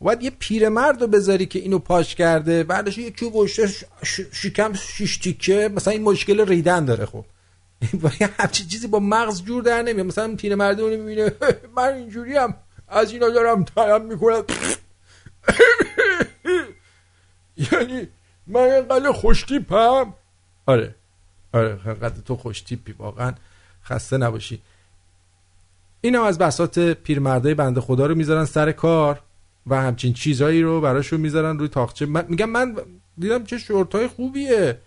باید 0.00 0.22
یه 0.22 0.30
پیرمرد 0.30 1.00
رو 1.00 1.06
بذاری 1.06 1.46
که 1.46 1.58
اینو 1.58 1.78
پاش 1.78 2.14
کرده 2.14 2.64
بعدش 2.64 2.98
یکی 2.98 3.30
گوشه 3.30 3.66
ش- 3.66 3.84
ش- 4.02 4.20
شکم 4.32 4.72
شیش 4.72 5.16
تیکه 5.16 5.70
مثلا 5.74 5.92
این 5.92 6.02
مشکل 6.02 6.46
ریدن 6.48 6.84
داره 6.84 7.06
خب. 7.06 7.24
یه 8.20 8.30
همچین 8.38 8.68
چیزی 8.68 8.86
با 8.86 8.98
مغز 8.98 9.42
جور 9.44 9.62
در 9.62 9.82
نمیاد. 9.82 10.06
مثلا 10.06 10.36
پیرمرد 10.36 10.80
اونو 10.80 10.96
می‌بینه 10.96 11.32
من 11.76 11.94
اینجوری 11.94 12.36
هم 12.36 12.54
از 12.88 13.12
اینا 13.12 13.28
دارم 13.28 13.64
طلب 13.64 14.02
می‌کنم. 14.04 14.42
یعنی 17.72 18.08
من 18.46 18.60
اینقدر 18.60 19.12
خوشتیپم 19.12 20.14
آره. 20.66 20.94
آره 21.56 21.80
اینقدر 21.86 22.20
تو 22.20 22.36
خوشتیپی 22.36 22.92
واقعا 22.92 23.32
خسته 23.84 24.16
نباشی. 24.18 24.62
این 26.00 26.14
هم 26.14 26.22
از 26.22 26.38
بسات 26.38 26.78
پیرمردای 26.78 27.54
بنده 27.54 27.80
خدا 27.80 28.06
رو 28.06 28.14
می‌ذارن 28.14 28.44
سر 28.44 28.72
کار 28.72 29.20
و 29.66 29.82
همچین 29.82 30.12
چیزایی 30.12 30.62
رو 30.62 30.80
براشون 30.80 31.20
می‌ذارن 31.20 31.58
روی 31.58 31.68
تاخچه. 31.68 32.06
من 32.06 32.24
میگم 32.28 32.50
من 32.50 32.76
دیدم 33.18 33.44
چه 33.44 33.58
شورتای 33.58 34.06
خوبیه. 34.06 34.80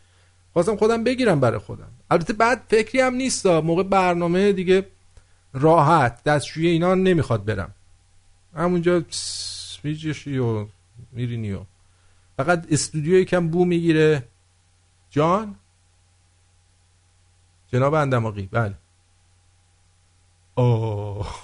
خواستم 0.53 0.75
خودم 0.75 1.03
بگیرم 1.03 1.39
برای 1.39 1.59
خودم. 1.59 1.91
البته 2.11 2.33
بعد 2.33 2.63
فکری 2.67 3.01
هم 3.01 3.13
نیست 3.13 3.45
موقع 3.45 3.83
برنامه 3.83 4.51
دیگه 4.53 4.85
راحت 5.53 6.23
دستشوی 6.23 6.67
اینا 6.67 6.95
نمی‌خواد 6.95 7.45
برم. 7.45 7.73
همونجا 8.55 9.03
میجشی 9.83 10.37
و 10.37 10.65
میرینی 11.11 11.51
و. 11.51 11.59
فقط 12.37 12.67
استودیو 12.71 13.19
یکم 13.19 13.47
بو 13.47 13.65
می‌گیره. 13.65 14.23
جان؟ 15.09 15.55
جناب 17.71 17.93
اندماقی 17.93 18.49
بله. 18.51 18.75
آه 20.55 21.41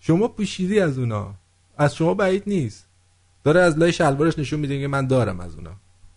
شما 0.00 0.28
پوشیدی 0.28 0.80
از 0.80 0.98
اونا. 0.98 1.34
از 1.78 1.96
شما 1.96 2.14
بعید 2.14 2.42
نیست. 2.46 2.86
داره 3.44 3.60
از 3.60 3.78
لای 3.78 3.92
شلوارش 3.92 4.38
نشون 4.38 4.60
میده 4.60 4.80
که 4.80 4.88
من 4.88 5.06
دارم 5.06 5.40
از 5.40 5.54
اونا. 5.54 5.72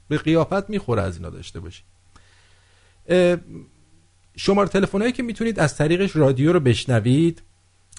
به 0.07 0.17
قیافت 0.17 0.69
می‌خوره 0.69 1.01
از 1.01 1.17
اینا 1.17 1.29
داشته 1.29 1.59
باشی. 1.59 1.83
شماره 4.35 4.69
تلفن 4.69 4.99
هایی 5.01 5.11
که 5.11 5.23
می‌تونید 5.23 5.59
از 5.59 5.77
طریقش 5.77 6.15
رادیو 6.15 6.53
رو 6.53 6.59
بشنوید. 6.59 7.41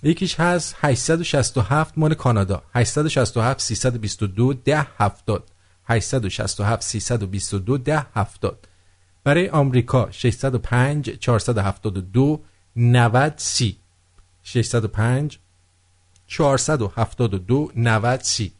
یکیش 0.02 0.40
هست 0.40 0.77
867 0.81 1.98
مال 1.98 2.15
کانادا. 2.15 2.62
867 2.74 3.61
322 3.61 4.55
ده 4.55 4.86
70 4.98 5.51
867 5.85 6.82
322 6.82 7.78
ده 7.78 8.06
70 8.15 8.69
برای 9.24 9.48
آمریکا 9.48 10.09
605 10.10 11.10
472 11.10 12.40
90 12.76 13.34
30 13.36 13.76
605 14.42 15.38
472 16.26 17.72
90 17.76 18.20
30 18.20 18.52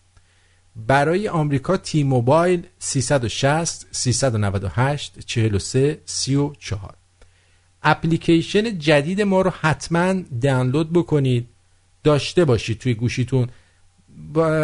برای 0.77 1.29
آمریکا 1.29 1.77
تی 1.77 2.03
موبایل 2.03 2.67
360 2.79 3.87
398 3.91 5.19
43 5.27 6.01
34 6.05 6.95
اپلیکیشن 7.83 8.79
جدید 8.79 9.21
ما 9.23 9.41
رو 9.41 9.51
حتما 9.61 10.15
دانلود 10.43 10.93
بکنید. 10.93 11.49
داشته 12.05 12.45
باشید 12.45 12.79
توی 12.79 12.95
گوشیتون. 12.95 13.49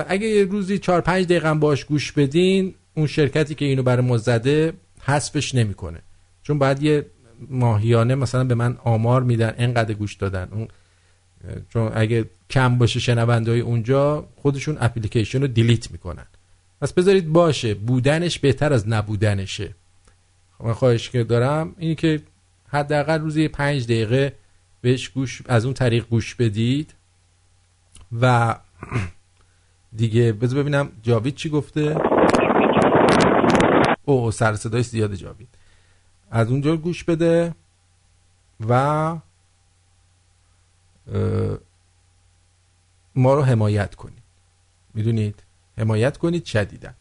اگه 0.09 0.27
یه 0.27 0.45
روزی 0.45 0.79
4 0.79 1.01
5 1.01 1.25
دقیقه 1.25 1.55
باش 1.55 1.85
گوش 1.85 2.13
بدین 2.13 2.75
اون 2.95 3.07
شرکتی 3.07 3.55
که 3.55 3.65
اینو 3.65 3.83
برای 3.83 4.07
ما 4.07 4.17
زده 4.17 4.73
حذفش 5.03 5.55
نمی‌کنه. 5.55 5.99
چون 6.43 6.59
باید 6.59 6.83
یه 6.83 7.07
ماهیانه 7.49 8.15
مثلا 8.15 8.45
به 8.45 8.55
من 8.55 8.79
آمار 8.85 9.23
میدن 9.23 9.55
انقدر 9.59 9.95
گوش 9.95 10.15
دادن. 10.15 10.49
اون 10.53 10.69
چون 11.69 11.93
اگه 11.95 12.25
کم 12.51 12.79
باشه 12.79 13.01
شنونده 13.01 13.51
های 13.51 13.61
اونجا 13.61 14.29
خودشون 14.37 14.77
اپلیکیشن 14.81 15.41
رو 15.41 15.47
دیلیت 15.47 15.91
می‌کنن. 15.91 16.27
پس 16.81 16.93
بذارید 16.93 17.29
باشه 17.29 17.75
بودنش 17.75 18.39
بهتر 18.39 18.73
از 18.73 18.89
نبودنشه. 18.89 19.75
من 20.61 20.73
خواهش 20.73 21.11
که 21.11 21.25
دارم 21.25 21.75
اینی 21.79 21.95
که 21.95 22.21
حداقل 22.69 23.21
روزی 23.21 23.49
پنج 23.49 23.85
دقیقه 23.85 24.33
بهش 24.81 25.09
گوش 25.09 25.43
از 25.47 25.65
اون 25.65 25.75
طریق 25.75 26.07
گوش 26.07 26.35
بدید. 26.35 26.95
و 28.21 28.57
دیگه 29.97 30.33
بذار 30.33 30.63
ببینم 30.63 30.89
جاوید 31.03 31.35
چی 31.35 31.49
گفته. 31.49 31.97
او 34.11 34.31
سر 34.31 34.55
صدای 34.55 34.83
زیاد 34.83 35.15
جاوید. 35.15 35.49
از 36.31 36.51
اونجا 36.51 36.77
گوش 36.77 37.05
بده 37.05 37.55
و 38.69 39.17
ما 43.15 43.35
رو 43.35 43.43
حمایت 43.43 43.95
کنید. 43.95 44.23
می‌دونید؟ 44.95 45.43
حمایت 45.79 46.19
کنید 46.19 46.45
شدیدن 46.45 46.95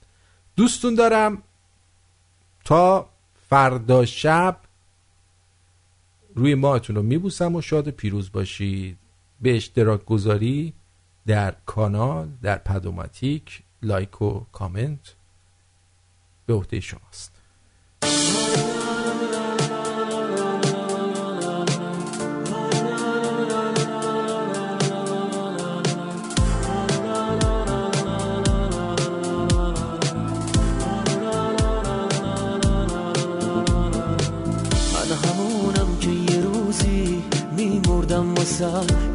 دوستون 0.56 0.96
دارم 0.96 1.44
تا 2.66 3.10
فردا 3.50 4.06
شب 4.06 4.58
روی 6.36 6.56
ماهتون 6.56 6.96
رو 6.96 7.02
میبوسم 7.02 7.56
و 7.56 7.62
شاد 7.62 7.90
پیروز 7.90 8.32
باشید. 8.32 8.98
به 9.42 9.56
اشتراک 9.56 10.06
گذاری 10.06 10.74
در 11.28 11.56
کانال 11.66 12.30
در 12.42 12.58
پدوماتیک 12.58 13.64
لایک 13.82 14.22
و 14.22 14.46
کامنت. 14.52 15.16
به 16.50 16.56
عهده 16.56 16.80
شماست. 16.80 17.32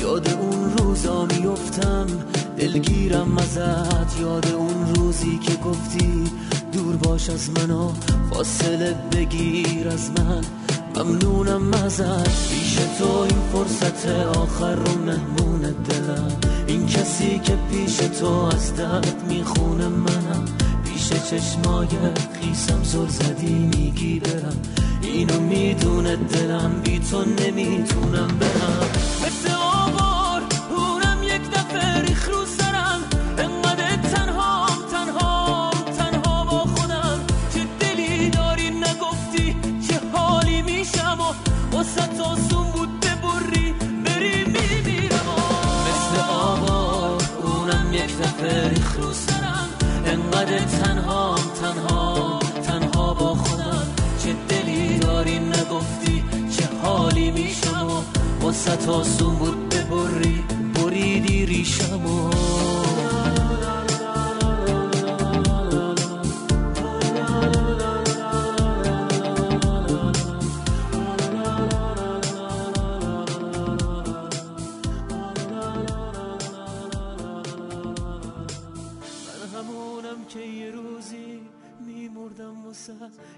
یاد 0.00 0.28
اون 0.28 0.78
روزا 0.78 1.24
میفتم 1.24 2.06
دلگیرم 2.58 3.38
ازت. 3.38 4.20
یاد 4.20 4.46
اون 4.46 4.94
روزی 4.94 5.38
که 5.38 5.54
گفتی 5.54 6.24
دور 6.74 6.96
باش 6.96 7.30
از 7.30 7.50
منو 7.50 7.92
فاصله 8.30 8.94
بگیر 9.12 9.88
از 9.88 10.10
من. 10.10 10.44
ممنونم 10.96 11.74
ازت. 11.74 12.50
پیش 12.50 12.74
تو 12.98 13.18
این 13.18 13.40
فرصت 13.52 14.06
آخر 14.36 14.74
رو 14.74 14.98
مهمون 14.98 15.60
دلم. 15.60 16.32
این 16.66 16.86
کسی 16.86 17.38
که 17.38 17.58
پیش 17.70 17.96
تو 17.96 18.26
از 18.26 18.76
درد 18.76 19.22
می‌خونه 19.28 19.88
منم. 19.88 20.44
پیش 20.84 21.08
چشمای 21.08 21.88
خیسم 22.40 22.82
زل 22.82 23.08
زدی 23.08 23.54
میگی 23.54 24.20
برم 24.20 24.56
اینو 25.02 25.40
می‌دونه 25.40 26.16
دلم 26.16 26.80
بی 26.84 26.98
تو 26.98 27.24
نمی‌تونم 27.24 28.28
برم 28.40 28.88
مثل 29.26 29.54
آوار 29.54 30.42
اونم 30.76 31.22
یک 31.22 31.50
دفعه 31.50 32.00
ریخ 32.00 32.28
رو 32.28 32.44
و 41.74 41.76
واسه 41.76 42.22
آسون 42.22 42.70
بود 42.72 43.00
ببری 43.00 43.74
بری 44.04 44.44
میمیرم. 44.44 45.26
مثل 45.86 46.20
آوار 46.30 47.22
اونم 47.42 47.92
یک 47.92 48.18
دفعه 48.18 48.68
ریخ 48.68 48.96
رو 48.96 49.12
سرم. 49.12 49.68
انقدر 50.06 50.58
تنهام 50.58 51.38
تنهام 51.60 52.38
تنها 52.38 53.14
با 53.14 53.34
خودم. 53.34 53.86
چه 54.24 54.34
دلی 54.48 54.98
داری 54.98 55.38
نگفتی 55.38 56.24
چه 56.56 56.68
حالی 56.82 57.30
میشم. 57.30 57.88
و 57.88 58.44
واسه 58.44 58.90
آسون 58.90 59.34
بود 59.34 59.68
ببری 59.68 60.44
بریدی 60.74 61.46
ریشم 61.46 62.06
و 62.06 62.30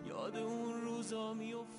یاد 0.08 0.36
اون 0.36 0.80
روزا 0.80 1.34
میفتم 1.34 1.75